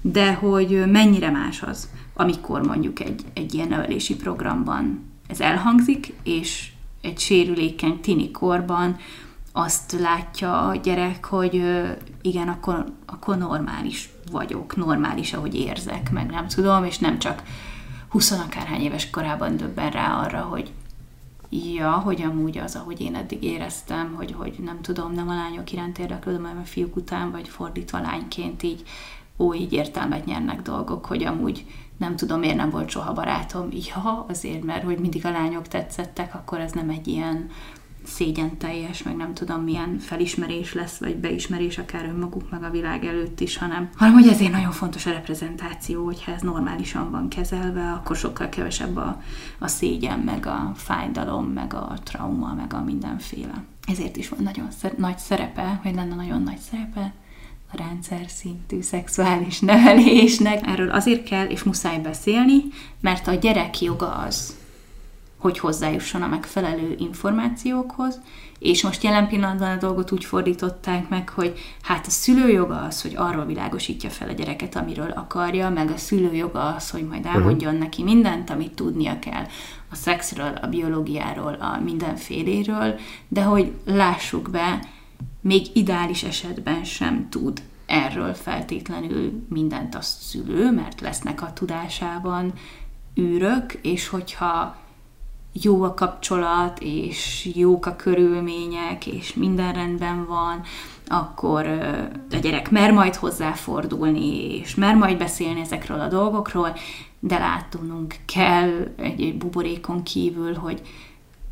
de 0.00 0.34
hogy 0.34 0.82
mennyire 0.90 1.30
más 1.30 1.62
az, 1.62 1.88
amikor 2.14 2.66
mondjuk 2.66 3.00
egy, 3.00 3.24
egy 3.34 3.54
ilyen 3.54 3.68
nevelési 3.68 4.16
programban 4.16 5.10
ez 5.26 5.40
elhangzik, 5.40 6.12
és 6.22 6.72
egy 7.00 7.18
sérülékeny 7.18 8.00
tini 8.00 8.30
korban 8.30 8.96
azt 9.52 9.92
látja 9.92 10.68
a 10.68 10.76
gyerek, 10.76 11.24
hogy 11.24 11.64
igen, 12.22 12.48
akkor, 12.48 12.84
akkor 13.06 13.38
normális 13.38 14.10
vagyok, 14.30 14.76
normális, 14.76 15.32
ahogy 15.32 15.54
érzek, 15.54 16.10
meg 16.10 16.30
nem 16.30 16.46
tudom, 16.46 16.84
és 16.84 16.98
nem 16.98 17.18
csak 17.18 17.42
20 18.08 18.30
akárhány 18.30 18.80
éves 18.80 19.10
korában 19.10 19.56
döbben 19.56 19.90
rá 19.90 20.20
arra, 20.20 20.40
hogy 20.40 20.72
ja, 21.74 21.90
hogy 21.90 22.22
amúgy 22.22 22.58
az, 22.58 22.76
ahogy 22.76 23.00
én 23.00 23.14
eddig 23.14 23.42
éreztem, 23.42 24.14
hogy, 24.14 24.34
hogy 24.38 24.54
nem 24.64 24.80
tudom, 24.80 25.12
nem 25.12 25.28
a 25.28 25.34
lányok 25.34 25.72
iránt 25.72 25.98
érdeklődöm, 25.98 26.42
hanem 26.42 26.62
a 26.62 26.66
fiúk 26.66 26.96
után, 26.96 27.30
vagy 27.30 27.48
fordítva 27.48 28.00
lányként 28.00 28.62
így, 28.62 28.82
ó, 29.38 29.54
így 29.54 29.72
értelmet 29.72 30.24
nyernek 30.24 30.62
dolgok, 30.62 31.06
hogy 31.06 31.24
amúgy 31.24 31.66
nem 31.96 32.16
tudom, 32.16 32.38
miért 32.38 32.56
nem 32.56 32.70
volt 32.70 32.88
soha 32.88 33.12
barátom. 33.12 33.68
Ja, 33.70 34.24
azért, 34.28 34.64
mert 34.64 34.84
hogy 34.84 34.98
mindig 34.98 35.26
a 35.26 35.30
lányok 35.30 35.68
tetszettek, 35.68 36.34
akkor 36.34 36.60
ez 36.60 36.72
nem 36.72 36.88
egy 36.88 37.08
ilyen 37.08 37.50
szégyen 38.04 38.56
teljes, 38.58 39.02
meg 39.02 39.16
nem 39.16 39.34
tudom 39.34 39.62
milyen 39.62 39.98
felismerés 39.98 40.74
lesz, 40.74 40.98
vagy 40.98 41.16
beismerés 41.16 41.78
akár 41.78 42.04
önmaguk, 42.04 42.50
meg 42.50 42.62
a 42.62 42.70
világ 42.70 43.04
előtt 43.04 43.40
is, 43.40 43.56
hanem, 43.56 43.90
hanem 43.96 44.14
hogy 44.14 44.28
ezért 44.28 44.52
nagyon 44.52 44.70
fontos 44.70 45.06
a 45.06 45.10
reprezentáció, 45.10 46.04
hogyha 46.04 46.32
ez 46.32 46.42
normálisan 46.42 47.10
van 47.10 47.28
kezelve, 47.28 47.90
akkor 47.90 48.16
sokkal 48.16 48.48
kevesebb 48.48 48.96
a, 48.96 49.22
a 49.58 49.68
szégyen, 49.68 50.18
meg 50.18 50.46
a 50.46 50.72
fájdalom, 50.76 51.46
meg 51.46 51.74
a 51.74 51.98
trauma, 52.02 52.54
meg 52.54 52.74
a 52.74 52.82
mindenféle. 52.82 53.64
Ezért 53.86 54.16
is 54.16 54.28
van 54.28 54.42
nagyon 54.42 54.70
szer- 54.70 54.98
nagy 54.98 55.18
szerepe, 55.18 55.80
vagy 55.84 55.94
lenne 55.94 56.14
nagyon 56.14 56.42
nagy 56.42 56.58
szerepe 56.58 57.12
a 57.72 57.76
rendszer 57.76 58.24
szintű 58.28 58.80
szexuális 58.80 59.60
nevelésnek. 59.60 60.66
Erről 60.66 60.90
azért 60.90 61.22
kell 61.24 61.46
és 61.46 61.62
muszáj 61.62 61.98
beszélni, 61.98 62.62
mert 63.00 63.26
a 63.26 63.34
gyerek 63.34 63.80
joga 63.80 64.12
az, 64.12 64.56
hogy 65.42 65.58
hozzájusson 65.58 66.22
a 66.22 66.26
megfelelő 66.26 66.94
információkhoz, 66.98 68.20
és 68.58 68.82
most 68.82 69.02
jelen 69.02 69.28
pillanatban 69.28 69.70
a 69.70 69.76
dolgot 69.76 70.12
úgy 70.12 70.24
fordították 70.24 71.08
meg, 71.08 71.28
hogy 71.28 71.58
hát 71.82 72.06
a 72.06 72.10
szülőjoga 72.10 72.80
az, 72.80 73.02
hogy 73.02 73.12
arról 73.16 73.44
világosítja 73.44 74.10
fel 74.10 74.28
a 74.28 74.32
gyereket, 74.32 74.76
amiről 74.76 75.10
akarja, 75.10 75.70
meg 75.70 75.90
a 75.90 75.96
szülőjoga 75.96 76.74
az, 76.74 76.90
hogy 76.90 77.06
majd 77.06 77.26
elmondjon 77.26 77.72
uh-huh. 77.72 77.82
neki 77.82 78.02
mindent, 78.02 78.50
amit 78.50 78.74
tudnia 78.74 79.18
kell 79.18 79.44
a 79.90 79.94
szexről, 79.94 80.54
a 80.62 80.66
biológiáról, 80.66 81.52
a 81.52 81.80
mindenféléről, 81.84 82.98
de 83.28 83.42
hogy 83.42 83.72
lássuk 83.84 84.50
be, 84.50 84.84
még 85.40 85.66
ideális 85.72 86.22
esetben 86.22 86.84
sem 86.84 87.28
tud 87.30 87.62
erről 87.86 88.34
feltétlenül 88.34 89.46
mindent 89.48 89.94
a 89.94 90.00
szülő, 90.00 90.70
mert 90.70 91.00
lesznek 91.00 91.42
a 91.42 91.52
tudásában 91.52 92.52
űrök, 93.20 93.72
és 93.72 94.08
hogyha 94.08 94.76
jó 95.52 95.82
a 95.82 95.94
kapcsolat, 95.94 96.78
és 96.80 97.50
jók 97.54 97.86
a 97.86 97.96
körülmények, 97.96 99.06
és 99.06 99.34
minden 99.34 99.72
rendben 99.72 100.26
van, 100.26 100.62
akkor 101.06 101.66
a 102.30 102.36
gyerek 102.36 102.70
mer 102.70 102.92
majd 102.92 103.14
hozzáfordulni, 103.14 104.58
és 104.58 104.74
mer 104.74 104.94
majd 104.94 105.18
beszélni 105.18 105.60
ezekről 105.60 106.00
a 106.00 106.08
dolgokról, 106.08 106.76
de 107.20 107.38
látnunk 107.38 108.14
kell 108.34 108.92
egy, 108.96 109.22
egy 109.22 109.36
buborékon 109.36 110.02
kívül, 110.02 110.54
hogy 110.54 110.82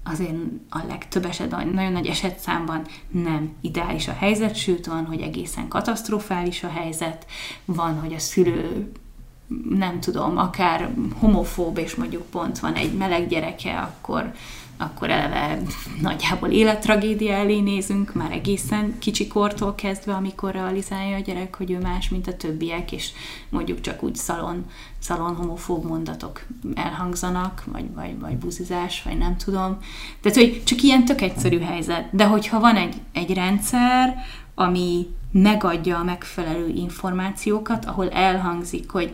azért 0.04 0.36
a 0.68 0.78
legtöbb 0.88 1.24
esetben, 1.24 1.68
nagyon 1.68 1.92
nagy 1.92 2.06
esetszámban 2.06 2.86
nem 3.08 3.52
ideális 3.60 4.08
a 4.08 4.12
helyzet, 4.12 4.54
sőt 4.54 4.86
van, 4.86 5.06
hogy 5.06 5.20
egészen 5.20 5.68
katasztrofális 5.68 6.64
a 6.64 6.68
helyzet, 6.68 7.26
van, 7.64 8.00
hogy 8.00 8.14
a 8.14 8.18
szülő 8.18 8.90
nem 9.68 10.00
tudom, 10.00 10.38
akár 10.38 10.90
homofób, 11.18 11.78
és 11.78 11.94
mondjuk 11.94 12.22
pont 12.22 12.58
van 12.58 12.74
egy 12.74 12.92
meleg 12.92 13.28
gyereke, 13.28 13.78
akkor, 13.78 14.32
akkor 14.76 15.10
eleve 15.10 15.58
nagyjából 16.00 16.48
élettragédia 16.48 17.32
elé 17.32 17.60
nézünk, 17.60 18.14
már 18.14 18.32
egészen 18.32 18.98
kicsi 18.98 19.26
kortól 19.26 19.74
kezdve, 19.74 20.12
amikor 20.12 20.52
realizálja 20.52 21.16
a 21.16 21.20
gyerek, 21.20 21.56
hogy 21.56 21.70
ő 21.70 21.78
más, 21.78 22.08
mint 22.08 22.26
a 22.26 22.36
többiek, 22.36 22.92
és 22.92 23.10
mondjuk 23.48 23.80
csak 23.80 24.02
úgy 24.02 24.14
szalon, 24.14 24.64
szalon 24.98 25.34
homofób 25.34 25.84
mondatok 25.84 26.46
elhangzanak, 26.74 27.64
vagy, 27.72 27.94
vagy, 27.94 28.18
vagy 28.20 28.36
buzizás, 28.36 29.02
vagy 29.02 29.18
nem 29.18 29.36
tudom. 29.36 29.78
Tehát, 30.20 30.38
hogy 30.38 30.62
csak 30.64 30.82
ilyen 30.82 31.04
tök 31.04 31.20
egyszerű 31.20 31.60
helyzet. 31.60 32.08
De 32.10 32.24
hogyha 32.24 32.60
van 32.60 32.76
egy, 32.76 32.94
egy 33.12 33.34
rendszer, 33.34 34.16
ami 34.54 35.06
megadja 35.32 35.98
a 35.98 36.04
megfelelő 36.04 36.68
információkat, 36.68 37.84
ahol 37.84 38.10
elhangzik, 38.10 38.90
hogy 38.90 39.12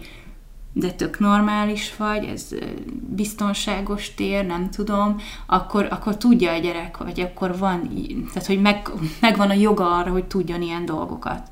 de 0.78 0.92
tök 0.92 1.18
normális 1.18 1.96
vagy, 1.96 2.24
ez 2.24 2.48
biztonságos 3.08 4.14
tér, 4.14 4.46
nem 4.46 4.70
tudom, 4.70 5.16
akkor, 5.46 5.86
akkor 5.90 6.16
tudja 6.16 6.52
a 6.52 6.58
gyerek, 6.58 6.96
vagy 6.96 7.20
akkor 7.20 7.58
van, 7.58 7.90
tehát 8.32 8.46
hogy 8.46 8.60
meg, 8.60 8.90
megvan 9.20 9.50
a 9.50 9.54
joga 9.54 9.96
arra, 9.96 10.10
hogy 10.10 10.24
tudjon 10.24 10.62
ilyen 10.62 10.84
dolgokat. 10.84 11.48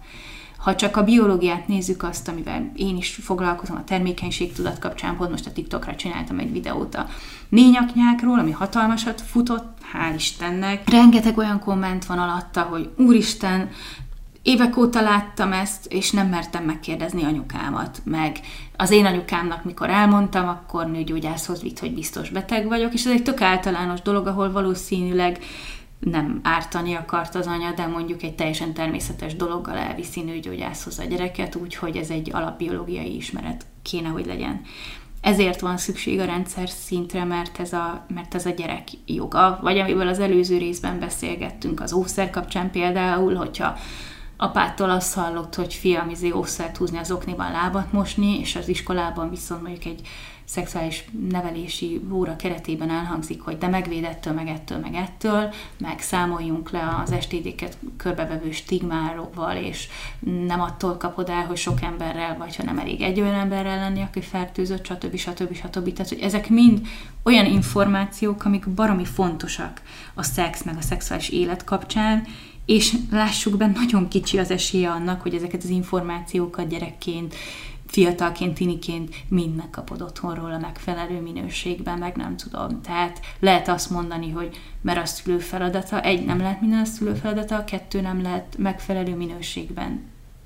Ha 0.58 0.74
csak 0.74 0.96
a 0.96 1.04
biológiát 1.04 1.68
nézzük 1.68 2.02
azt, 2.02 2.28
amivel 2.28 2.72
én 2.76 2.96
is 2.96 3.14
foglalkozom 3.14 3.76
a 3.76 3.84
termékenységtudat 3.84 4.78
kapcsán, 4.78 5.16
pont 5.16 5.30
most 5.30 5.46
a 5.46 5.52
TikTokra 5.52 5.94
csináltam 5.94 6.38
egy 6.38 6.52
videót 6.52 6.94
a 6.94 7.06
nényaknyákról, 7.48 8.38
ami 8.38 8.50
hatalmasat 8.50 9.20
futott, 9.20 9.78
hál' 9.92 10.14
Istennek. 10.16 10.90
Rengeteg 10.90 11.38
olyan 11.38 11.60
komment 11.60 12.04
van 12.04 12.18
alatta, 12.18 12.62
hogy 12.62 12.90
úristen, 12.96 13.70
Évek 14.46 14.76
óta 14.76 15.00
láttam 15.00 15.52
ezt, 15.52 15.86
és 15.92 16.10
nem 16.10 16.28
mertem 16.28 16.64
megkérdezni 16.64 17.22
anyukámat, 17.22 18.00
meg 18.04 18.40
az 18.76 18.90
én 18.90 19.06
anyukámnak, 19.06 19.64
mikor 19.64 19.90
elmondtam, 19.90 20.48
akkor 20.48 20.86
nőgyógyászhoz 20.86 21.62
vitt, 21.62 21.78
hogy 21.78 21.94
biztos 21.94 22.30
beteg 22.30 22.66
vagyok, 22.66 22.92
és 22.92 23.04
ez 23.04 23.12
egy 23.12 23.22
tök 23.22 23.40
általános 23.40 24.02
dolog, 24.02 24.26
ahol 24.26 24.52
valószínűleg 24.52 25.38
nem 25.98 26.40
ártani 26.42 26.94
akart 26.94 27.34
az 27.34 27.46
anya, 27.46 27.72
de 27.72 27.86
mondjuk 27.86 28.22
egy 28.22 28.34
teljesen 28.34 28.74
természetes 28.74 29.36
dologgal 29.36 29.76
elviszi 29.76 30.22
nőgyógyászhoz 30.22 30.98
a 30.98 31.04
gyereket, 31.04 31.54
úgyhogy 31.54 31.96
ez 31.96 32.10
egy 32.10 32.30
alapbiológiai 32.32 33.16
ismeret 33.16 33.66
kéne, 33.82 34.08
hogy 34.08 34.26
legyen. 34.26 34.60
Ezért 35.20 35.60
van 35.60 35.76
szükség 35.76 36.20
a 36.20 36.24
rendszer 36.24 36.68
szintre, 36.68 37.24
mert 37.24 37.60
ez 37.60 37.72
a, 37.72 38.06
mert 38.14 38.34
ez 38.34 38.46
a 38.46 38.50
gyerek 38.50 38.88
joga, 39.06 39.58
vagy 39.62 39.78
amivel 39.78 40.08
az 40.08 40.18
előző 40.18 40.58
részben 40.58 40.98
beszélgettünk 40.98 41.80
az 41.80 41.92
ószer 41.92 42.30
kapcsán 42.30 42.70
például, 42.70 43.34
hogyha 43.34 43.76
apától 44.36 44.90
azt 44.90 45.14
hallott, 45.14 45.54
hogy 45.54 45.74
fiam 45.74 46.10
izé 46.10 46.30
ószert 46.30 46.76
húzni 46.76 46.98
az 46.98 47.10
okniban 47.10 47.52
lábat 47.52 47.92
mosni, 47.92 48.38
és 48.40 48.56
az 48.56 48.68
iskolában 48.68 49.30
viszont 49.30 49.62
mondjuk 49.62 49.84
egy 49.84 50.08
szexuális 50.44 51.04
nevelési 51.28 52.00
óra 52.12 52.36
keretében 52.36 52.90
elhangzik, 52.90 53.40
hogy 53.40 53.58
de 53.58 53.68
megvédettől, 53.68 54.32
meg 54.32 54.48
ettől, 54.48 54.78
meg 54.78 54.94
ettől, 54.94 55.52
meg 55.78 56.00
számoljunk 56.00 56.70
le 56.70 57.02
az 57.04 57.14
STD-ket 57.20 57.78
körbevevő 57.96 58.50
stigmáról, 58.50 59.52
és 59.62 59.88
nem 60.46 60.60
attól 60.60 60.96
kapod 60.96 61.28
el, 61.28 61.46
hogy 61.46 61.56
sok 61.56 61.82
emberrel, 61.82 62.36
vagy 62.38 62.56
ha 62.56 62.62
nem 62.62 62.78
elég 62.78 63.00
egy 63.00 63.20
olyan 63.20 63.34
emberrel 63.34 63.78
lenni, 63.78 64.02
aki 64.02 64.20
fertőzött, 64.20 64.84
stb. 64.84 65.16
stb. 65.16 65.54
stb. 65.54 65.92
Tehát, 65.92 66.08
hogy 66.08 66.20
ezek 66.20 66.48
mind 66.48 66.86
olyan 67.22 67.46
információk, 67.46 68.44
amik 68.44 68.68
baromi 68.68 69.04
fontosak 69.04 69.82
a 70.14 70.22
szex, 70.22 70.62
meg 70.62 70.76
a 70.76 70.82
szexuális 70.82 71.28
élet 71.28 71.64
kapcsán, 71.64 72.26
és 72.66 72.94
lássuk 73.10 73.56
be, 73.56 73.66
nagyon 73.66 74.08
kicsi 74.08 74.38
az 74.38 74.50
esélye 74.50 74.90
annak, 74.90 75.22
hogy 75.22 75.34
ezeket 75.34 75.62
az 75.62 75.68
információkat 75.68 76.68
gyerekként, 76.68 77.34
fiatalként, 77.86 78.54
tiniként 78.54 79.14
mind 79.28 79.54
megkapod 79.54 80.02
otthonról 80.02 80.52
a 80.52 80.58
megfelelő 80.58 81.20
minőségben, 81.20 81.98
meg 81.98 82.16
nem 82.16 82.36
tudom. 82.36 82.80
Tehát 82.80 83.20
lehet 83.38 83.68
azt 83.68 83.90
mondani, 83.90 84.30
hogy 84.30 84.60
mert 84.80 85.02
a 85.02 85.06
szülő 85.06 85.38
feladata, 85.38 86.02
egy 86.02 86.24
nem 86.24 86.38
lehet 86.38 86.60
minden 86.60 86.80
a 86.80 86.84
szülő 86.84 87.14
feladata, 87.14 87.64
kettő 87.64 88.00
nem 88.00 88.22
lehet 88.22 88.56
megfelelő 88.58 89.16
minőségben 89.16 90.02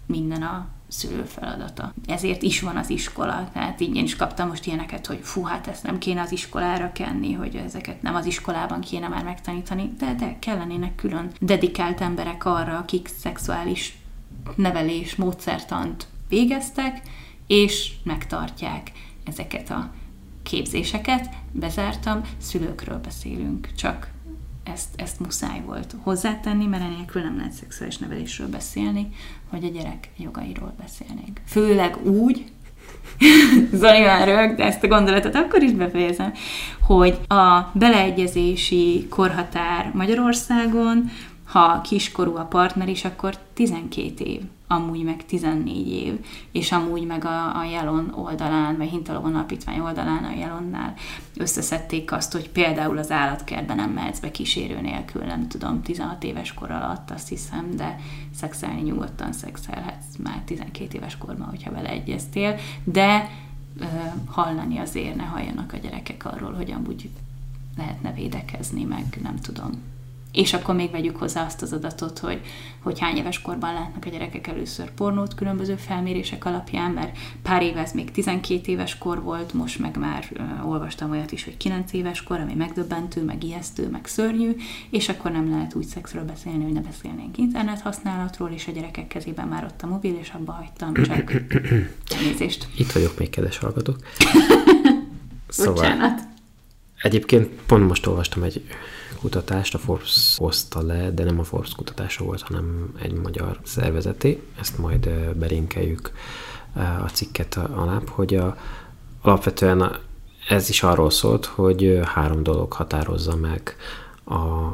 minden 0.07 0.43
a 0.43 0.69
szülő 0.89 1.23
feladata. 1.23 1.93
Ezért 2.07 2.43
is 2.43 2.61
van 2.61 2.77
az 2.77 2.91
iskola. 2.91 3.49
Tehát 3.53 3.81
így 3.81 3.97
én 3.97 4.05
is 4.05 4.17
kaptam 4.17 4.49
most 4.49 4.67
ilyeneket, 4.67 5.07
hogy 5.07 5.19
fú, 5.23 5.43
hát 5.43 5.67
ezt 5.67 5.83
nem 5.83 5.99
kéne 5.99 6.21
az 6.21 6.33
iskolára 6.33 6.93
kenni, 6.93 7.33
hogy 7.33 7.55
ezeket 7.55 8.03
nem 8.03 8.15
az 8.15 8.27
iskolában 8.27 8.81
kéne 8.81 9.09
már 9.09 9.25
megtanítani, 9.25 9.93
de, 9.99 10.15
de 10.15 10.37
kellenének 10.39 10.95
külön 10.95 11.31
dedikált 11.41 12.01
emberek 12.01 12.45
arra, 12.45 12.79
akik 12.79 13.09
szexuális 13.19 13.99
nevelés 14.55 15.17
módszertant 15.17 16.07
végeztek, 16.29 17.01
és 17.47 17.93
megtartják 18.05 18.93
ezeket 19.25 19.71
a 19.71 19.91
képzéseket. 20.43 21.29
Bezártam, 21.53 22.21
szülőkről 22.39 22.99
beszélünk, 22.99 23.69
csak 23.77 24.11
ezt, 24.63 24.89
ezt 24.97 25.21
muszáj 25.21 25.63
volt 25.67 25.95
hozzátenni, 26.03 26.67
mert 26.67 26.83
enélkül 26.83 27.23
nem 27.23 27.37
lehet 27.37 27.53
szexuális 27.53 27.99
nevelésről 27.99 28.49
beszélni, 28.49 29.09
hogy 29.51 29.65
a 29.65 29.69
gyerek 29.69 30.11
jogairól 30.17 30.75
beszélnék. 30.81 31.41
Főleg 31.47 32.07
úgy, 32.07 32.45
Zoli 33.81 34.01
már 34.01 34.29
rög, 34.29 34.57
de 34.57 34.65
ezt 34.65 34.85
a 34.85 34.89
gondolatot 34.89 35.35
akkor 35.35 35.63
is 35.63 35.73
befejezem, 35.73 36.33
hogy 36.81 37.19
a 37.29 37.71
beleegyezési 37.73 39.07
korhatár 39.11 39.91
Magyarországon, 39.95 41.11
ha 41.49 41.81
kiskorú 41.81 42.37
a 42.37 42.45
partner 42.45 42.89
is, 42.89 43.05
akkor 43.05 43.39
12 43.55 44.25
év 44.25 44.41
amúgy 44.71 45.03
meg 45.03 45.27
14 45.27 45.89
év, 45.89 46.27
és 46.53 46.73
amúgy 46.73 47.07
meg 47.07 47.25
a, 47.25 47.59
a 47.59 47.65
Jelon 47.65 48.13
oldalán, 48.15 48.77
vagy 48.77 48.89
Hintalóan 48.89 49.35
Alapítvány 49.35 49.79
oldalán 49.79 50.25
a 50.25 50.37
Jelonnál 50.39 50.95
összeszedték 51.37 52.13
azt, 52.13 52.33
hogy 52.33 52.51
például 52.51 52.99
az 52.99 53.11
állatkertben 53.11 53.77
nem 53.77 53.91
mehetsz 53.91 54.19
be 54.19 54.31
kísérő 54.31 54.81
nélkül, 54.81 55.25
nem 55.25 55.49
tudom, 55.49 55.83
16 55.83 56.25
éves 56.25 56.55
kor 56.55 56.71
alatt, 56.71 57.11
azt 57.11 57.29
hiszem, 57.29 57.77
de 57.77 57.99
szexelni 58.35 58.81
nyugodtan 58.81 59.33
szexelhetsz 59.33 60.17
már 60.23 60.43
12 60.45 60.97
éves 60.97 61.19
korban, 61.19 61.49
hogyha 61.49 61.71
beleegyeztél, 61.71 62.57
de 62.85 63.31
ö, 63.81 63.85
hallani 64.27 64.79
azért 64.79 65.17
ne 65.17 65.25
halljanak 65.25 65.73
a 65.73 65.77
gyerekek 65.77 66.25
arról, 66.25 66.53
hogy 66.53 66.71
amúgy 66.71 67.11
lehetne 67.77 68.13
védekezni, 68.13 68.85
meg 68.85 69.19
nem 69.23 69.37
tudom, 69.37 69.71
és 70.39 70.53
akkor 70.53 70.75
még 70.75 70.91
vegyük 70.91 71.17
hozzá 71.17 71.45
azt 71.45 71.63
az 71.63 71.73
adatot, 71.73 72.19
hogy, 72.19 72.41
hogy 72.83 72.99
hány 72.99 73.17
éves 73.17 73.41
korban 73.43 73.73
látnak 73.73 74.05
a 74.07 74.09
gyerekek 74.09 74.47
először 74.47 74.91
pornót 74.91 75.35
különböző 75.35 75.75
felmérések 75.77 76.45
alapján, 76.45 76.91
mert 76.91 77.19
pár 77.43 77.63
éve 77.63 77.81
ez 77.81 77.93
még 77.93 78.11
12 78.11 78.73
éves 78.73 78.99
kor 78.99 79.23
volt, 79.23 79.53
most 79.53 79.79
meg 79.79 79.97
már 79.97 80.25
uh, 80.39 80.71
olvastam 80.71 81.11
olyat 81.11 81.33
is, 81.33 81.45
hogy 81.45 81.57
9 81.57 81.93
éves 81.93 82.23
kor, 82.23 82.41
ami 82.41 82.55
megdöbbentő, 82.55 83.25
meg 83.25 83.45
ijesztő, 83.45 83.89
meg 83.89 84.07
szörnyű, 84.07 84.57
és 84.91 85.09
akkor 85.09 85.31
nem 85.31 85.51
lehet 85.51 85.75
úgy 85.75 85.87
szexről 85.87 86.25
beszélni, 86.25 86.63
hogy 86.65 86.73
ne 86.73 86.81
beszélnénk 86.81 87.39
internet 87.39 87.81
használatról, 87.81 88.51
és 88.51 88.67
a 88.67 88.73
gyerekek 88.73 89.07
kezében 89.07 89.49
már 89.49 89.65
ott 89.65 89.83
a 89.83 89.87
mobil, 89.87 90.15
és 90.15 90.31
abba 90.31 90.53
hagytam 90.53 90.95
csak 90.95 91.33
nézést. 92.25 92.69
Itt 92.77 92.93
vagyok 92.93 93.19
még, 93.19 93.31
kedves 93.31 93.59
hallgatók. 93.59 93.97
szóval, 95.49 95.75
Bocsánat. 95.75 96.37
Egyébként 97.03 97.49
pont 97.67 97.87
most 97.87 98.07
olvastam 98.07 98.43
egy 98.43 98.65
kutatást, 99.21 99.75
a 99.75 99.79
Forbes 99.79 100.35
hozta 100.37 100.83
le, 100.83 101.11
de 101.11 101.25
nem 101.25 101.39
a 101.39 101.45
Forbes 101.45 101.75
kutatása 101.75 102.25
volt, 102.25 102.43
hanem 102.43 102.95
egy 103.03 103.13
magyar 103.13 103.59
szervezeté. 103.63 104.43
Ezt 104.61 104.79
majd 104.79 105.09
belinkeljük 105.35 106.13
a 107.05 107.09
cikket 107.13 107.55
alá, 107.55 108.01
hogy 108.09 108.35
a, 108.35 108.57
alapvetően 109.21 109.99
ez 110.49 110.69
is 110.69 110.83
arról 110.83 111.11
szólt, 111.11 111.47
hogy 111.47 112.01
három 112.05 112.43
dolog 112.43 112.73
határozza 112.73 113.37
meg 113.37 113.77
a 114.25 114.69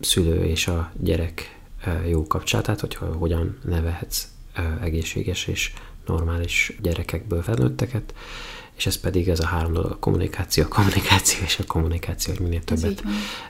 szülő 0.00 0.44
és 0.44 0.68
a 0.68 0.90
gyerek 1.00 1.58
jó 2.08 2.26
kapcsolatát, 2.26 2.80
hogy 2.80 2.94
hogyan 2.94 3.58
nevehetsz 3.64 4.28
egészséges 4.80 5.46
és 5.46 5.72
normális 6.06 6.72
gyerekekből 6.82 7.42
felnőtteket 7.42 8.14
és 8.80 8.86
ez 8.86 8.96
pedig 8.96 9.28
ez 9.28 9.40
a 9.40 9.46
három 9.46 9.72
dolog, 9.72 9.90
a 9.90 9.98
kommunikáció, 9.98 10.64
a 10.64 10.68
kommunikáció 10.68 11.38
és 11.44 11.58
a 11.58 11.64
kommunikáció, 11.66 12.34
hogy 12.34 12.42
minél 12.42 12.64
többet 12.64 13.02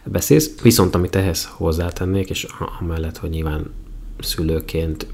beszélsz. 0.04 0.60
Viszont 0.62 0.94
amit 0.94 1.16
ehhez 1.16 1.46
hozzátennék, 1.46 2.30
és 2.30 2.46
amellett, 2.80 3.16
hogy 3.16 3.30
nyilván 3.30 3.74
szülőként 4.18 5.06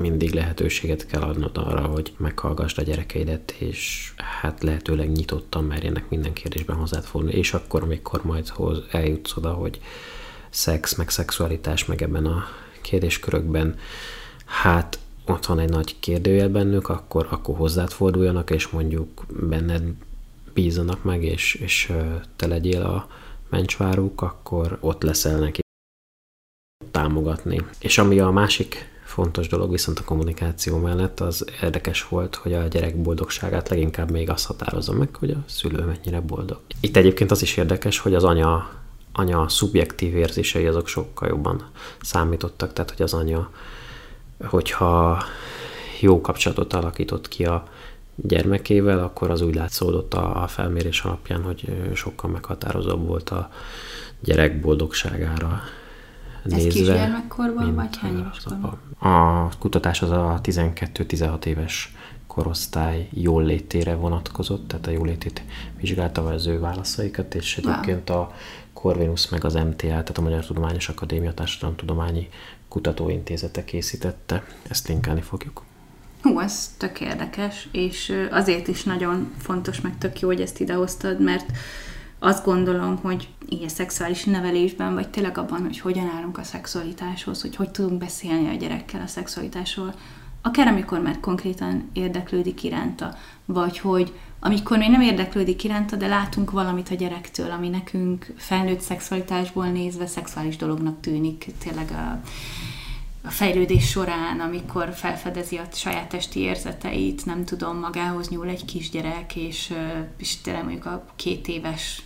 mindig 0.00 0.32
lehetőséget 0.32 1.06
kell 1.06 1.20
adnod 1.20 1.56
arra, 1.56 1.80
hogy 1.80 2.12
meghallgassd 2.16 2.78
a 2.78 2.82
gyerekeidet, 2.82 3.50
és 3.58 4.12
hát 4.40 4.62
lehetőleg 4.62 5.12
nyitottan 5.12 5.64
merjenek 5.64 6.08
minden 6.08 6.32
kérdésben 6.32 6.76
hozzád 6.76 7.04
fordulni, 7.04 7.36
és 7.36 7.54
akkor, 7.54 7.82
amikor 7.82 8.24
majd 8.24 8.48
hoz, 8.48 8.82
eljutsz 8.90 9.36
oda, 9.36 9.52
hogy 9.52 9.80
szex, 10.48 10.94
meg 10.94 11.10
szexualitás, 11.10 11.84
meg 11.84 12.02
ebben 12.02 12.26
a 12.26 12.44
kérdéskörökben, 12.80 13.78
hát 14.44 14.98
ott 15.26 15.46
van 15.46 15.58
egy 15.58 15.68
nagy 15.68 15.98
kérdőjel 16.00 16.48
bennük, 16.48 16.88
akkor, 16.88 17.26
akkor 17.30 17.56
hozzád 17.56 17.90
forduljanak, 17.90 18.50
és 18.50 18.68
mondjuk 18.68 19.24
benned 19.28 19.82
bízanak 20.54 21.04
meg, 21.04 21.24
és, 21.24 21.54
és 21.54 21.92
te 22.36 22.46
legyél 22.46 22.82
a 22.82 23.08
mencsváruk, 23.48 24.22
akkor 24.22 24.78
ott 24.80 25.02
leszel 25.02 25.38
neki 25.38 25.60
támogatni. 26.90 27.64
És 27.78 27.98
ami 27.98 28.18
a 28.18 28.30
másik 28.30 28.88
fontos 29.04 29.48
dolog 29.48 29.70
viszont 29.70 29.98
a 29.98 30.04
kommunikáció 30.04 30.78
mellett, 30.78 31.20
az 31.20 31.44
érdekes 31.62 32.08
volt, 32.08 32.34
hogy 32.34 32.52
a 32.52 32.66
gyerek 32.66 32.96
boldogságát 32.96 33.68
leginkább 33.68 34.10
még 34.10 34.30
azt 34.30 34.46
határozza 34.46 34.92
meg, 34.92 35.16
hogy 35.16 35.30
a 35.30 35.44
szülő 35.46 35.84
mennyire 35.84 36.20
boldog. 36.20 36.60
Itt 36.80 36.96
egyébként 36.96 37.30
az 37.30 37.42
is 37.42 37.56
érdekes, 37.56 37.98
hogy 37.98 38.14
az 38.14 38.24
anya, 38.24 38.70
anya 39.12 39.48
szubjektív 39.48 40.16
érzései 40.16 40.66
azok 40.66 40.86
sokkal 40.86 41.28
jobban 41.28 41.70
számítottak, 42.00 42.72
tehát 42.72 42.90
hogy 42.90 43.02
az 43.02 43.14
anya 43.14 43.50
hogyha 44.44 45.22
jó 46.00 46.20
kapcsolatot 46.20 46.72
alakított 46.72 47.28
ki 47.28 47.44
a 47.44 47.64
gyermekével, 48.14 48.98
akkor 48.98 49.30
az 49.30 49.40
úgy 49.40 49.54
látszódott 49.54 50.14
a, 50.14 50.42
a 50.42 50.46
felmérés 50.46 51.00
alapján, 51.00 51.42
hogy 51.42 51.90
sokkal 51.94 52.30
meghatározóbb 52.30 53.06
volt 53.06 53.30
a 53.30 53.50
gyerek 54.20 54.60
boldogságára 54.60 55.60
Ez 56.44 56.52
nézve. 56.52 56.68
Ez 56.68 56.74
kisgyermekkorban, 56.74 57.74
vagy 57.74 57.96
hány 57.96 58.18
éves 58.18 58.44
A 58.98 59.48
kutatás 59.58 60.02
az 60.02 60.10
a 60.10 60.40
12-16 60.42 61.44
éves 61.44 61.94
korosztály 62.26 63.08
jólétére 63.10 63.94
vonatkozott, 63.94 64.68
tehát 64.68 64.86
a 64.86 64.90
jólétét 64.90 65.42
vizsgálta 65.80 66.26
az 66.26 66.46
ő 66.46 66.60
válaszaikat, 66.60 67.34
és 67.34 67.56
egyébként 67.56 68.10
a 68.10 68.32
Corvinus 68.72 69.28
meg 69.28 69.44
az 69.44 69.54
MTA, 69.54 69.86
tehát 69.86 70.18
a 70.18 70.20
Magyar 70.20 70.46
Tudományos 70.46 70.88
Akadémia 70.88 71.34
Társadalomtudományi 71.34 72.28
Kutatóintézete 72.70 73.64
készítette. 73.64 74.44
Ezt 74.68 74.88
linkelni 74.88 75.20
fogjuk. 75.20 75.62
Hú, 76.22 76.40
ez 76.40 76.74
tök 76.76 77.00
érdekes, 77.00 77.68
és 77.72 78.26
azért 78.30 78.68
is 78.68 78.82
nagyon 78.82 79.32
fontos, 79.38 79.80
meg 79.80 79.98
tök 79.98 80.20
jó, 80.20 80.28
hogy 80.28 80.40
ezt 80.40 80.60
idehoztad, 80.60 81.20
mert 81.20 81.46
azt 82.18 82.44
gondolom, 82.44 82.96
hogy 82.96 83.28
ilyen 83.48 83.68
szexuális 83.68 84.24
nevelésben, 84.24 84.94
vagy 84.94 85.08
tényleg 85.08 85.38
abban, 85.38 85.62
hogy 85.62 85.78
hogyan 85.78 86.10
állunk 86.16 86.38
a 86.38 86.42
szexualitáshoz, 86.42 87.40
hogy 87.40 87.56
hogy 87.56 87.70
tudunk 87.70 87.98
beszélni 87.98 88.48
a 88.48 88.56
gyerekkel 88.56 89.00
a 89.00 89.06
szexualitásról, 89.06 89.94
akár 90.42 90.66
amikor 90.66 91.00
már 91.00 91.20
konkrétan 91.20 91.90
érdeklődik 91.92 92.62
iránta, 92.62 93.14
vagy 93.44 93.78
hogy 93.78 94.12
amikor 94.40 94.78
még 94.78 94.90
nem 94.90 95.00
érdeklődik 95.00 95.64
iránta, 95.64 95.96
de 95.96 96.06
látunk 96.06 96.50
valamit 96.50 96.88
a 96.90 96.94
gyerektől, 96.94 97.50
ami 97.50 97.68
nekünk 97.68 98.32
felnőtt 98.36 98.80
szexualitásból 98.80 99.66
nézve 99.66 100.06
szexuális 100.06 100.56
dolognak 100.56 101.00
tűnik, 101.00 101.46
tényleg 101.58 101.90
a, 101.90 102.20
a 103.26 103.30
fejlődés 103.30 103.88
során, 103.88 104.40
amikor 104.40 104.92
felfedezi 104.94 105.56
a 105.56 105.68
saját 105.72 106.08
testi 106.08 106.40
érzeteit, 106.40 107.26
nem 107.26 107.44
tudom, 107.44 107.78
magához 107.78 108.28
nyúl 108.28 108.48
egy 108.48 108.64
kisgyerek, 108.64 109.36
és, 109.36 109.72
és 110.16 110.40
tényleg 110.40 110.62
mondjuk 110.62 110.86
a 110.86 111.04
két 111.16 111.48
éves 111.48 112.02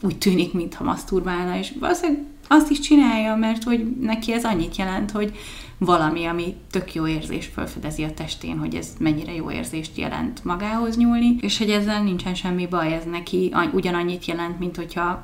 úgy 0.00 0.18
tűnik, 0.18 0.52
mintha 0.52 0.84
maszturbálna, 0.84 1.58
és 1.58 1.72
valószínűleg 1.80 2.22
azt 2.48 2.70
is 2.70 2.80
csinálja, 2.80 3.34
mert 3.36 3.62
hogy 3.62 3.96
neki 4.00 4.32
ez 4.32 4.44
annyit 4.44 4.76
jelent, 4.76 5.10
hogy 5.10 5.36
valami, 5.78 6.24
ami 6.24 6.56
tök 6.70 6.94
jó 6.94 7.06
érzés 7.06 7.46
felfedezi 7.46 8.02
a 8.02 8.14
testén, 8.14 8.58
hogy 8.58 8.74
ez 8.74 8.94
mennyire 8.98 9.34
jó 9.34 9.50
érzést 9.50 9.96
jelent 9.96 10.44
magához 10.44 10.96
nyúlni, 10.96 11.36
és 11.40 11.58
hogy 11.58 11.70
ezzel 11.70 12.02
nincsen 12.02 12.34
semmi 12.34 12.66
baj, 12.66 12.94
ez 12.94 13.04
neki 13.04 13.54
ugyanannyit 13.72 14.24
jelent, 14.24 14.58
mint 14.58 14.76
hogyha 14.76 15.20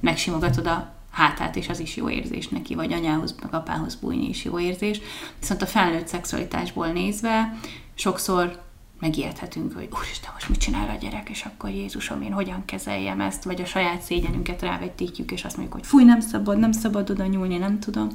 megsimogatod 0.00 0.66
a 0.66 0.94
hátát, 1.10 1.56
és 1.56 1.68
az 1.68 1.80
is 1.80 1.96
jó 1.96 2.10
érzés 2.10 2.48
neki, 2.48 2.74
vagy 2.74 2.92
anyához, 2.92 3.34
meg 3.42 3.54
apához 3.54 3.94
bújni 3.94 4.28
is 4.28 4.44
jó 4.44 4.58
érzés. 4.58 5.00
Viszont 5.40 5.62
a 5.62 5.66
felnőtt 5.66 6.06
szexualitásból 6.06 6.86
nézve 6.86 7.58
sokszor 7.94 8.64
megijedhetünk, 9.00 9.74
hogy 9.74 9.88
úristen, 9.98 10.30
most 10.32 10.48
mit 10.48 10.58
csinál 10.58 10.88
a 10.88 10.98
gyerek, 10.98 11.28
és 11.28 11.44
akkor 11.44 11.70
Jézusom, 11.70 12.22
én 12.22 12.32
hogyan 12.32 12.64
kezeljem 12.64 13.20
ezt, 13.20 13.44
vagy 13.44 13.60
a 13.60 13.64
saját 13.64 14.02
szégyenünket 14.02 14.62
rávetítjük, 14.62 15.32
és 15.32 15.44
azt 15.44 15.56
mondjuk, 15.56 15.78
hogy 15.78 15.86
fúj, 15.86 16.04
nem 16.04 16.20
szabad, 16.20 16.58
nem 16.58 16.72
szabad 16.72 17.10
oda 17.10 17.26
nyúlni, 17.26 17.56
nem 17.56 17.78
tudom. 17.78 18.08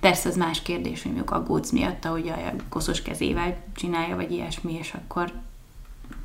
Persze 0.00 0.28
az 0.28 0.36
más 0.36 0.62
kérdés, 0.62 1.02
hogy 1.02 1.12
mondjuk 1.12 1.36
aggódsz 1.36 1.70
miatt, 1.70 2.04
hogy 2.04 2.28
a 2.28 2.52
koszos 2.68 3.02
kezével 3.02 3.56
csinálja, 3.74 4.16
vagy 4.16 4.30
ilyesmi, 4.30 4.72
és 4.72 4.94
akkor 4.94 5.32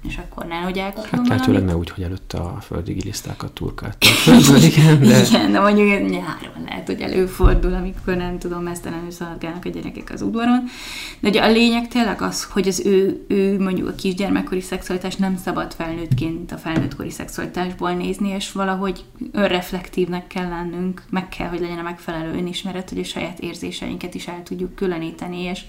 és 0.08 0.18
akkor 0.18 0.46
ne, 0.46 0.56
hogy 0.56 0.78
elkapjon 0.78 1.20
Hát 1.20 1.28
lehetőleg 1.28 1.64
ne 1.64 1.76
úgy, 1.76 1.90
hogy 1.90 2.04
előtte 2.04 2.38
a 2.38 2.58
földi 2.62 2.94
gilisztákat 2.94 3.52
turkált. 3.52 4.06
igen, 4.72 5.00
de... 5.00 5.26
igen, 5.26 5.52
de 5.52 5.60
mondjuk 5.60 5.90
ez 5.90 6.10
nyáron 6.10 6.64
lehet, 6.66 6.88
hogy 6.88 7.02
előfordul, 7.02 7.74
amikor 7.74 8.16
nem 8.16 8.40
tudom, 8.40 8.64
mesztelenül 8.64 9.12
szaladgálnak 9.12 9.66
a 9.66 9.70
gyerekek 9.70 10.10
az 10.14 10.22
udvaron. 10.22 10.64
De 11.20 11.30
ugye 11.30 11.42
a 11.42 11.50
lényeg 11.52 11.88
tényleg 11.88 12.22
az, 12.22 12.44
hogy 12.44 12.68
az 12.68 12.86
ő, 12.86 13.26
ő 13.28 13.60
mondjuk 13.60 13.88
a 13.88 13.96
kisgyermekkori 13.96 14.62
szexualitás 14.62 15.16
nem 15.16 15.38
szabad 15.38 15.74
felnőttként 15.74 16.52
a 16.52 16.58
felnőttkori 16.58 17.10
szexualitásból 17.10 17.92
nézni, 17.92 18.30
és 18.30 18.52
valahogy 18.52 19.04
önreflektívnek 19.32 20.28
kell 20.28 20.50
lennünk, 20.50 21.04
meg 21.10 21.30
kell, 21.30 21.48
hogy 21.48 21.60
legyen 21.60 21.78
a 21.78 21.82
megfelelő 21.82 22.38
önismeret, 22.38 22.90
hogy 22.90 23.00
a 23.00 23.04
saját 23.04 23.40
érzéseinket 23.40 24.14
is 24.14 24.28
el 24.28 24.44
tudjuk 24.44 24.76
különíteni, 24.76 25.42
és 25.42 25.62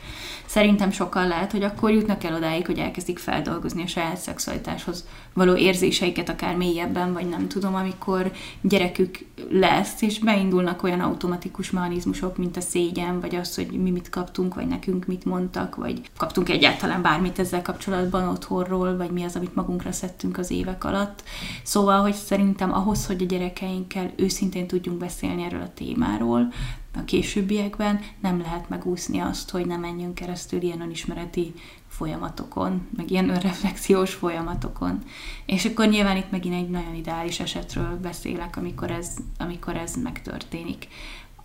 szerintem 0.46 0.90
sokkal 0.90 1.26
lehet, 1.26 1.52
hogy 1.52 1.62
akkor 1.62 1.90
jutnak 1.90 2.24
el 2.24 2.34
odáig, 2.34 2.66
hogy 2.66 2.78
elkezdik 2.78 3.18
feldolgozni 3.18 3.82
a 3.82 3.86
saját 3.86 4.18
szexualitáshoz 4.20 5.04
való 5.32 5.56
érzéseiket 5.56 6.28
akár 6.28 6.56
mélyebben, 6.56 7.12
vagy 7.12 7.28
nem 7.28 7.48
tudom, 7.48 7.74
amikor 7.74 8.32
gyerekük 8.60 9.18
lesz, 9.50 10.02
és 10.02 10.18
beindulnak 10.18 10.82
olyan 10.82 11.00
automatikus 11.00 11.70
mechanizmusok, 11.70 12.36
mint 12.36 12.56
a 12.56 12.60
szégyen, 12.60 13.20
vagy 13.20 13.34
az, 13.34 13.54
hogy 13.54 13.66
mi 13.66 13.90
mit 13.90 14.10
kaptunk, 14.10 14.54
vagy 14.54 14.66
nekünk 14.66 15.06
mit 15.06 15.24
mondtak, 15.24 15.76
vagy 15.76 16.00
kaptunk 16.16 16.48
egyáltalán 16.48 17.02
bármit 17.02 17.38
ezzel 17.38 17.62
kapcsolatban 17.62 18.28
otthonról, 18.28 18.96
vagy 18.96 19.10
mi 19.10 19.22
az, 19.22 19.36
amit 19.36 19.54
magunkra 19.54 19.92
szedtünk 19.92 20.38
az 20.38 20.50
évek 20.50 20.84
alatt. 20.84 21.22
Szóval, 21.62 22.00
hogy 22.00 22.14
szerintem 22.14 22.72
ahhoz, 22.72 23.06
hogy 23.06 23.22
a 23.22 23.26
gyerekeinkkel 23.26 24.10
őszintén 24.16 24.66
tudjunk 24.66 24.98
beszélni 24.98 25.42
erről 25.42 25.62
a 25.62 25.74
témáról, 25.74 26.48
a 26.96 27.04
későbbiekben 27.04 28.00
nem 28.20 28.40
lehet 28.40 28.68
megúszni 28.68 29.18
azt, 29.18 29.50
hogy 29.50 29.66
nem 29.66 29.80
menjünk 29.80 30.14
keresztül 30.14 30.62
ilyen 30.62 30.80
önismereti 30.80 31.54
folyamatokon, 32.00 32.88
meg 32.96 33.10
ilyen 33.10 33.28
önreflexiós 33.28 34.14
folyamatokon. 34.14 35.02
És 35.46 35.64
akkor 35.64 35.88
nyilván 35.88 36.16
itt 36.16 36.30
megint 36.30 36.54
egy 36.54 36.70
nagyon 36.70 36.94
ideális 36.94 37.40
esetről 37.40 37.98
beszélek, 38.02 38.56
amikor 38.56 38.90
ez, 38.90 39.16
amikor 39.38 39.76
ez 39.76 39.94
megtörténik. 40.02 40.88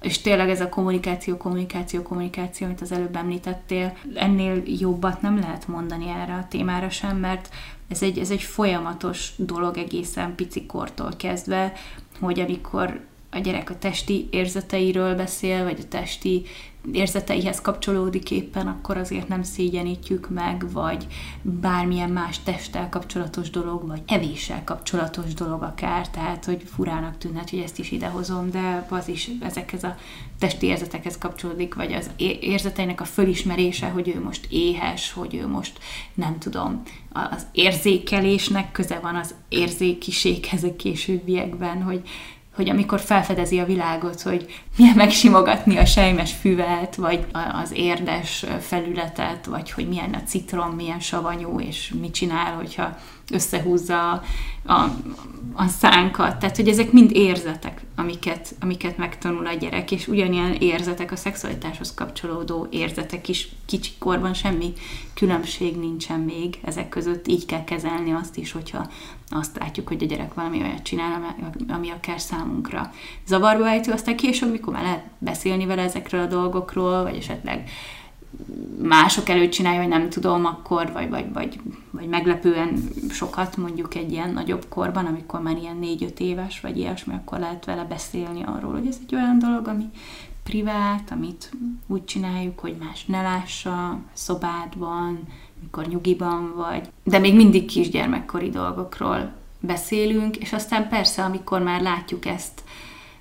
És 0.01 0.21
tényleg 0.21 0.49
ez 0.49 0.61
a 0.61 0.69
kommunikáció, 0.69 1.37
kommunikáció, 1.37 2.01
kommunikáció, 2.01 2.67
amit 2.67 2.81
az 2.81 2.91
előbb 2.91 3.15
említettél, 3.15 3.97
ennél 4.13 4.63
jobbat 4.65 5.21
nem 5.21 5.39
lehet 5.39 5.67
mondani 5.67 6.09
erre 6.09 6.33
a 6.33 6.47
témára 6.49 6.89
sem, 6.89 7.17
mert 7.17 7.49
ez 7.87 8.03
egy, 8.03 8.17
ez 8.17 8.31
egy 8.31 8.41
folyamatos 8.41 9.31
dolog 9.37 9.77
egészen 9.77 10.35
picikortól 10.35 11.11
kezdve, 11.17 11.73
hogy 12.19 12.39
amikor 12.39 13.05
a 13.31 13.39
gyerek 13.39 13.69
a 13.69 13.77
testi 13.77 14.27
érzeteiről 14.31 15.15
beszél, 15.15 15.63
vagy 15.63 15.79
a 15.81 15.87
testi 15.87 16.45
érzeteihez 16.91 17.61
kapcsolódik 17.61 18.31
éppen, 18.31 18.67
akkor 18.67 18.97
azért 18.97 19.27
nem 19.27 19.43
szégyenítjük 19.43 20.29
meg, 20.29 20.71
vagy 20.71 21.07
bármilyen 21.41 22.09
más 22.09 22.39
testtel 22.43 22.89
kapcsolatos 22.89 23.49
dolog, 23.49 23.87
vagy 23.87 24.01
evéssel 24.05 24.63
kapcsolatos 24.63 25.33
dolog 25.33 25.61
akár, 25.63 26.09
tehát 26.09 26.45
hogy 26.45 26.63
furának 26.75 27.17
tűnhet, 27.17 27.49
hogy 27.49 27.59
ezt 27.59 27.79
is 27.79 27.91
idehozom, 27.91 28.51
de 28.51 28.85
az 28.89 29.07
is 29.07 29.29
ezekhez 29.41 29.83
a 29.83 29.95
testi 30.39 30.65
érzetekhez 30.65 31.17
kapcsolódik, 31.17 31.75
vagy 31.75 31.93
az 31.93 32.09
érzeteinek 32.39 33.01
a 33.01 33.05
fölismerése, 33.05 33.87
hogy 33.87 34.07
ő 34.07 34.21
most 34.21 34.47
éhes, 34.49 35.11
hogy 35.11 35.35
ő 35.35 35.47
most 35.47 35.79
nem 36.13 36.39
tudom, 36.39 36.81
az 37.11 37.45
érzékelésnek 37.51 38.71
köze 38.71 38.99
van 38.99 39.15
az 39.15 39.33
érzékiséghez 39.49 40.63
a 40.63 40.75
későbbiekben, 40.75 41.81
hogy 41.81 42.01
hogy 42.55 42.69
amikor 42.69 42.99
felfedezi 42.99 43.59
a 43.59 43.65
világot, 43.65 44.21
hogy 44.21 44.63
milyen 44.77 44.95
megsimogatni 44.95 45.77
a 45.77 45.85
sejmes 45.85 46.33
füvet, 46.33 46.95
vagy 46.95 47.25
az 47.63 47.71
érdes 47.73 48.45
felületet, 48.59 49.45
vagy 49.45 49.71
hogy 49.71 49.87
milyen 49.87 50.13
a 50.13 50.23
citrom, 50.23 50.69
milyen 50.69 50.99
savanyú, 50.99 51.59
és 51.59 51.93
mit 52.01 52.13
csinál, 52.13 52.53
hogyha 52.53 52.97
összehúzza 53.31 54.23
a, 54.65 54.73
a 55.53 55.67
szánkat. 55.67 56.37
Tehát, 56.37 56.55
hogy 56.55 56.67
ezek 56.67 56.91
mind 56.91 57.11
érzetek, 57.13 57.81
amiket, 57.95 58.55
amiket 58.59 58.97
megtanul 58.97 59.47
a 59.47 59.53
gyerek, 59.53 59.91
és 59.91 60.07
ugyanilyen 60.07 60.53
érzetek, 60.53 61.11
a 61.11 61.15
szexualitáshoz 61.15 61.93
kapcsolódó 61.93 62.67
érzetek 62.69 63.27
is 63.27 63.49
kicsikorban 63.65 64.33
semmi 64.33 64.73
különbség 65.13 65.77
nincsen 65.77 66.19
még 66.19 66.59
ezek 66.63 66.89
között. 66.89 67.27
Így 67.27 67.45
kell 67.45 67.63
kezelni 67.63 68.11
azt 68.11 68.37
is, 68.37 68.51
hogyha 68.51 68.89
azt 69.29 69.57
látjuk, 69.57 69.87
hogy 69.87 70.03
a 70.03 70.05
gyerek 70.05 70.33
valami 70.33 70.61
olyat 70.61 70.83
csinál, 70.83 71.35
ami 71.67 71.89
akár 71.89 72.19
számunkra 72.19 72.91
zavarba 73.27 73.67
ejtő, 73.69 73.91
aztán 73.91 74.15
később, 74.15 74.51
mikor 74.51 74.73
már 74.73 74.83
lehet 74.83 75.05
beszélni 75.17 75.65
vele 75.65 75.81
ezekről 75.81 76.21
a 76.21 76.25
dolgokról, 76.25 77.03
vagy 77.03 77.15
esetleg 77.15 77.69
mások 78.81 79.29
előtt 79.29 79.51
csinálja, 79.51 79.79
vagy 79.79 79.87
nem 79.87 80.09
tudom, 80.09 80.45
akkor, 80.45 80.91
vagy, 80.91 81.09
vagy, 81.09 81.33
vagy, 81.33 81.59
vagy 81.91 82.07
meglepően 82.07 82.89
sokat 83.09 83.57
mondjuk 83.57 83.95
egy 83.95 84.11
ilyen 84.11 84.29
nagyobb 84.29 84.65
korban, 84.69 85.05
amikor 85.05 85.41
már 85.41 85.57
ilyen 85.57 85.77
négy-öt 85.77 86.19
éves, 86.19 86.59
vagy 86.59 86.77
ilyesmi, 86.77 87.13
akkor 87.13 87.39
lehet 87.39 87.65
vele 87.65 87.83
beszélni 87.83 88.43
arról, 88.43 88.71
hogy 88.71 88.87
ez 88.87 88.97
egy 89.07 89.15
olyan 89.15 89.39
dolog, 89.39 89.67
ami 89.67 89.89
privát, 90.43 91.11
amit 91.11 91.51
úgy 91.87 92.05
csináljuk, 92.05 92.59
hogy 92.59 92.75
más 92.79 93.05
ne 93.05 93.21
lássa, 93.21 93.99
szobádban, 94.13 95.19
mikor 95.61 95.87
nyugiban 95.87 96.53
vagy. 96.55 96.89
De 97.03 97.19
még 97.19 97.35
mindig 97.35 97.65
kisgyermekkori 97.65 98.49
dolgokról 98.49 99.31
beszélünk, 99.59 100.37
és 100.37 100.53
aztán 100.53 100.89
persze, 100.89 101.23
amikor 101.23 101.61
már 101.61 101.81
látjuk 101.81 102.25
ezt 102.25 102.63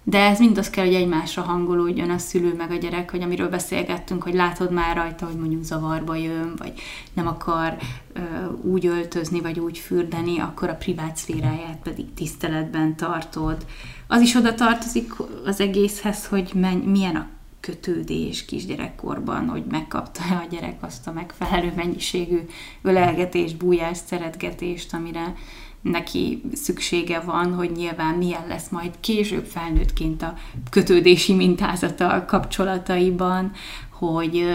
de 0.07 0.19
ez 0.19 0.39
mind 0.39 0.59
az 0.59 0.71
kell, 0.71 0.85
hogy 0.85 0.95
egymásra 0.95 1.43
hangolódjon 1.43 2.11
a 2.11 2.19
szülő 2.19 2.55
meg 2.55 2.71
a 2.71 2.77
gyerek, 2.77 3.11
hogy 3.11 3.23
amiről 3.23 3.49
beszélgettünk, 3.49 4.23
hogy 4.23 4.35
látod 4.35 4.73
már 4.73 4.97
rajta, 4.97 5.27
hogy 5.27 5.37
mondjuk 5.37 5.63
zavarba 5.63 6.15
jön, 6.15 6.55
vagy 6.57 6.73
nem 7.13 7.27
akar 7.27 7.77
ö, 8.13 8.21
úgy 8.63 8.87
öltözni, 8.87 9.41
vagy 9.41 9.59
úgy 9.59 9.79
fürdeni, 9.79 10.39
akkor 10.39 10.69
a 10.69 10.75
privát 10.75 11.17
szféráját 11.17 11.79
pedig 11.83 12.15
tiszteletben 12.15 12.97
tartod. 12.97 13.67
Az 14.07 14.21
is 14.21 14.35
oda 14.35 14.55
tartozik 14.55 15.13
az 15.45 15.61
egészhez, 15.61 16.27
hogy 16.27 16.51
menj, 16.55 16.85
milyen 16.85 17.17
a 17.17 17.27
kötődés 17.65 18.45
kisgyerekkorban, 18.45 19.49
hogy 19.49 19.65
megkapta 19.71 20.23
a 20.23 20.47
gyerek 20.51 20.77
azt 20.81 21.07
a 21.07 21.13
megfelelő 21.13 21.73
mennyiségű 21.77 22.41
ölelgetést, 22.83 23.57
bújást, 23.57 24.07
szeretgetést, 24.07 24.95
amire 24.95 25.35
neki 25.81 26.43
szüksége 26.53 27.21
van, 27.21 27.55
hogy 27.55 27.71
nyilván 27.71 28.15
milyen 28.15 28.47
lesz 28.49 28.69
majd 28.69 28.91
később 29.01 29.45
felnőttként 29.45 30.23
a 30.23 30.35
kötődési 30.71 31.35
mintázata 31.35 32.13
a 32.13 32.25
kapcsolataiban, 32.25 33.53
hogy 33.91 34.55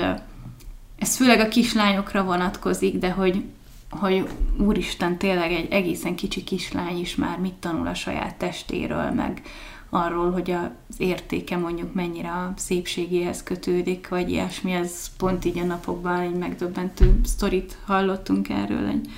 ez 0.96 1.16
főleg 1.16 1.40
a 1.40 1.48
kislányokra 1.48 2.24
vonatkozik, 2.24 2.98
de 2.98 3.12
hogy, 3.12 3.44
hogy 3.90 4.28
úristen, 4.58 5.18
tényleg 5.18 5.52
egy 5.52 5.72
egészen 5.72 6.16
kicsi 6.16 6.44
kislány 6.44 7.00
is 7.00 7.16
már 7.16 7.40
mit 7.40 7.54
tanul 7.54 7.88
a 7.88 7.94
saját 7.94 8.36
testéről, 8.36 9.12
meg 9.12 9.42
arról, 9.90 10.32
hogy 10.32 10.52
az 10.52 10.96
értéke 10.98 11.58
mondjuk 11.58 11.94
mennyire 11.94 12.32
a 12.32 12.54
szépségéhez 12.58 13.44
kötődik, 13.44 14.08
vagy 14.08 14.30
ilyesmi, 14.30 14.72
ez 14.72 15.16
pont 15.18 15.46
így 15.46 15.58
a 15.58 15.64
napokban 15.64 16.20
egy 16.20 16.36
megdöbbentő 16.36 17.20
sztorit 17.26 17.78
hallottunk 17.86 18.50
erről, 18.50 18.88
egy 18.88 19.10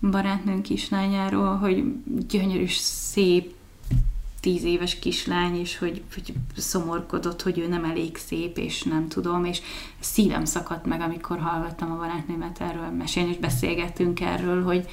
barátnőnk 0.00 0.62
kislányáról, 0.62 1.56
hogy 1.56 1.84
gyönyörű, 2.28 2.66
szép, 2.68 3.54
tíz 4.40 4.64
éves 4.64 4.98
kislány, 4.98 5.58
és 5.58 5.78
hogy, 5.78 6.02
hogy 6.14 6.34
szomorkodott, 6.56 7.42
hogy 7.42 7.58
ő 7.58 7.68
nem 7.68 7.84
elég 7.84 8.16
szép, 8.16 8.58
és 8.58 8.82
nem 8.82 9.08
tudom, 9.08 9.44
és 9.44 9.60
szívem 9.98 10.44
szakadt 10.44 10.86
meg, 10.86 11.00
amikor 11.00 11.38
hallgattam 11.38 11.92
a 11.92 11.96
barátnőmet 11.96 12.60
erről 12.60 12.90
mesélni, 12.90 13.30
és 13.30 13.36
beszélgettünk 13.36 14.20
erről, 14.20 14.62
hogy, 14.62 14.88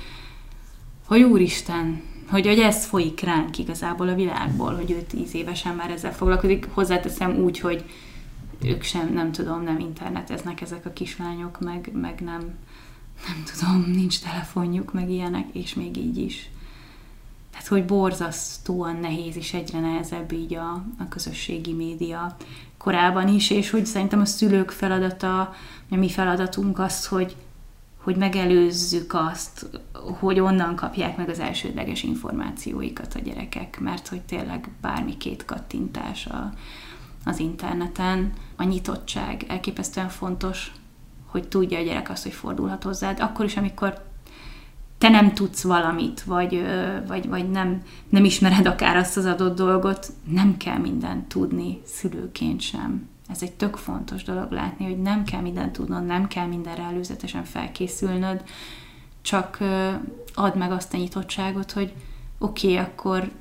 hogy 1.05 1.21
úristen, 1.21 2.01
hogy, 2.29 2.47
hogy 2.47 2.59
ez 2.59 2.85
folyik 2.85 3.19
ránk 3.19 3.57
igazából 3.57 4.07
a 4.07 4.15
világból, 4.15 4.75
hogy 4.75 4.91
ő 4.91 5.01
tíz 5.01 5.33
évesen 5.33 5.75
már 5.75 5.91
ezzel 5.91 6.13
foglalkozik. 6.13 6.67
Hozzáteszem 6.73 7.35
úgy, 7.35 7.59
hogy 7.59 7.83
ők 8.63 8.83
sem, 8.83 9.13
nem 9.13 9.31
tudom, 9.31 9.63
nem 9.63 9.79
interneteznek 9.79 10.61
ezek 10.61 10.85
a 10.85 10.93
kislányok, 10.93 11.59
meg, 11.59 11.89
meg 11.93 12.21
nem, 12.21 12.41
nem 13.27 13.43
tudom, 13.53 13.91
nincs 13.91 14.21
telefonjuk, 14.21 14.93
meg 14.93 15.09
ilyenek, 15.09 15.45
és 15.53 15.73
még 15.73 15.97
így 15.97 16.17
is. 16.17 16.49
Tehát, 17.51 17.67
hogy 17.67 17.85
borzasztóan 17.85 18.95
nehéz, 18.95 19.35
és 19.35 19.53
egyre 19.53 19.79
nehezebb 19.79 20.31
így 20.31 20.53
a, 20.53 20.71
a 20.99 21.07
közösségi 21.09 21.73
média 21.73 22.37
korában 22.77 23.27
is, 23.27 23.49
és 23.49 23.69
hogy 23.69 23.85
szerintem 23.85 24.19
a 24.19 24.25
szülők 24.25 24.71
feladata, 24.71 25.39
a 25.89 25.95
mi 25.95 26.09
feladatunk 26.09 26.79
az, 26.79 27.07
hogy, 27.07 27.35
hogy 28.07 28.15
megelőzzük 28.15 29.13
azt, 29.13 29.81
hogy 30.19 30.39
onnan 30.39 30.75
kapják 30.75 31.17
meg 31.17 31.29
az 31.29 31.39
elsődleges 31.39 32.03
információikat 32.03 33.13
a 33.13 33.19
gyerekek, 33.19 33.79
mert 33.79 34.07
hogy 34.07 34.21
tényleg 34.21 34.69
bármi 34.81 35.17
két 35.17 35.45
kattintás 35.45 36.25
a, 36.25 36.53
az 37.25 37.39
interneten, 37.39 38.33
a 38.55 38.63
nyitottság 38.63 39.45
elképesztően 39.47 40.09
fontos, 40.09 40.71
hogy 41.25 41.47
tudja 41.47 41.79
a 41.79 41.83
gyerek 41.83 42.09
azt, 42.09 42.23
hogy 42.23 42.33
fordulhat 42.33 42.83
hozzád, 42.83 43.19
akkor 43.19 43.45
is, 43.45 43.57
amikor 43.57 44.03
te 44.97 45.09
nem 45.09 45.33
tudsz 45.33 45.63
valamit, 45.63 46.23
vagy, 46.23 46.63
vagy, 47.07 47.27
vagy 47.27 47.49
nem, 47.49 47.81
nem 48.09 48.25
ismered 48.25 48.65
akár 48.65 48.95
azt 48.95 49.17
az 49.17 49.25
adott 49.25 49.55
dolgot, 49.55 50.07
nem 50.29 50.57
kell 50.57 50.77
mindent 50.77 51.27
tudni 51.27 51.81
szülőként 51.85 52.61
sem. 52.61 53.09
Ez 53.29 53.41
egy 53.41 53.53
tök 53.53 53.75
fontos 53.75 54.23
dolog 54.23 54.51
látni, 54.51 54.85
hogy 54.85 55.01
nem 55.01 55.23
kell 55.23 55.41
mindent 55.41 55.71
tudnod, 55.71 56.05
nem 56.05 56.27
kell 56.27 56.45
mindenre 56.45 56.83
előzetesen 56.83 57.43
felkészülnöd, 57.43 58.43
csak 59.21 59.57
add 60.33 60.57
meg 60.57 60.71
azt 60.71 60.93
a 60.93 60.97
nyitottságot, 60.97 61.71
hogy 61.71 61.93
oké, 62.37 62.71
okay, 62.71 62.85
akkor 62.85 63.31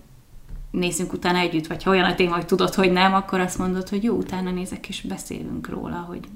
nézzünk 0.71 1.13
utána 1.13 1.39
együtt, 1.39 1.67
vagy 1.67 1.83
ha 1.83 1.91
olyan 1.91 2.11
a 2.11 2.15
téma, 2.15 2.35
hogy 2.35 2.47
tudod, 2.47 2.75
hogy 2.75 2.93
nem, 2.93 3.15
akkor 3.15 3.41
azt 3.41 3.59
mondod, 3.59 3.89
hogy 3.89 4.03
jó, 4.03 4.17
utána 4.17 4.51
nézek, 4.51 4.89
és 4.89 5.01
beszélünk 5.01 5.69
róla, 5.69 5.97
hogy 5.97 6.29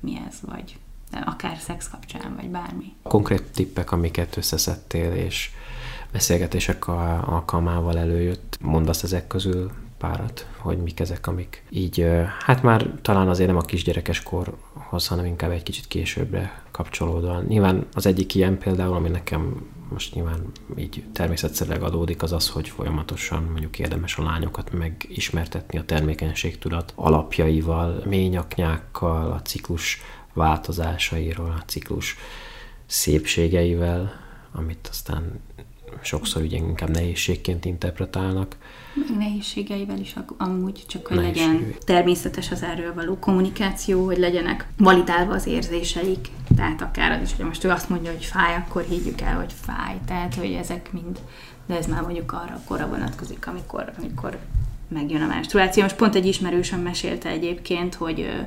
mi 0.00 0.20
ez, 0.28 0.38
vagy 0.40 0.76
akár 1.24 1.58
szex 1.58 1.90
kapcsán, 1.90 2.34
vagy 2.36 2.48
bármi. 2.48 2.92
Konkrét 3.02 3.42
tippek, 3.42 3.92
amiket 3.92 4.36
összeszedtél, 4.36 5.12
és 5.12 5.50
beszélgetések 6.12 6.88
alkalmával 6.88 7.98
előjött, 7.98 8.58
mondasz 8.60 9.02
ezek 9.02 9.26
közül 9.26 9.70
párat, 10.02 10.46
hogy 10.58 10.78
mik 10.78 11.00
ezek, 11.00 11.26
amik 11.26 11.64
így, 11.70 12.06
hát 12.38 12.62
már 12.62 12.90
talán 13.02 13.28
azért 13.28 13.48
nem 13.48 13.58
a 13.58 13.60
kisgyerekes 13.60 14.22
korhoz, 14.22 15.06
hanem 15.06 15.24
inkább 15.24 15.50
egy 15.50 15.62
kicsit 15.62 15.86
későbbre 15.86 16.62
kapcsolódóan. 16.70 17.44
Nyilván 17.44 17.86
az 17.92 18.06
egyik 18.06 18.34
ilyen 18.34 18.58
például, 18.58 18.94
ami 18.94 19.08
nekem 19.08 19.70
most 19.90 20.14
nyilván 20.14 20.50
így 20.76 21.04
természetszerűleg 21.12 21.82
adódik, 21.82 22.22
az 22.22 22.32
az, 22.32 22.48
hogy 22.48 22.68
folyamatosan 22.68 23.42
mondjuk 23.42 23.78
érdemes 23.78 24.16
a 24.16 24.22
lányokat 24.22 24.72
megismertetni 24.72 25.78
a 25.78 25.84
termékenységtudat 25.84 26.92
alapjaival, 26.94 28.02
ményaknyákkal, 28.06 29.32
a 29.32 29.42
ciklus 29.42 30.00
változásairól, 30.32 31.54
a 31.58 31.64
ciklus 31.66 32.16
szépségeivel, 32.86 34.12
amit 34.52 34.88
aztán 34.90 35.40
sokszor 36.04 36.42
ugye 36.42 36.56
inkább 36.56 36.90
nehézségként 36.90 37.64
interpretálnak. 37.64 38.56
Meg 38.94 39.18
nehézségeivel 39.18 39.98
is 39.98 40.14
amúgy, 40.36 40.84
csak 40.86 41.06
hogy 41.06 41.16
legyen 41.16 41.74
természetes 41.84 42.50
az 42.50 42.62
erről 42.62 42.94
való 42.94 43.18
kommunikáció, 43.18 44.04
hogy 44.04 44.18
legyenek 44.18 44.66
validálva 44.76 45.34
az 45.34 45.46
érzéseik. 45.46 46.28
Tehát 46.56 46.82
akár 46.82 47.12
az 47.12 47.28
is, 47.28 47.36
hogy 47.36 47.44
most 47.44 47.64
ő 47.64 47.70
azt 47.70 47.88
mondja, 47.88 48.10
hogy 48.10 48.24
fáj, 48.24 48.54
akkor 48.54 48.84
higgyük 48.88 49.20
el, 49.20 49.36
hogy 49.36 49.52
fáj. 49.60 49.96
Tehát, 50.06 50.34
hogy 50.34 50.52
ezek 50.52 50.92
mind, 50.92 51.18
de 51.66 51.76
ez 51.76 51.86
már 51.86 52.02
mondjuk 52.02 52.32
arra 52.32 52.60
korra 52.64 52.88
vonatkozik, 52.88 53.46
amikor, 53.46 53.92
amikor 53.98 54.38
megjön 54.88 55.22
a 55.22 55.26
menstruáció. 55.26 55.82
Most 55.82 55.96
pont 55.96 56.14
egy 56.14 56.26
ismerősöm 56.26 56.80
mesélte 56.80 57.28
egyébként, 57.28 57.94
hogy 57.94 58.44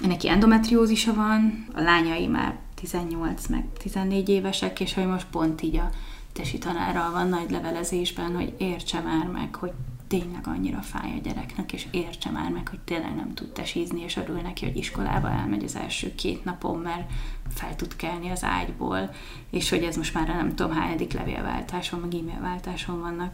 neki 0.00 0.28
endometriózisa 0.28 1.14
van, 1.14 1.66
a 1.74 1.80
lányai 1.80 2.26
már 2.26 2.56
18 2.74 3.46
meg 3.46 3.64
14 3.78 4.28
évesek, 4.28 4.80
és 4.80 4.94
hogy 4.94 5.06
most 5.06 5.26
pont 5.30 5.62
így 5.62 5.76
a 5.76 5.90
tesi 6.34 6.58
tanárral 6.58 7.10
van 7.10 7.28
nagy 7.28 7.50
levelezésben, 7.50 8.34
hogy 8.34 8.54
értse 8.58 9.00
már 9.00 9.26
meg, 9.26 9.54
hogy 9.54 9.72
tényleg 10.06 10.46
annyira 10.46 10.80
fáj 10.80 11.12
a 11.12 11.20
gyereknek, 11.22 11.72
és 11.72 11.86
értse 11.90 12.30
már 12.30 12.50
meg, 12.50 12.68
hogy 12.68 12.78
tényleg 12.78 13.14
nem 13.14 13.34
tud 13.34 13.52
tesízni, 13.52 14.02
és 14.02 14.16
örül 14.16 14.40
neki, 14.40 14.64
hogy 14.64 14.76
iskolába 14.76 15.30
elmegy 15.30 15.64
az 15.64 15.76
első 15.76 16.14
két 16.14 16.44
napon, 16.44 16.78
mert 16.78 17.10
fel 17.48 17.76
tud 17.76 17.96
kelni 17.96 18.30
az 18.30 18.44
ágyból, 18.44 19.10
és 19.50 19.70
hogy 19.70 19.82
ez 19.82 19.96
most 19.96 20.14
már 20.14 20.26
nem 20.26 20.54
tudom, 20.54 20.72
hányadik 20.72 21.12
levélváltáson, 21.12 22.00
meg 22.00 22.14
e-mailváltáson 22.14 23.00
vannak 23.00 23.32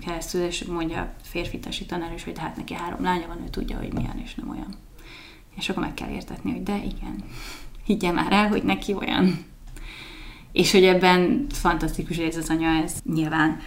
keresztül, 0.00 0.42
és 0.42 0.64
mondja 0.64 1.00
a 1.00 1.12
férfi 1.22 1.58
tesi 1.58 1.86
tanár 1.86 2.12
is, 2.12 2.24
hogy 2.24 2.38
hát 2.38 2.56
neki 2.56 2.74
három 2.74 3.02
lánya 3.02 3.26
van, 3.26 3.42
ő 3.42 3.48
tudja, 3.48 3.76
hogy 3.76 3.92
milyen, 3.92 4.18
és 4.24 4.34
nem 4.34 4.50
olyan. 4.50 4.74
És 5.56 5.68
akkor 5.68 5.82
meg 5.82 5.94
kell 5.94 6.10
értetni, 6.10 6.50
hogy 6.50 6.62
de 6.62 6.76
igen, 6.76 7.24
higgye 7.84 8.12
már 8.12 8.32
el, 8.32 8.48
hogy 8.48 8.62
neki 8.62 8.94
olyan. 8.94 9.44
És 10.56 10.72
hogy 10.72 10.84
ebben 10.84 11.46
fantasztikus, 11.50 12.16
ez 12.16 12.36
az 12.36 12.48
anya, 12.48 12.68
ez 12.68 12.92
nyilván 13.14 13.60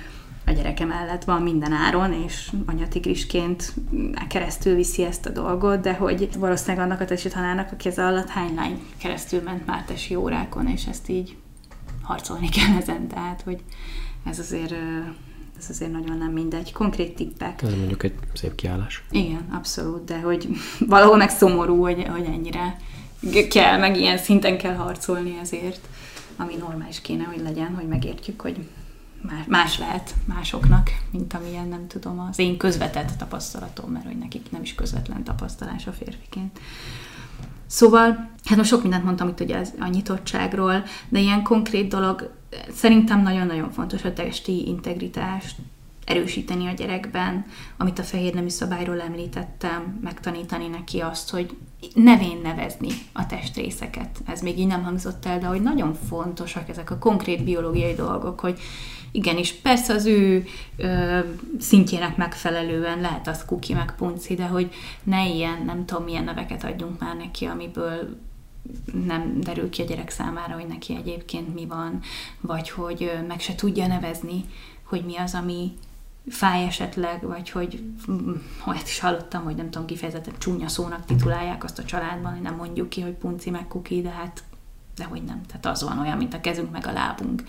a 0.45 0.51
gyereke 0.51 0.85
mellett 0.85 1.23
van 1.23 1.41
minden 1.41 1.71
áron, 1.71 2.13
és 2.13 2.51
anyatigrisként 2.65 3.73
keresztül 4.29 4.75
viszi 4.75 5.03
ezt 5.03 5.25
a 5.25 5.29
dolgot, 5.29 5.81
de 5.81 5.93
hogy 5.93 6.29
valószínűleg 6.37 6.85
annak 6.85 7.01
a 7.01 7.05
tesi 7.05 7.29
tanárnak, 7.29 7.71
aki 7.71 7.87
ez 7.87 7.97
alatt 7.97 8.27
hány 8.27 8.53
lány 8.55 8.81
keresztül 8.97 9.41
ment 9.41 9.65
már 9.65 9.83
tesi 9.83 10.15
órákon, 10.15 10.67
és 10.67 10.85
ezt 10.85 11.09
így 11.09 11.35
harcolni 12.01 12.49
kell 12.57 12.77
ezen, 12.77 13.07
tehát 13.07 13.41
hogy 13.41 13.59
ez 14.25 14.39
azért 14.39 14.73
ez 15.59 15.69
azért 15.69 15.91
nagyon 15.91 16.17
nem 16.17 16.31
mindegy. 16.31 16.71
Konkrét 16.71 17.15
tippek. 17.15 17.61
Ez 17.61 17.75
mondjuk 17.75 18.03
egy 18.03 18.13
szép 18.33 18.55
kiállás. 18.55 19.03
Igen, 19.11 19.47
abszolút, 19.51 20.03
de 20.03 20.19
hogy 20.19 20.47
valahol 20.79 21.17
meg 21.17 21.29
szomorú, 21.29 21.81
hogy, 21.81 22.05
hogy 22.07 22.25
ennyire 22.25 22.77
kell, 23.49 23.77
meg 23.77 23.97
ilyen 23.97 24.17
szinten 24.17 24.57
kell 24.57 24.75
harcolni 24.75 25.37
ezért, 25.41 25.87
ami 26.37 26.55
normális 26.55 27.01
kéne, 27.01 27.23
hogy 27.23 27.41
legyen, 27.41 27.75
hogy 27.75 27.87
megértjük, 27.87 28.41
hogy 28.41 28.67
más 29.47 29.77
lehet 29.77 30.15
másoknak, 30.25 30.89
mint 31.11 31.33
amilyen, 31.33 31.67
nem 31.67 31.87
tudom, 31.87 32.19
az 32.19 32.39
én 32.39 32.57
közvetett 32.57 33.17
tapasztalatom, 33.17 33.91
mert 33.91 34.05
hogy 34.05 34.17
nekik 34.17 34.51
nem 34.51 34.61
is 34.61 34.75
közvetlen 34.75 35.23
tapasztalás 35.23 35.87
a 35.87 35.91
férfiként. 35.91 36.59
Szóval, 37.65 38.29
hát 38.43 38.57
most 38.57 38.69
sok 38.69 38.81
mindent 38.81 39.03
mondtam 39.03 39.27
itt 39.27 39.39
ugye 39.39 39.61
a 39.79 39.87
nyitottságról, 39.87 40.83
de 41.09 41.19
ilyen 41.19 41.43
konkrét 41.43 41.89
dolog, 41.89 42.33
szerintem 42.73 43.21
nagyon-nagyon 43.21 43.71
fontos 43.71 44.03
a 44.03 44.13
testi 44.13 44.67
integritást 44.67 45.55
erősíteni 46.09 46.67
a 46.67 46.73
gyerekben, 46.73 47.45
amit 47.77 47.99
a 47.99 48.03
fehér 48.03 48.33
nemű 48.33 48.49
szabályról 48.49 49.01
említettem, 49.01 49.99
megtanítani 50.01 50.67
neki 50.67 50.99
azt, 50.99 51.29
hogy 51.29 51.57
nevén 51.93 52.39
nevezni 52.43 52.89
a 53.13 53.25
testrészeket. 53.25 54.19
Ez 54.25 54.41
még 54.41 54.59
így 54.59 54.67
nem 54.67 54.83
hangzott 54.83 55.25
el, 55.25 55.39
de 55.39 55.45
hogy 55.45 55.61
nagyon 55.61 55.93
fontosak 55.93 56.69
ezek 56.69 56.91
a 56.91 56.97
konkrét 56.97 57.43
biológiai 57.43 57.93
dolgok, 57.93 58.39
hogy 58.39 58.59
igenis, 59.11 59.53
persze 59.53 59.93
az 59.93 60.05
ő 60.05 60.45
ö, 60.77 61.19
szintjének 61.59 62.17
megfelelően 62.17 63.01
lehet 63.01 63.27
az 63.27 63.45
kuki 63.45 63.73
meg 63.73 63.95
punci, 63.95 64.35
de 64.35 64.45
hogy 64.45 64.73
ne 65.03 65.27
ilyen, 65.27 65.63
nem 65.65 65.85
tudom, 65.85 66.03
milyen 66.03 66.23
neveket 66.23 66.63
adjunk 66.63 66.99
már 66.99 67.15
neki, 67.15 67.45
amiből 67.45 68.17
nem 69.05 69.41
derül 69.41 69.69
ki 69.69 69.81
a 69.81 69.85
gyerek 69.85 70.09
számára, 70.09 70.53
hogy 70.53 70.67
neki 70.67 70.95
egyébként 70.95 71.53
mi 71.53 71.65
van, 71.65 71.99
vagy 72.41 72.69
hogy 72.69 73.11
meg 73.27 73.39
se 73.39 73.55
tudja 73.55 73.87
nevezni, 73.87 74.45
hogy 74.83 75.05
mi 75.05 75.17
az, 75.17 75.33
ami 75.33 75.71
fáj 76.29 76.65
esetleg, 76.65 77.21
vagy 77.21 77.49
hogy 77.49 77.83
olyat 78.67 78.87
is 78.87 78.99
hallottam, 78.99 79.43
hogy 79.43 79.55
nem 79.55 79.69
tudom, 79.69 79.87
kifejezetten 79.87 80.33
csúnya 80.37 80.67
szónak 80.67 81.05
titulálják 81.05 81.63
azt 81.63 81.79
a 81.79 81.83
családban, 81.83 82.31
hogy 82.31 82.41
nem 82.41 82.55
mondjuk 82.55 82.89
ki, 82.89 83.01
hogy 83.01 83.13
punci 83.13 83.49
meg 83.49 83.67
kuki, 83.67 84.01
de 84.01 84.09
hát 84.09 84.43
de 84.99 85.05
hogy 85.05 85.23
nem. 85.23 85.41
Tehát 85.47 85.65
az 85.65 85.83
van 85.83 85.99
olyan, 85.99 86.17
mint 86.17 86.33
a 86.33 86.41
kezünk 86.41 86.71
meg 86.71 86.87
a 86.87 86.91
lábunk. 86.91 87.43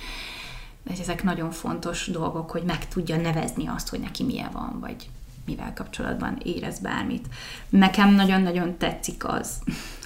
De 0.82 0.92
ezek 1.00 1.22
nagyon 1.22 1.50
fontos 1.50 2.06
dolgok, 2.06 2.50
hogy 2.50 2.62
meg 2.62 2.88
tudja 2.88 3.16
nevezni 3.16 3.66
azt, 3.66 3.88
hogy 3.88 4.00
neki 4.00 4.24
milyen 4.24 4.50
van, 4.52 4.80
vagy 4.80 5.10
mivel 5.44 5.72
kapcsolatban 5.72 6.38
érez 6.42 6.78
bármit. 6.78 7.28
Nekem 7.68 8.14
nagyon-nagyon 8.14 8.76
tetszik 8.78 9.28
az, 9.28 9.58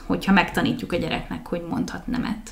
hogyha 0.06 0.32
megtanítjuk 0.32 0.92
a 0.92 0.96
gyereknek, 0.96 1.46
hogy 1.46 1.62
mondhat 1.68 2.06
nemet 2.06 2.50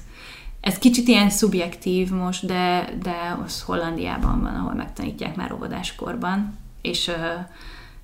ez 0.63 0.79
kicsit 0.79 1.09
ilyen 1.09 1.31
szubjektív 1.31 2.11
most, 2.11 2.47
de, 2.47 2.89
de 3.03 3.39
az 3.45 3.63
Hollandiában 3.63 4.41
van, 4.41 4.55
ahol 4.55 4.75
megtanítják 4.75 5.37
már 5.37 5.53
óvodáskorban, 5.53 6.59
és 6.83 7.11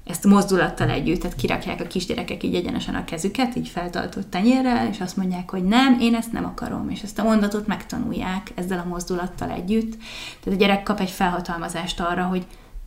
ezt 0.05 0.25
mozdulattal 0.25 0.91
együtt, 0.91 1.21
tehát 1.21 1.37
kirakják 1.37 1.81
a 1.81 1.87
kisgyerekek 1.87 2.43
így 2.43 2.55
egyenesen 2.55 2.95
a 2.95 3.05
kezüket, 3.05 3.57
így 3.57 3.69
feltartott 3.69 4.31
tenyérrel, 4.31 4.89
és 4.89 5.01
azt 5.01 5.17
mondják, 5.17 5.51
hogy 5.51 5.65
nem, 5.65 6.01
én 6.01 6.15
ezt 6.15 6.33
nem 6.33 6.45
akarom, 6.45 6.91
és 6.91 7.03
ezt 7.03 7.19
a 7.19 7.23
mondatot 7.23 7.67
megtanulják 7.67 8.53
ezzel 8.55 8.79
a 8.79 8.89
mozdulattal 8.89 9.51
együtt. 9.51 9.97
Tehát 10.41 10.59
a 10.59 10.63
gyerek 10.63 10.83
kap 10.83 11.01
egy 11.01 11.11
felhatalmazást 11.11 12.01
arra, 12.01 12.25
hogy 12.25 12.47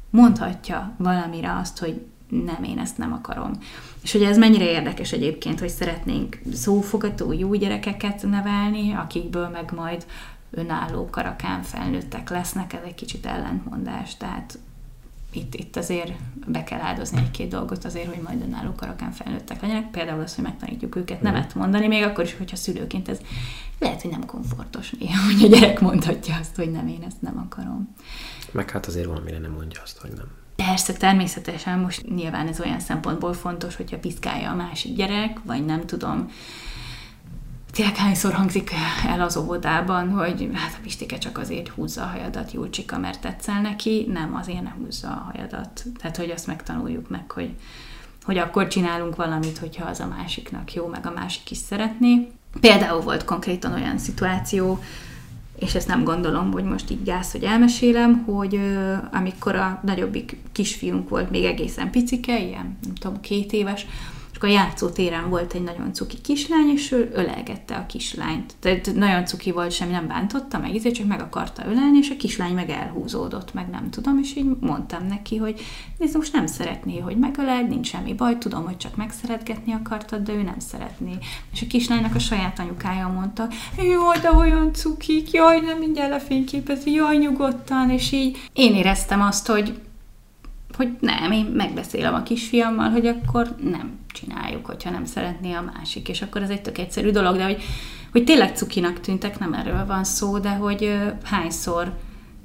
mondhatja 0.10 0.94
valamire 0.98 1.58
azt, 1.62 1.80
hogy 1.80 2.02
nem, 2.30 2.64
én 2.64 2.80
ezt 2.80 2.98
nem 2.98 3.14
akarom. 3.14 3.52
És 4.04 4.12
hogy 4.12 4.24
ez 4.24 4.38
mennyire 4.38 4.72
érdekes 4.72 5.12
egyébként, 5.12 5.60
hogy 5.60 5.70
szeretnénk 5.70 6.42
szófogató 6.54 7.32
jó 7.32 7.54
gyerekeket 7.54 8.24
nevelni, 8.24 8.94
akikből 8.94 9.48
meg 9.48 9.72
majd 9.76 10.06
önálló 10.52 11.10
karakán 11.10 11.64
felnőttek 11.64 12.30
lesznek, 12.30 12.74
ez 12.74 12.82
egy 12.86 12.96
kicsit 12.96 13.26
ellentmondás, 13.26 14.18
tehát 14.18 14.60
itt, 15.34 15.56
itt 15.56 15.76
azért 15.76 16.12
be 16.48 16.64
kell 16.64 16.80
áldozni 16.80 17.20
egy-két 17.20 17.50
dolgot 17.50 17.86
azért, 17.86 18.14
hogy 18.14 18.22
majd 18.24 18.42
önálló 18.42 18.72
karakán 18.76 19.12
felnőttek 19.12 19.62
legyenek. 19.62 19.92
Például 19.92 20.22
az, 20.22 20.36
hogy 20.36 20.44
megtanítjuk 20.44 20.96
őket 20.96 21.22
nemet 21.22 21.56
mondani, 21.56 21.88
még 21.88 22.04
akkor 22.04 22.24
is, 22.24 22.38
hogyha 22.38 22.56
szülőként 22.56 23.10
ez 23.10 23.20
lehet, 23.80 24.02
hogy 24.02 24.12
nem 24.12 24.26
komfortos 24.26 24.92
néha, 24.92 25.24
hogy 25.26 25.44
a 25.44 25.58
gyerek 25.58 25.80
mondhatja 25.80 26.36
azt, 26.40 26.56
hogy 26.56 26.72
nem, 26.72 26.88
én 26.88 27.04
ezt 27.08 27.22
nem 27.22 27.38
akarom. 27.38 27.96
Meg 28.52 28.70
hát 28.70 28.86
azért 28.86 29.06
valamire 29.06 29.40
nem 29.40 29.52
mondja 29.52 29.82
azt, 29.82 29.98
hogy 29.98 30.12
nem. 30.12 30.41
Persze, 30.72 30.94
természetesen 30.94 31.80
most 31.80 32.10
nyilván 32.16 32.48
ez 32.48 32.60
olyan 32.60 32.80
szempontból 32.80 33.34
fontos, 33.34 33.76
hogyha 33.76 33.98
piszkálja 33.98 34.50
a 34.52 34.56
másik 34.56 34.96
gyerek, 34.96 35.40
vagy 35.44 35.66
nem 35.66 35.86
tudom, 35.86 36.32
tényleg 37.72 37.96
hányszor 37.96 38.34
hangzik 38.34 38.72
el 39.08 39.22
az 39.22 39.38
óvodában, 39.38 40.10
hogy 40.10 40.50
hát 40.54 40.74
a 40.78 40.82
Pistike 40.82 41.18
csak 41.18 41.38
azért 41.38 41.68
húzza 41.68 42.02
a 42.04 42.06
hajadat, 42.06 42.52
Julcsika, 42.52 42.98
mert 42.98 43.22
tetszel 43.22 43.62
neki, 43.62 44.06
nem, 44.14 44.36
azért 44.36 44.62
nem 44.62 44.76
húzza 44.84 45.08
a 45.08 45.32
hajadat. 45.32 45.84
Tehát, 45.98 46.18
hogy 46.18 46.30
azt 46.30 46.48
megtanuljuk 46.48 47.10
meg, 47.10 47.32
hogy, 47.32 47.56
hogy 48.24 48.38
akkor 48.38 48.68
csinálunk 48.68 49.16
valamit, 49.16 49.58
hogyha 49.58 49.90
az 49.90 50.00
a 50.00 50.08
másiknak 50.08 50.74
jó, 50.74 50.88
meg 50.88 51.06
a 51.06 51.12
másik 51.12 51.52
is 51.52 51.58
szeretné. 51.58 52.28
Például 52.60 53.02
volt 53.02 53.24
konkrétan 53.24 53.74
olyan 53.74 53.98
szituáció, 53.98 54.80
és 55.62 55.76
ezt 55.76 55.88
nem 55.88 56.04
gondolom, 56.04 56.52
hogy 56.52 56.64
most 56.64 56.92
így 56.92 57.04
gáz, 57.04 57.32
hogy 57.32 57.44
elmesélem, 57.44 58.24
hogy 58.26 58.56
ö, 58.56 58.94
amikor 59.12 59.56
a 59.56 59.80
nagyobbik 59.84 60.38
kisfiunk 60.52 61.10
volt 61.10 61.30
még 61.30 61.44
egészen 61.44 61.92
picike, 61.92 62.40
ilyen, 62.40 62.78
nem 62.84 62.96
tudom, 63.00 63.20
két 63.20 63.54
éves, 63.54 63.86
akkor 64.36 64.50
a 64.50 64.52
játszótéren 64.52 65.30
volt 65.30 65.54
egy 65.54 65.64
nagyon 65.64 65.94
cuki 65.94 66.22
kislány, 66.22 66.70
és 66.70 66.92
ő 66.92 67.12
ölelgette 67.14 67.76
a 67.76 67.86
kislányt. 67.86 68.54
Tehát 68.60 68.94
nagyon 68.94 69.26
cuki 69.26 69.52
volt, 69.52 69.72
semmi 69.72 69.92
nem 69.92 70.08
bántotta 70.08 70.58
meg, 70.58 70.76
ezért 70.76 70.96
csak 70.96 71.08
meg 71.08 71.22
akarta 71.22 71.66
ölelni, 71.66 71.98
és 71.98 72.10
a 72.10 72.16
kislány 72.18 72.54
meg 72.54 72.70
elhúzódott, 72.70 73.54
meg 73.54 73.70
nem 73.70 73.90
tudom, 73.90 74.20
és 74.20 74.36
így 74.36 74.46
mondtam 74.60 75.08
neki, 75.08 75.38
hogy 75.38 75.62
nézd, 75.98 76.16
most 76.16 76.34
nem 76.34 76.48
szeretné, 76.48 77.00
hogy 77.00 77.18
megöleld, 77.18 77.70
nincs 77.70 77.88
semmi 77.88 78.14
baj, 78.14 78.38
tudom, 78.38 78.66
hogy 78.66 78.78
csak 78.78 78.96
megszeretgetni 78.96 79.74
akartad, 79.74 80.22
de 80.22 80.34
ő 80.34 80.42
nem 80.42 80.60
szeretné. 80.60 81.18
És 81.54 81.62
a 81.62 81.68
kislánynak 81.68 82.16
a 82.16 82.20
saját 82.20 82.60
anyukája 82.60 83.08
mondta, 83.08 83.48
jaj, 83.78 84.20
de 84.20 84.32
olyan 84.32 84.74
cukik, 84.74 85.32
jaj, 85.32 85.60
nem 85.60 85.78
mindjárt 85.78 86.10
lefényképezni, 86.10 86.92
jaj, 86.92 87.18
nyugodtan, 87.18 87.90
és 87.90 88.12
így 88.12 88.38
én 88.54 88.76
éreztem 88.76 89.22
azt, 89.22 89.48
hogy 89.48 89.80
hogy 90.76 90.98
nem, 91.00 91.32
én 91.32 91.46
megbeszélem 91.46 92.14
a 92.14 92.24
kisfiammal, 92.24 92.90
hogy 92.90 93.06
akkor 93.08 93.56
nem 93.64 94.00
csináljuk, 94.08 94.66
hogyha 94.66 94.90
nem 94.90 95.06
szeretné 95.06 95.54
a 95.54 95.72
másik, 95.76 96.10
és 96.10 96.22
akkor 96.22 96.42
ez 96.42 96.50
egy 96.50 96.62
tök 96.62 96.78
egyszerű 96.78 97.10
dolog, 97.10 97.36
de 97.36 97.44
hogy, 97.44 97.62
hogy 98.12 98.24
tényleg 98.24 98.56
cukinak 98.56 99.00
tűntek, 99.00 99.40
nem 99.40 99.54
erről 99.54 99.86
van 99.86 100.04
szó, 100.04 100.38
de 100.38 100.50
hogy 100.50 101.00
hányszor 101.24 101.94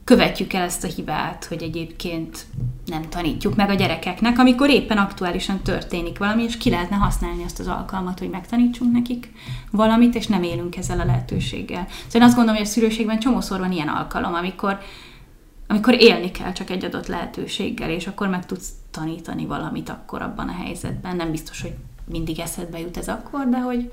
követjük 0.06 0.52
el 0.52 0.62
ezt 0.62 0.84
a 0.84 0.88
hibát, 0.88 1.44
hogy 1.44 1.62
egyébként 1.62 2.46
nem 2.84 3.02
tanítjuk 3.08 3.56
meg 3.56 3.70
a 3.70 3.74
gyerekeknek, 3.74 4.38
amikor 4.38 4.70
éppen 4.70 4.98
aktuálisan 4.98 5.60
történik 5.62 6.18
valami, 6.18 6.42
és 6.42 6.56
ki 6.56 6.70
lehetne 6.70 6.96
használni 6.96 7.44
azt 7.44 7.60
az 7.60 7.66
alkalmat, 7.66 8.18
hogy 8.18 8.30
megtanítsunk 8.30 8.92
nekik 8.92 9.32
valamit, 9.70 10.14
és 10.14 10.26
nem 10.26 10.42
élünk 10.42 10.76
ezzel 10.76 11.00
a 11.00 11.04
lehetőséggel. 11.04 11.86
Szóval 11.88 12.20
én 12.20 12.22
azt 12.22 12.34
gondolom, 12.34 12.58
hogy 12.60 12.68
a 12.68 12.70
szülőségben 12.70 13.18
csomószor 13.18 13.58
van 13.58 13.72
ilyen 13.72 13.88
alkalom, 13.88 14.34
amikor, 14.34 14.78
amikor 15.66 16.00
élni 16.02 16.30
kell 16.30 16.52
csak 16.52 16.70
egy 16.70 16.84
adott 16.84 17.06
lehetőséggel, 17.06 17.90
és 17.90 18.06
akkor 18.06 18.28
meg 18.28 18.46
tudsz 18.46 18.68
tanítani 18.90 19.46
valamit 19.46 19.88
akkor 19.88 20.22
abban 20.22 20.48
a 20.48 20.62
helyzetben. 20.62 21.16
Nem 21.16 21.30
biztos, 21.30 21.62
hogy 21.62 21.74
mindig 22.04 22.38
eszedbe 22.38 22.78
jut 22.78 22.96
ez 22.96 23.08
akkor, 23.08 23.48
de 23.48 23.58
hogy, 23.58 23.92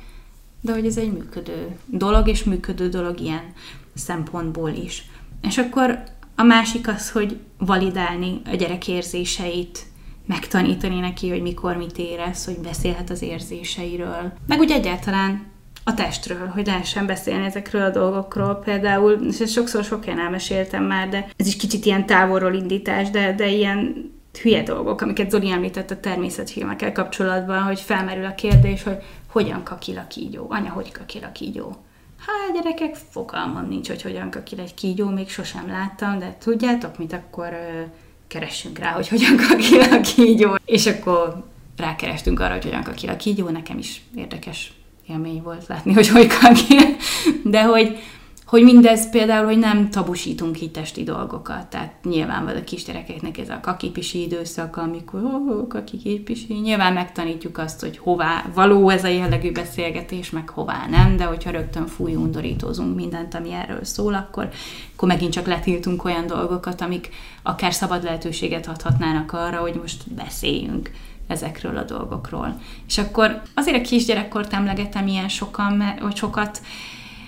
de 0.62 0.72
hogy 0.72 0.86
ez 0.86 0.98
egy 0.98 1.12
működő 1.12 1.78
dolog, 1.86 2.28
és 2.28 2.44
működő 2.44 2.90
dolog 2.90 3.20
ilyen 3.20 3.54
szempontból 3.96 4.70
is. 4.70 5.06
És 5.42 5.58
akkor 5.58 6.04
a 6.36 6.44
másik 6.44 6.88
az, 6.88 7.12
hogy 7.12 7.40
validálni 7.58 8.42
a 8.46 8.56
gyerek 8.56 8.88
érzéseit, 8.88 9.86
megtanítani 10.26 11.00
neki, 11.00 11.30
hogy 11.30 11.42
mikor 11.42 11.78
mit 11.78 11.98
érez, 11.98 12.46
hogy 12.46 12.60
beszélhet 12.60 13.10
az 13.10 13.22
érzéseiről. 13.22 14.34
Meg 14.48 14.60
úgy 14.60 14.72
egyáltalán 14.72 15.52
a 15.84 15.94
testről, 15.94 16.48
hogy 16.48 16.66
lehessen 16.66 17.06
beszélni 17.06 17.46
ezekről 17.46 17.82
a 17.82 17.90
dolgokról 17.90 18.56
például, 18.56 19.12
és 19.12 19.40
ezt 19.40 19.54
sokszor 19.54 19.84
sok 19.84 20.04
helyen 20.04 20.20
elmeséltem 20.20 20.84
már, 20.84 21.10
de 21.10 21.28
ez 21.38 21.48
is 21.48 21.56
kicsit 21.56 21.86
ilyen 21.86 22.06
távolról 22.06 22.54
indítás, 22.54 23.10
de, 23.10 23.34
de 23.34 23.48
ilyen 23.48 24.12
hülye 24.42 24.64
dolgok, 24.64 25.02
amiket 25.02 25.30
Zoli 25.30 25.52
említett 25.52 25.92
a 25.92 26.00
természetfilmekkel 26.00 26.92
kapcsolatban, 26.92 27.62
hogy 27.62 27.80
felmerül 27.80 28.26
a 28.26 28.36
kérdés, 28.36 28.84
hogy 28.84 28.98
hogyan 29.28 29.64
kakil 29.64 29.98
a 29.98 30.08
kígyó, 30.08 30.46
anya, 30.50 30.70
hogy 30.70 30.92
kakil 30.92 31.24
a 31.24 31.32
kígyó. 31.32 31.76
Hát 32.18 32.54
gyerekek, 32.54 32.96
fogalmam 33.10 33.68
nincs, 33.68 33.88
hogy 33.88 34.02
hogyan 34.02 34.30
kakil 34.30 34.60
egy 34.60 34.74
kígyó, 34.74 35.10
még 35.10 35.30
sosem 35.30 35.68
láttam, 35.68 36.20
de 36.20 36.36
tudjátok 36.40 36.98
mit, 36.98 37.14
akkor 37.14 37.48
ö, 37.52 37.82
keressünk 38.28 38.80
rá, 38.80 38.92
hogy 38.92 39.08
hogyan 39.08 39.36
kakil 39.48 39.82
a 39.82 40.02
kígyó. 40.02 40.56
És 40.66 40.86
akkor 40.86 41.46
rákerestünk 41.78 42.40
arra, 42.40 42.54
hogy 42.54 42.64
hogyan 42.64 42.84
kakil 42.84 43.10
a 43.10 43.16
kígyó, 43.16 43.50
nekem 43.50 43.78
is 43.78 44.02
érdekes 44.16 44.72
élmény 45.08 45.42
volt 45.42 45.68
látni, 45.68 45.94
hogy 45.94 46.08
hogy 46.08 46.28
kakil. 46.28 46.96
De 47.44 47.64
hogy, 47.64 47.98
hogy 48.46 48.64
mindez 48.64 49.10
például, 49.10 49.46
hogy 49.46 49.58
nem 49.58 49.90
tabusítunk 49.90 50.62
így 50.62 50.72
testi 50.72 51.04
dolgokat. 51.04 51.68
Tehát 51.68 51.94
nyilván 52.04 52.46
van 52.46 52.56
a 52.56 52.64
kisgyerekeknek 52.64 53.38
ez 53.38 53.50
a 53.50 53.60
kakipisi 53.62 54.22
időszak, 54.22 54.78
amikor 54.78 55.24
oh, 55.24 55.68
kakipisi, 55.68 56.54
nyilván 56.54 56.94
megtanítjuk 56.94 57.58
azt, 57.58 57.80
hogy 57.80 57.98
hová 57.98 58.46
való 58.54 58.90
ez 58.90 59.04
a 59.04 59.08
jellegű 59.08 59.52
beszélgetés, 59.52 60.30
meg 60.30 60.50
hová 60.50 60.88
nem, 60.90 61.18
de 61.18 61.24
hogyha 61.24 61.52
rögtön 61.52 61.88
fúj, 61.88 62.16
undorítózunk 62.16 62.96
mindent, 62.96 63.34
ami 63.34 63.52
erről 63.52 63.84
szól, 63.84 64.14
akkor, 64.14 64.50
akkor 64.96 65.08
megint 65.08 65.34
csak 65.34 65.48
letiltunk 65.48 66.06
olyan 66.06 66.28
dolgokat, 66.28 66.82
amik 66.82 67.10
akár 67.44 67.74
szabad 67.74 68.04
lehetőséget 68.04 68.68
adhatnának 68.68 69.34
arra, 69.34 69.58
hogy 69.58 69.80
most 69.82 70.14
beszéljünk 70.14 70.90
ezekről 71.34 71.78
a 71.78 71.84
dolgokról. 71.84 72.62
És 72.88 72.98
akkor 72.98 73.42
azért 73.54 73.78
a 73.78 73.88
kisgyerekkort 73.90 74.54
emlegetem 74.54 75.08
ilyen 75.08 75.30
sokan, 75.30 75.84
vagy 76.02 76.16
sokat, 76.16 76.62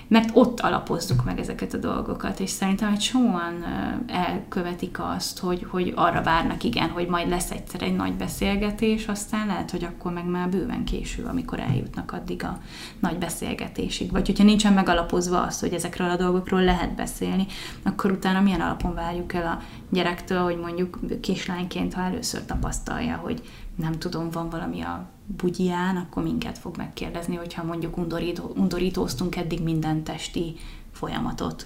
mert 0.08 0.30
ott 0.34 0.60
alapozzuk 0.60 1.24
meg 1.24 1.40
ezeket 1.40 1.74
a 1.74 1.78
dolgokat, 1.78 2.40
és 2.40 2.50
szerintem 2.50 2.92
egy 2.92 3.00
csomóan 3.00 3.66
elkövetik 4.08 5.00
azt, 5.00 5.40
hogy, 5.40 5.66
hogy 5.70 5.94
arra 5.96 6.24
várnak, 6.24 6.64
igen, 6.64 6.90
hogy 6.90 7.08
majd 7.08 7.30
lesz 7.30 7.52
egyszer 7.52 7.82
egy 7.82 7.96
nagy 7.96 8.14
beszélgetés, 8.14 9.08
aztán 9.08 9.48
lehet, 9.48 9.72
hogy 9.72 9.84
akkor 9.84 10.12
meg 10.14 10.26
már 10.26 10.50
bőven 10.50 10.84
késő, 10.84 11.24
amikor 11.24 11.60
eljutnak 11.60 12.12
addig 12.12 12.44
a 12.44 12.60
nagy 13.00 13.18
beszélgetésig. 13.18 14.12
Vagy 14.12 14.26
hogyha 14.26 14.44
nincsen 14.44 14.74
megalapozva 14.74 15.42
az, 15.42 15.60
hogy 15.60 15.74
ezekről 15.74 16.10
a 16.10 16.16
dolgokról 16.16 16.64
lehet 16.64 16.96
beszélni, 16.96 17.46
akkor 17.84 18.12
utána 18.12 18.42
milyen 18.42 18.62
alapon 18.62 18.94
várjuk 18.94 19.34
el 19.34 19.46
a 19.46 19.62
gyerektől, 19.90 20.44
hogy 20.44 20.58
mondjuk 20.58 21.00
kislányként, 21.22 21.94
ha 21.94 22.02
először 22.02 22.46
tapasztalja, 22.46 23.16
hogy 23.16 23.42
nem 23.76 24.00
tudom, 24.00 24.30
van 24.30 24.50
valami 24.50 24.82
a 24.82 25.06
bugyján, 25.26 25.96
akkor 25.96 26.24
minket 26.24 26.58
fog 26.58 26.78
megkérdezni, 26.78 27.36
hogyha 27.36 27.64
mondjuk 27.64 27.98
undorító, 27.98 28.52
undorítóztunk 28.56 29.36
eddig 29.36 29.64
minden 29.64 30.04
testi 30.04 30.56
folyamatot 30.92 31.66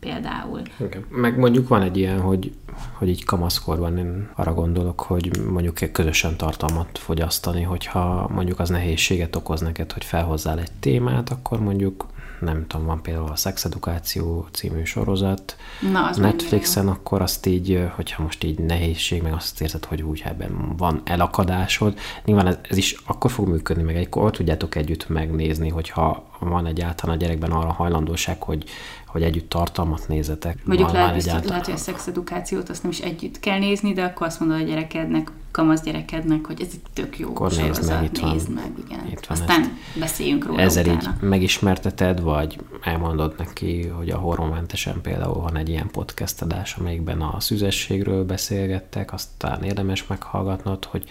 például. 0.00 0.60
Okay. 0.78 1.04
Meg 1.08 1.38
mondjuk 1.38 1.68
van 1.68 1.82
egy 1.82 1.96
ilyen, 1.96 2.20
hogy, 2.20 2.54
hogy 2.92 3.08
így 3.08 3.24
kamaszkorban 3.24 3.98
én 3.98 4.30
arra 4.34 4.54
gondolok, 4.54 5.00
hogy 5.00 5.30
mondjuk 5.50 5.92
közösen 5.92 6.36
tartalmat 6.36 6.98
fogyasztani, 6.98 7.62
hogyha 7.62 8.28
mondjuk 8.34 8.58
az 8.58 8.68
nehézséget 8.68 9.36
okoz 9.36 9.60
neked, 9.60 9.92
hogy 9.92 10.04
felhozzál 10.04 10.58
egy 10.58 10.72
témát, 10.80 11.30
akkor 11.30 11.60
mondjuk 11.60 12.06
nem 12.40 12.66
tudom, 12.66 12.86
van 12.86 13.02
például 13.02 13.30
a 13.30 13.36
Szexedukáció 13.36 14.46
című 14.52 14.84
sorozat 14.84 15.56
Na, 15.92 16.06
az 16.06 16.16
Netflixen, 16.16 16.88
akkor 16.88 17.22
azt 17.22 17.46
így, 17.46 17.88
hogyha 17.94 18.22
most 18.22 18.44
így 18.44 18.58
nehézség, 18.58 19.22
meg 19.22 19.32
azt 19.32 19.60
érzed, 19.60 19.84
hogy 19.84 20.02
úgy 20.02 20.22
ebben 20.24 20.76
van 20.76 21.00
elakadásod, 21.04 21.98
nyilván 22.24 22.46
ez, 22.46 22.58
ez 22.62 22.76
is 22.76 22.96
akkor 23.06 23.30
fog 23.30 23.48
működni, 23.48 23.82
meg 23.82 23.96
egykor 23.96 24.30
tudjátok 24.30 24.74
együtt 24.74 25.08
megnézni, 25.08 25.68
hogyha 25.68 26.28
van 26.38 26.66
egyáltalán 26.66 27.16
a 27.16 27.18
gyerekben 27.18 27.50
arra 27.50 27.72
hajlandóság, 27.72 28.42
hogy, 28.42 28.64
hogy 29.06 29.22
együtt 29.22 29.48
tartalmat 29.48 30.08
nézetek. 30.08 30.64
Mondjuk 30.64 30.92
lehet, 30.92 31.14
egyáltalán... 31.14 31.48
lehet, 31.48 31.64
hogy 31.64 31.74
a 31.74 31.76
szexedukációt 31.76 32.68
azt 32.68 32.82
nem 32.82 32.90
is 32.90 32.98
együtt 32.98 33.40
kell 33.40 33.58
nézni, 33.58 33.92
de 33.92 34.04
akkor 34.04 34.26
azt 34.26 34.40
mondod 34.40 34.60
a 34.60 34.64
gyerekednek, 34.64 35.30
kamasz 35.50 35.82
gyerekednek, 35.82 36.46
hogy 36.46 36.60
ez 36.60 36.68
egy 36.72 36.80
tök 36.92 37.18
jó 37.18 37.28
akkor 37.28 37.50
sorozat, 37.50 37.78
nézd 37.78 37.90
meg, 37.90 38.04
itt 38.04 38.22
nézd 38.22 38.46
van, 38.46 38.54
meg, 38.54 38.72
igen. 38.86 39.06
Itt 39.10 39.26
van 39.26 39.38
Aztán 39.38 39.60
ezt, 39.60 39.98
beszéljünk 39.98 40.46
róla 40.46 40.60
Ezzel 40.60 40.84
utána. 40.84 40.98
így 41.00 41.28
megismerteted, 41.28 42.20
vagy 42.20 42.58
elmondod 42.82 43.34
neki, 43.38 43.86
hogy 43.86 44.10
a 44.10 44.16
hormonmentesen 44.16 45.00
például 45.00 45.40
van 45.40 45.56
egy 45.56 45.68
ilyen 45.68 45.88
podcast 45.92 46.42
adás, 46.42 46.74
amelyikben 46.74 47.20
a 47.20 47.40
szüzességről 47.40 48.24
beszélgettek, 48.24 49.12
aztán 49.12 49.62
érdemes 49.62 50.06
meghallgatnod, 50.06 50.84
hogy 50.84 51.04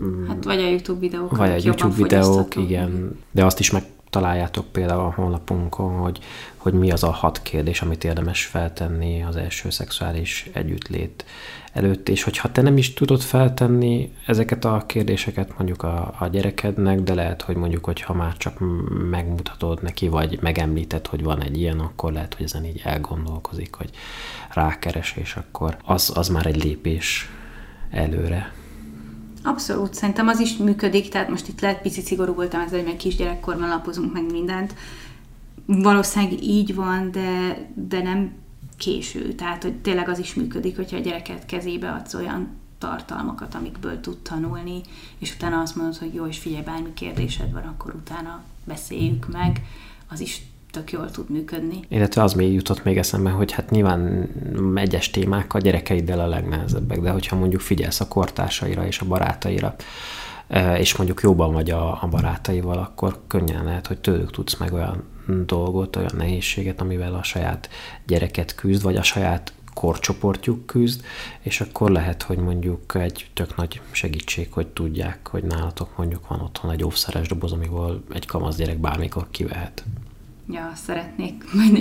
mm, 0.00 0.26
Hát 0.26 0.44
vagy 0.44 0.58
a 0.58 0.68
YouTube 0.68 1.00
videók. 1.00 1.36
Vagy 1.36 1.50
a 1.50 1.56
YouTube 1.62 1.94
videók, 1.94 2.56
igen. 2.56 3.18
De 3.30 3.44
azt 3.44 3.60
is 3.60 3.70
meg 3.70 3.84
találjátok 4.12 4.66
például 4.66 5.00
a 5.00 5.12
honlapunkon, 5.16 5.98
hogy, 5.98 6.18
hogy 6.56 6.72
mi 6.72 6.90
az 6.90 7.02
a 7.02 7.10
hat 7.10 7.42
kérdés, 7.42 7.82
amit 7.82 8.04
érdemes 8.04 8.44
feltenni 8.44 9.22
az 9.22 9.36
első 9.36 9.70
szexuális 9.70 10.50
együttlét 10.52 11.24
előtt, 11.72 12.08
és 12.08 12.22
hogyha 12.22 12.52
te 12.52 12.62
nem 12.62 12.76
is 12.76 12.94
tudod 12.94 13.20
feltenni 13.20 14.14
ezeket 14.26 14.64
a 14.64 14.84
kérdéseket 14.86 15.58
mondjuk 15.58 15.82
a, 15.82 16.14
a 16.18 16.26
gyerekednek, 16.26 17.00
de 17.00 17.14
lehet, 17.14 17.42
hogy 17.42 17.56
mondjuk, 17.56 17.84
hogyha 17.84 18.14
már 18.14 18.36
csak 18.36 18.56
megmutatod 19.10 19.82
neki, 19.82 20.08
vagy 20.08 20.38
megemlíted, 20.40 21.06
hogy 21.06 21.22
van 21.22 21.42
egy 21.42 21.58
ilyen, 21.58 21.78
akkor 21.78 22.12
lehet, 22.12 22.34
hogy 22.34 22.44
ezen 22.44 22.64
így 22.64 22.80
elgondolkozik, 22.84 23.74
hogy 23.74 23.90
rákeres, 24.50 25.14
és 25.16 25.36
akkor 25.36 25.76
az, 25.84 26.12
az 26.14 26.28
már 26.28 26.46
egy 26.46 26.64
lépés 26.64 27.28
előre. 27.90 28.52
Abszolút, 29.42 29.94
szerintem 29.94 30.28
az 30.28 30.40
is 30.40 30.56
működik, 30.56 31.08
tehát 31.08 31.28
most 31.28 31.48
itt 31.48 31.60
lehet 31.60 31.82
picit 31.82 32.04
szigorú 32.04 32.34
voltam 32.34 32.60
ezzel, 32.60 32.78
hogy 32.78 32.88
meg 32.88 32.96
kisgyerekkorban 32.96 33.68
lapozunk 33.68 34.12
meg 34.12 34.30
mindent. 34.30 34.74
Valószínűleg 35.66 36.42
így 36.42 36.74
van, 36.74 37.10
de, 37.10 37.58
de 37.74 38.02
nem 38.02 38.32
késő. 38.76 39.32
Tehát, 39.32 39.62
hogy 39.62 39.74
tényleg 39.74 40.08
az 40.08 40.18
is 40.18 40.34
működik, 40.34 40.76
hogyha 40.76 40.96
a 40.96 41.00
gyereket 41.00 41.46
kezébe 41.46 41.90
adsz 41.90 42.14
olyan 42.14 42.48
tartalmakat, 42.78 43.54
amikből 43.54 44.00
tud 44.00 44.18
tanulni, 44.18 44.80
és 45.18 45.34
utána 45.34 45.60
azt 45.60 45.76
mondod, 45.76 45.96
hogy 45.96 46.14
jó, 46.14 46.26
és 46.26 46.38
figyelj, 46.38 46.62
bármi 46.62 46.92
kérdésed 46.94 47.52
van, 47.52 47.62
akkor 47.62 47.94
utána 47.94 48.42
beszéljük 48.64 49.32
meg, 49.32 49.62
az 50.08 50.20
is 50.20 50.42
tök 50.72 50.92
jól 50.92 51.10
tud 51.10 51.30
működni. 51.30 51.80
Illetve 51.88 52.22
az 52.22 52.32
még 52.32 52.52
jutott 52.52 52.84
még 52.84 52.98
eszembe, 52.98 53.30
hogy 53.30 53.52
hát 53.52 53.70
nyilván 53.70 54.28
egyes 54.74 55.10
témák 55.10 55.54
a 55.54 55.58
gyerekeiddel 55.58 56.20
a 56.20 56.26
legnehezebbek, 56.26 57.00
de 57.00 57.10
hogyha 57.10 57.36
mondjuk 57.36 57.60
figyelsz 57.60 58.00
a 58.00 58.08
kortársaira 58.08 58.86
és 58.86 59.00
a 59.00 59.06
barátaira, 59.06 59.74
e, 60.48 60.78
és 60.78 60.96
mondjuk 60.96 61.20
jobban 61.22 61.52
vagy 61.52 61.70
a, 61.70 62.02
a 62.02 62.08
barátaival, 62.10 62.78
akkor 62.78 63.20
könnyen 63.26 63.64
lehet, 63.64 63.86
hogy 63.86 63.98
tőlük 63.98 64.30
tudsz 64.30 64.56
meg 64.56 64.72
olyan 64.72 65.04
dolgot, 65.46 65.96
olyan 65.96 66.14
nehézséget, 66.16 66.80
amivel 66.80 67.14
a 67.14 67.22
saját 67.22 67.68
gyereket 68.06 68.54
küzd, 68.54 68.82
vagy 68.82 68.96
a 68.96 69.02
saját 69.02 69.52
korcsoportjuk 69.74 70.66
küzd, 70.66 71.04
és 71.40 71.60
akkor 71.60 71.90
lehet, 71.90 72.22
hogy 72.22 72.38
mondjuk 72.38 72.94
egy 72.94 73.30
tök 73.34 73.56
nagy 73.56 73.80
segítség, 73.90 74.52
hogy 74.52 74.66
tudják, 74.66 75.28
hogy 75.28 75.42
nálatok 75.42 75.96
mondjuk 75.96 76.28
van 76.28 76.40
otthon 76.40 76.70
egy 76.70 76.84
óvszeres 76.84 77.28
doboz, 77.28 77.52
amivel 77.52 78.02
egy 78.12 78.26
kamasz 78.26 78.56
gyerek 78.56 78.78
bármikor 78.78 79.26
kivehet 79.30 79.84
ja, 80.48 80.72
szeretnék 80.74 81.44
majd 81.52 81.76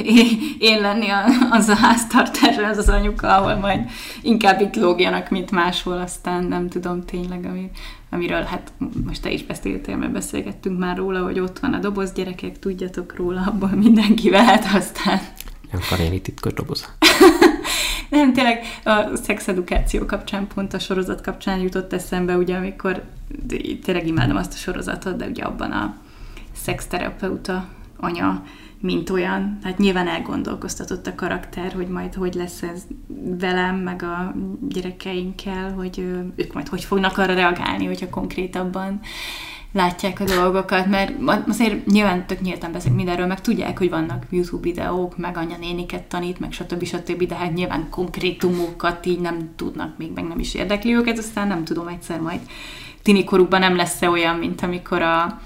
én, 0.60 0.82
lenni 0.82 1.08
az 1.50 1.68
a 1.68 1.76
háztartás, 1.76 2.58
az 2.58 2.78
az 2.78 2.90
anyuka, 2.90 3.38
ahol 3.38 3.56
majd 3.56 3.90
inkább 4.22 4.62
itt 4.62 4.76
lógjanak, 4.76 5.30
mint 5.30 5.52
máshol, 5.52 5.98
aztán 5.98 6.44
nem 6.44 6.70
tudom 6.70 7.06
tényleg, 7.06 7.46
ami, 7.46 7.70
amiről 8.10 8.42
hát 8.42 8.72
most 9.06 9.22
te 9.22 9.32
is 9.32 9.44
beszéltél, 9.44 9.96
mert 9.98 10.12
beszélgettünk 10.12 10.80
már 10.80 10.98
róla, 10.98 11.24
hogy 11.24 11.40
ott 11.40 11.60
van 11.60 11.74
a 11.74 11.80
doboz, 11.80 12.12
gyerekek, 12.12 12.60
tudjatok 12.60 13.16
róla, 13.16 13.42
abból 13.46 13.70
mindenki 13.70 14.30
vehet, 14.30 14.66
aztán... 14.74 15.20
Jan 15.72 15.82
Karéni 15.90 16.22
titkos 16.22 16.54
doboz. 16.54 16.94
nem, 18.10 18.34
tényleg 18.34 18.60
a 18.84 19.16
szexedukáció 19.16 20.06
kapcsán, 20.06 20.48
pont 20.48 20.74
a 20.74 20.80
sorozat 20.80 21.22
kapcsán 21.22 21.60
jutott 21.60 21.94
eszembe, 21.94 22.36
ugye, 22.38 22.56
amikor 22.56 23.04
tényleg 23.84 24.08
imádom 24.08 24.36
azt 24.36 24.54
a 24.54 24.58
sorozatot, 24.58 25.16
de 25.16 25.26
ugye 25.26 25.44
abban 25.44 25.72
a 25.72 25.96
szexterapeuta 26.56 27.68
anya, 28.02 28.44
mint 28.80 29.10
olyan. 29.10 29.58
Hát 29.64 29.78
nyilván 29.78 30.08
elgondolkoztatott 30.08 31.08
a 31.08 31.16
karakter, 31.16 31.74
hogy 31.74 31.88
majd 31.88 32.14
hogy 32.14 32.34
lesz 32.34 32.62
ez 32.62 32.84
velem, 33.40 33.76
meg 33.76 34.04
a 34.04 34.34
gyerekeinkkel, 34.70 35.74
hogy 35.74 36.00
ők 36.36 36.54
majd 36.54 36.68
hogy 36.68 36.84
fognak 36.84 37.18
arra 37.18 37.34
reagálni, 37.34 37.86
hogyha 37.86 38.10
konkrétabban 38.10 39.00
látják 39.74 40.20
a 40.20 40.24
dolgokat, 40.24 40.86
mert 40.86 41.14
azért 41.48 41.86
nyilván 41.86 42.28
tök 42.28 42.42
nyíltan 42.42 42.72
beszélek 42.72 42.96
mindenről, 42.98 43.26
meg 43.26 43.42
tudják, 43.42 43.78
hogy 43.78 43.90
vannak 43.90 44.26
YouTube 44.30 44.62
videók, 44.62 45.18
meg 45.18 45.58
néniket 45.60 46.04
tanít, 46.04 46.40
meg 46.40 46.52
stb. 46.52 46.84
stb. 46.84 47.28
De 47.28 47.36
hát 47.36 47.54
nyilván 47.54 47.90
konkrétumokat 47.90 49.06
így 49.06 49.20
nem 49.20 49.50
tudnak 49.56 49.98
még, 49.98 50.12
meg 50.14 50.28
nem 50.28 50.40
is 50.40 50.54
érdekli 50.54 50.96
őket, 50.96 51.18
aztán 51.18 51.48
nem 51.48 51.64
tudom 51.64 51.88
egyszer 51.88 52.20
majd 52.20 52.40
tinikorukban 53.02 53.60
nem 53.60 53.76
lesz-e 53.76 54.10
olyan, 54.10 54.36
mint 54.36 54.62
amikor 54.62 55.02
a 55.02 55.42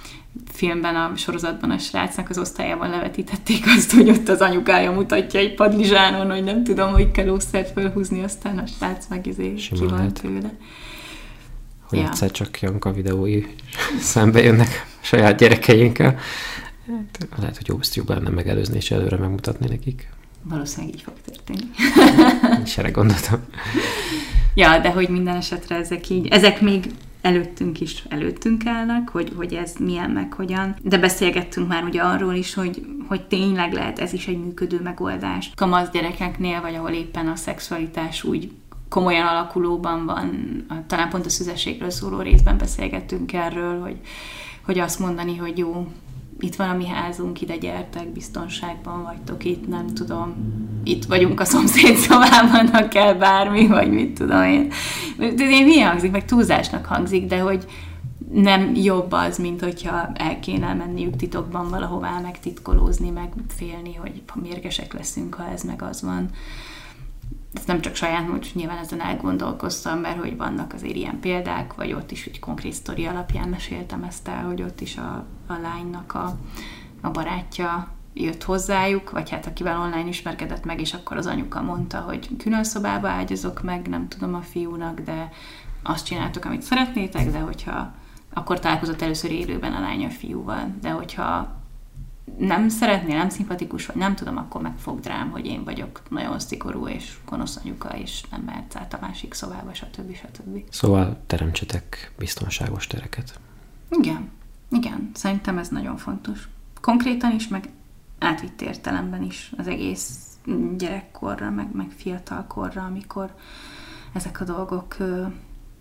filmben, 0.52 0.96
a 0.96 1.12
sorozatban 1.16 1.72
a 1.72 1.78
srácnak 1.78 2.30
az 2.30 2.38
osztályában 2.38 2.90
levetítették 2.90 3.64
azt, 3.78 3.92
hogy 3.92 4.10
ott 4.10 4.30
az 4.30 4.40
anyukája 4.40 4.92
mutatja 4.92 5.40
egy 5.40 5.54
padlizsánon, 5.54 6.32
hogy 6.32 6.44
nem 6.44 6.64
tudom, 6.64 6.92
hogy 6.92 7.12
kell 7.12 7.30
ószert 7.30 7.72
felhúzni, 7.72 8.24
aztán 8.24 8.58
a 8.58 8.66
srác 8.66 9.08
meg 9.10 9.26
izé 9.26 9.54
ki 9.54 9.86
van 9.86 10.14
tőle. 10.14 10.54
Hogy 11.90 12.00
ja. 12.00 12.06
egyszer 12.06 12.32
csak 12.32 12.60
Janka 12.60 12.92
videói 12.92 13.44
szembe 14.00 14.44
jönnek 14.44 14.86
a 15.02 15.06
saját 15.06 15.38
gyerekeinkkel. 15.38 16.18
Hát, 16.88 17.28
lehet, 17.38 17.58
hogy 17.58 17.68
jobb, 17.68 17.80
ezt 17.82 17.96
jobb 17.96 18.10
lenne 18.10 18.30
megelőzni 18.30 18.76
és 18.76 18.92
előre 18.92 19.18
megmutatni 19.18 19.68
nekik. 19.68 20.10
Valószínűleg 20.44 20.96
így 20.96 21.02
fog 21.02 21.14
történni. 21.26 21.70
És 22.64 22.78
erre 22.78 22.92
gondoltam. 22.92 23.40
Ja, 24.54 24.80
de 24.80 24.90
hogy 24.90 25.10
minden 25.10 25.36
esetre 25.36 25.76
ezek 25.76 26.10
így, 26.10 26.28
ezek 26.28 26.62
még 26.62 26.86
előttünk 27.26 27.82
is 27.82 28.04
előttünk 28.10 28.66
állnak, 28.66 29.10
hogy, 29.10 29.34
hogy 29.36 29.54
ez 29.54 29.74
milyen, 29.80 30.10
meg 30.10 30.34
hogyan. 30.34 30.76
De 30.82 30.98
beszélgettünk 30.98 31.68
már 31.68 31.84
ugye 31.84 32.02
arról 32.02 32.34
is, 32.34 32.54
hogy, 32.54 32.86
hogy 33.08 33.28
tényleg 33.28 33.74
lehet 33.74 34.00
ez 34.00 34.14
is 34.14 34.28
egy 34.28 34.38
működő 34.38 34.82
megoldás. 34.82 35.52
Kamasz 35.56 35.90
gyerekeknél, 35.90 36.62
vagy 36.62 36.76
ahol 36.76 36.92
éppen 36.92 37.28
a 37.28 37.36
szexualitás 37.36 38.24
úgy 38.24 38.52
komolyan 38.90 39.28
alakulóban 39.28 40.06
van, 40.06 40.66
talán 40.88 41.10
pont 41.10 41.26
a 41.26 41.30
szüzességről 41.30 41.90
szóló 41.90 42.20
részben 42.22 42.58
beszélgettünk 42.58 43.34
erről, 43.34 43.82
hogy, 43.82 43.98
hogy 44.66 44.80
azt 44.80 45.00
mondani, 45.00 45.38
hogy 45.38 45.58
jó, 45.58 45.88
itt 46.40 46.56
van 46.56 46.70
a 46.70 46.78
mi 46.78 46.88
házunk, 46.88 47.42
ide 47.42 47.58
gyertek, 47.58 48.12
biztonságban 48.12 49.04
vagytok 49.04 49.44
itt, 49.44 49.68
nem 49.68 49.88
tudom, 49.94 50.36
itt 50.84 51.06
vagyunk 51.06 51.40
a 51.40 51.46
szomszéd 51.46 51.96
szobában, 51.96 52.68
ha 52.68 52.88
kell 52.88 53.14
bármi, 53.14 53.68
vagy 53.68 53.92
mit 53.92 54.14
tudom 54.14 54.44
én. 54.44 54.72
De 55.18 55.50
én 55.50 55.66
mi 55.66 55.80
hangzik, 55.80 56.12
meg 56.12 56.26
túlzásnak 56.26 56.86
hangzik, 56.86 57.26
de 57.26 57.40
hogy 57.40 57.66
nem 58.32 58.76
jobb 58.76 59.12
az, 59.12 59.38
mint 59.38 59.62
hogyha 59.62 60.10
el 60.14 60.40
kéne 60.40 60.74
menniük 60.74 61.16
titokban 61.16 61.70
valahová, 61.70 62.20
meg 62.20 62.40
titkolózni, 62.40 63.10
meg 63.10 63.34
félni, 63.48 63.94
hogy 63.94 64.22
mérgesek 64.42 64.94
leszünk, 64.94 65.34
ha 65.34 65.50
ez 65.54 65.64
meg 65.64 65.82
az 65.82 66.02
van 66.02 66.30
ez 67.56 67.66
nem 67.66 67.82
csak 67.82 67.96
saját, 67.96 68.28
most 68.28 68.56
nyilván 68.56 68.78
ezen 68.78 69.02
elgondolkoztam, 69.02 70.00
mert 70.00 70.20
hogy 70.20 70.38
vannak 70.38 70.74
azért 70.74 70.96
ilyen 70.96 71.20
példák, 71.20 71.74
vagy 71.74 71.94
ott 71.94 72.12
is 72.12 72.26
egy 72.26 72.40
konkrét 72.40 72.74
sztori 72.74 73.06
alapján 73.06 73.50
meséltem 73.50 74.04
ezt 74.04 74.28
el, 74.28 74.46
hogy 74.46 74.62
ott 74.62 74.82
is 74.82 74.98
a, 74.98 75.26
a 75.48 75.54
lánynak 75.62 76.14
a, 76.14 76.38
a 77.02 77.10
barátja 77.10 77.88
jött 78.14 78.44
hozzájuk, 78.44 79.12
vagy 79.12 79.30
hát 79.30 79.46
akivel 79.46 79.80
online 79.80 80.08
ismerkedett 80.08 80.66
meg, 80.66 80.80
és 80.80 80.94
akkor 80.94 81.18
az 81.18 81.26
anyuka 81.26 81.62
mondta, 81.62 82.00
hogy 82.00 82.30
külön 82.38 82.64
szobába 82.64 83.08
ágyazok 83.08 83.64
meg, 83.64 83.88
nem 83.88 84.08
tudom 84.08 84.36
a 84.36 84.42
fiúnak, 84.42 85.00
de 85.00 85.32
azt 85.84 86.06
csináltok, 86.06 86.46
amit 86.46 86.62
szeretnétek, 86.62 87.32
de 87.32 87.40
hogyha 87.40 87.94
akkor 88.34 88.60
találkozott 88.60 89.02
először 89.02 89.32
élőben 89.32 89.74
a 89.74 89.80
lány 89.80 90.06
a 90.06 90.10
fiúval, 90.10 90.76
de 90.82 90.90
hogyha 90.90 91.56
nem 92.38 92.70
szeretné, 92.70 93.14
nem 93.14 93.30
szimpatikus, 93.30 93.86
vagy 93.86 93.96
nem 93.96 94.16
tudom, 94.16 94.38
akkor 94.38 94.62
megfog 94.62 95.04
rám, 95.04 95.30
hogy 95.30 95.46
én 95.46 95.64
vagyok 95.64 96.02
nagyon 96.10 96.40
szigorú 96.40 96.88
és 96.88 97.18
gonosz 97.26 97.60
anyuka, 97.64 97.98
és 97.98 98.24
nem 98.32 98.42
mehetsz 98.42 98.76
át 98.76 98.94
a 98.94 98.98
másik 99.02 99.34
szobába, 99.34 99.74
stb. 99.74 100.16
stb. 100.16 100.64
Szóval 100.70 101.18
teremtsetek 101.28 102.14
biztonságos 102.18 102.88
tereket. 102.88 103.40
Igen, 103.90 104.30
igen, 104.70 105.12
szerintem 105.14 105.58
ez 105.58 105.70
nagyon 105.70 105.98
fontos. 105.98 106.48
Konkrétan 106.82 107.32
is, 107.32 107.48
meg 107.48 107.70
átvitt 108.20 108.62
értelemben 108.62 109.24
is 109.24 109.52
az 109.58 109.68
egész 109.68 110.20
gyerekkorra, 110.78 111.50
meg, 111.50 111.68
meg 111.72 111.90
fiatalkorra, 111.98 112.84
amikor 112.84 113.36
ezek 114.14 114.42
a 114.42 114.44
dolgok 114.44 114.98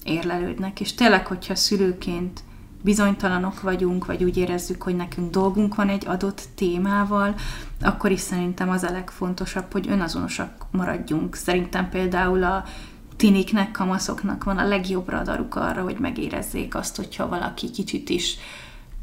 érlelődnek. 0.04 0.80
És 0.80 0.94
tényleg, 0.94 1.26
hogyha 1.26 1.54
szülőként 1.54 2.40
bizonytalanok 2.84 3.60
vagyunk, 3.60 4.06
vagy 4.06 4.24
úgy 4.24 4.36
érezzük, 4.36 4.82
hogy 4.82 4.96
nekünk 4.96 5.30
dolgunk 5.30 5.74
van 5.74 5.88
egy 5.88 6.06
adott 6.06 6.42
témával, 6.54 7.34
akkor 7.80 8.10
is 8.10 8.20
szerintem 8.20 8.68
az 8.68 8.82
a 8.82 8.90
legfontosabb, 8.90 9.72
hogy 9.72 9.88
önazonosak 9.88 10.66
maradjunk. 10.70 11.34
Szerintem 11.34 11.88
például 11.88 12.42
a 12.44 12.64
tiniknek, 13.16 13.70
kamaszoknak 13.70 14.44
van 14.44 14.58
a 14.58 14.66
legjobb 14.66 15.08
radaruk 15.08 15.54
arra, 15.54 15.82
hogy 15.82 15.98
megérezzék 15.98 16.74
azt, 16.74 16.96
hogyha 16.96 17.28
valaki 17.28 17.70
kicsit 17.70 18.08
is 18.08 18.36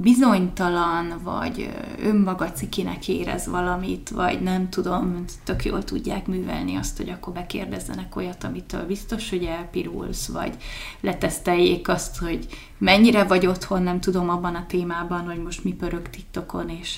bizonytalan, 0.02 1.20
vagy 1.24 1.70
önmaga 2.04 2.52
cikinek 2.52 3.08
érez 3.08 3.47
valamit, 3.47 4.10
vagy 4.10 4.41
nem 4.41 4.70
tudom, 4.70 5.24
tök 5.43 5.66
jól 5.66 5.84
tudják 5.84 6.28
művelni 6.28 6.76
azt, 6.76 6.97
hogy 6.97 7.10
akkor 7.10 7.34
bekérdezzenek 7.34 8.16
olyat, 8.16 8.43
amitől 8.43 8.86
biztos, 8.86 9.30
hogy 9.30 9.43
elpirulsz, 9.43 10.28
vagy 10.28 10.54
leteszteljék 10.99 11.88
azt, 11.88 12.18
hogy 12.18 12.47
mennyire 12.78 13.24
vagy 13.24 13.47
otthon, 13.47 13.84
nem 13.84 13.99
tudom 13.99 14.30
abban 14.30 14.56
a 14.56 14.66
témában, 14.68 15.26
hogy 15.26 15.43
most 15.43 15.64
mi 15.64 15.74
pörög 15.74 16.10
TikTokon, 16.10 16.70
és 16.70 16.97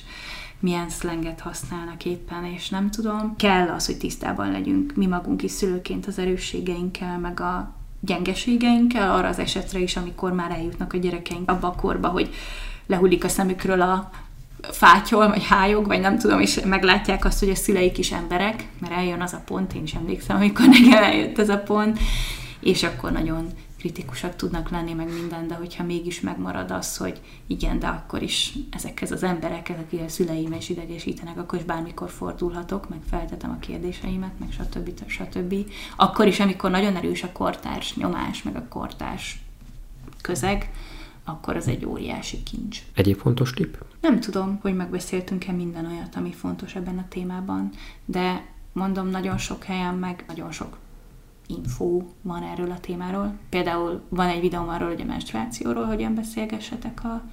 milyen 0.59 0.89
szlenget 0.89 1.39
használnak 1.39 2.05
éppen, 2.05 2.45
és 2.45 2.69
nem 2.69 2.91
tudom. 2.91 3.35
Kell 3.35 3.69
az, 3.69 3.85
hogy 3.85 3.97
tisztában 3.97 4.51
legyünk 4.51 4.95
mi 4.95 5.05
magunk 5.05 5.43
is 5.43 5.51
szülőként 5.51 6.05
az 6.05 6.19
erősségeinkkel, 6.19 7.19
meg 7.19 7.39
a 7.39 7.75
gyengeségeinkkel, 7.99 9.11
arra 9.11 9.27
az 9.27 9.39
esetre 9.39 9.79
is, 9.79 9.95
amikor 9.95 10.31
már 10.31 10.51
eljutnak 10.51 10.93
a 10.93 10.97
gyerekeink 10.97 11.51
abba 11.51 11.67
a 11.67 11.75
korba, 11.75 12.07
hogy 12.07 12.29
lehullik 12.85 13.23
a 13.23 13.29
szemükről 13.29 13.81
a 13.81 14.09
fátyol, 14.71 15.27
vagy 15.27 15.45
hájog, 15.45 15.85
vagy 15.85 15.99
nem 15.99 16.17
tudom, 16.17 16.39
és 16.39 16.59
meglátják 16.65 17.25
azt, 17.25 17.39
hogy 17.39 17.49
a 17.49 17.55
szüleik 17.55 17.97
is 17.97 18.11
emberek, 18.11 18.67
mert 18.79 18.93
eljön 18.93 19.21
az 19.21 19.33
a 19.33 19.41
pont, 19.45 19.73
én 19.73 19.83
is 19.83 19.93
emlékszem, 19.93 20.35
amikor 20.35 20.65
nekem 20.67 21.03
eljött 21.03 21.39
ez 21.39 21.49
a 21.49 21.57
pont, 21.57 21.99
és 22.59 22.83
akkor 22.83 23.11
nagyon 23.11 23.47
kritikusak 23.83 24.35
tudnak 24.35 24.69
lenni, 24.69 24.93
meg 24.93 25.13
minden, 25.13 25.47
de 25.47 25.55
hogyha 25.55 25.83
mégis 25.83 26.21
megmarad 26.21 26.71
az, 26.71 26.97
hogy 26.97 27.21
igen, 27.47 27.79
de 27.79 27.87
akkor 27.87 28.21
is 28.21 28.53
ezekhez 28.71 29.11
az 29.11 29.23
emberekhez, 29.23 29.77
akik 29.77 30.01
a 30.01 30.09
szüleim 30.09 30.53
is 30.53 30.69
idegesítenek, 30.69 31.37
akkor 31.37 31.59
is 31.59 31.65
bármikor 31.65 32.09
fordulhatok, 32.09 32.89
meg 32.89 32.99
feltetem 33.09 33.49
a 33.49 33.59
kérdéseimet, 33.59 34.31
meg 34.39 34.49
stb. 34.51 35.07
stb. 35.07 35.55
Akkor 35.95 36.27
is, 36.27 36.39
amikor 36.39 36.71
nagyon 36.71 36.95
erős 36.95 37.23
a 37.23 37.31
kortárs 37.31 37.95
nyomás, 37.95 38.43
meg 38.43 38.55
a 38.55 38.67
kortárs 38.69 39.39
közeg, 40.21 40.69
akkor 41.23 41.55
az 41.55 41.67
egy 41.67 41.85
óriási 41.85 42.43
kincs. 42.43 42.81
Egyéb 42.93 43.17
fontos 43.17 43.51
tipp? 43.51 43.75
Nem 44.01 44.19
tudom, 44.19 44.59
hogy 44.61 44.75
megbeszéltünk-e 44.75 45.51
minden 45.51 45.85
olyat, 45.85 46.15
ami 46.15 46.31
fontos 46.31 46.75
ebben 46.75 46.97
a 46.97 47.05
témában, 47.09 47.69
de 48.05 48.45
mondom, 48.73 49.07
nagyon 49.07 49.37
sok 49.37 49.63
helyen 49.63 49.95
meg 49.95 50.23
nagyon 50.27 50.51
sok 50.51 50.77
info 51.47 52.01
van 52.21 52.43
erről 52.43 52.71
a 52.71 52.79
témáról. 52.79 53.37
Például 53.49 54.01
van 54.09 54.27
egy 54.27 54.41
videóm 54.41 54.69
arról, 54.69 54.87
hogy 54.87 55.01
a 55.01 55.05
menstruációról 55.05 55.85
hogyan 55.85 56.15
beszélgessetek 56.15 57.03
a 57.03 57.23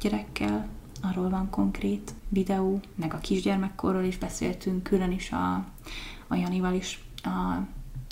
gyerekkel, 0.00 0.68
arról 1.02 1.28
van 1.28 1.50
konkrét 1.50 2.14
videó, 2.28 2.80
meg 2.94 3.14
a 3.14 3.18
kisgyermekkorról 3.18 4.02
is 4.02 4.18
beszéltünk, 4.18 4.82
külön 4.82 5.12
is 5.12 5.32
a, 5.32 5.54
a 6.26 6.34
Janival 6.34 6.74
is 6.74 7.04
a 7.22 7.58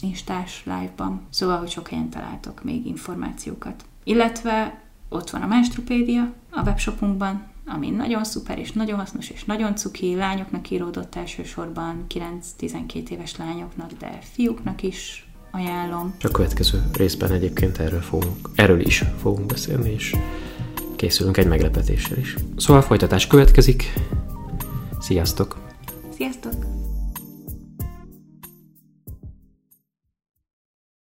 Instás 0.02 0.62
live-ban. 0.64 1.20
Szóval, 1.30 1.58
hogy 1.58 1.70
sok 1.70 1.88
helyen 1.88 2.10
találtok 2.10 2.64
még 2.64 2.86
információkat. 2.86 3.84
Illetve 4.04 4.82
ott 5.10 5.30
van 5.30 5.42
a 5.42 5.46
Menstrupédia 5.46 6.32
a 6.50 6.62
webshopunkban, 6.62 7.48
ami 7.66 7.90
nagyon 7.90 8.24
szuper 8.24 8.58
és 8.58 8.72
nagyon 8.72 8.98
hasznos 8.98 9.30
és 9.30 9.44
nagyon 9.44 9.76
cuki, 9.76 10.14
lányoknak 10.14 10.70
íródott 10.70 11.14
elsősorban, 11.14 12.04
9-12 12.60 13.08
éves 13.08 13.36
lányoknak, 13.36 13.90
de 13.98 14.18
fiúknak 14.32 14.82
is 14.82 15.28
ajánlom. 15.50 16.14
A 16.20 16.28
következő 16.28 16.82
részben 16.92 17.32
egyébként 17.32 17.78
erről, 17.78 18.00
fogunk, 18.00 18.50
erről 18.54 18.80
is 18.80 19.04
fogunk 19.20 19.46
beszélni, 19.46 19.92
és 19.92 20.16
készülünk 20.96 21.36
egy 21.36 21.46
meglepetéssel 21.46 22.18
is. 22.18 22.36
Szóval 22.56 22.82
folytatás 22.82 23.26
következik. 23.26 23.92
Sziasztok! 25.00 25.58
Sziasztok! 26.16 26.79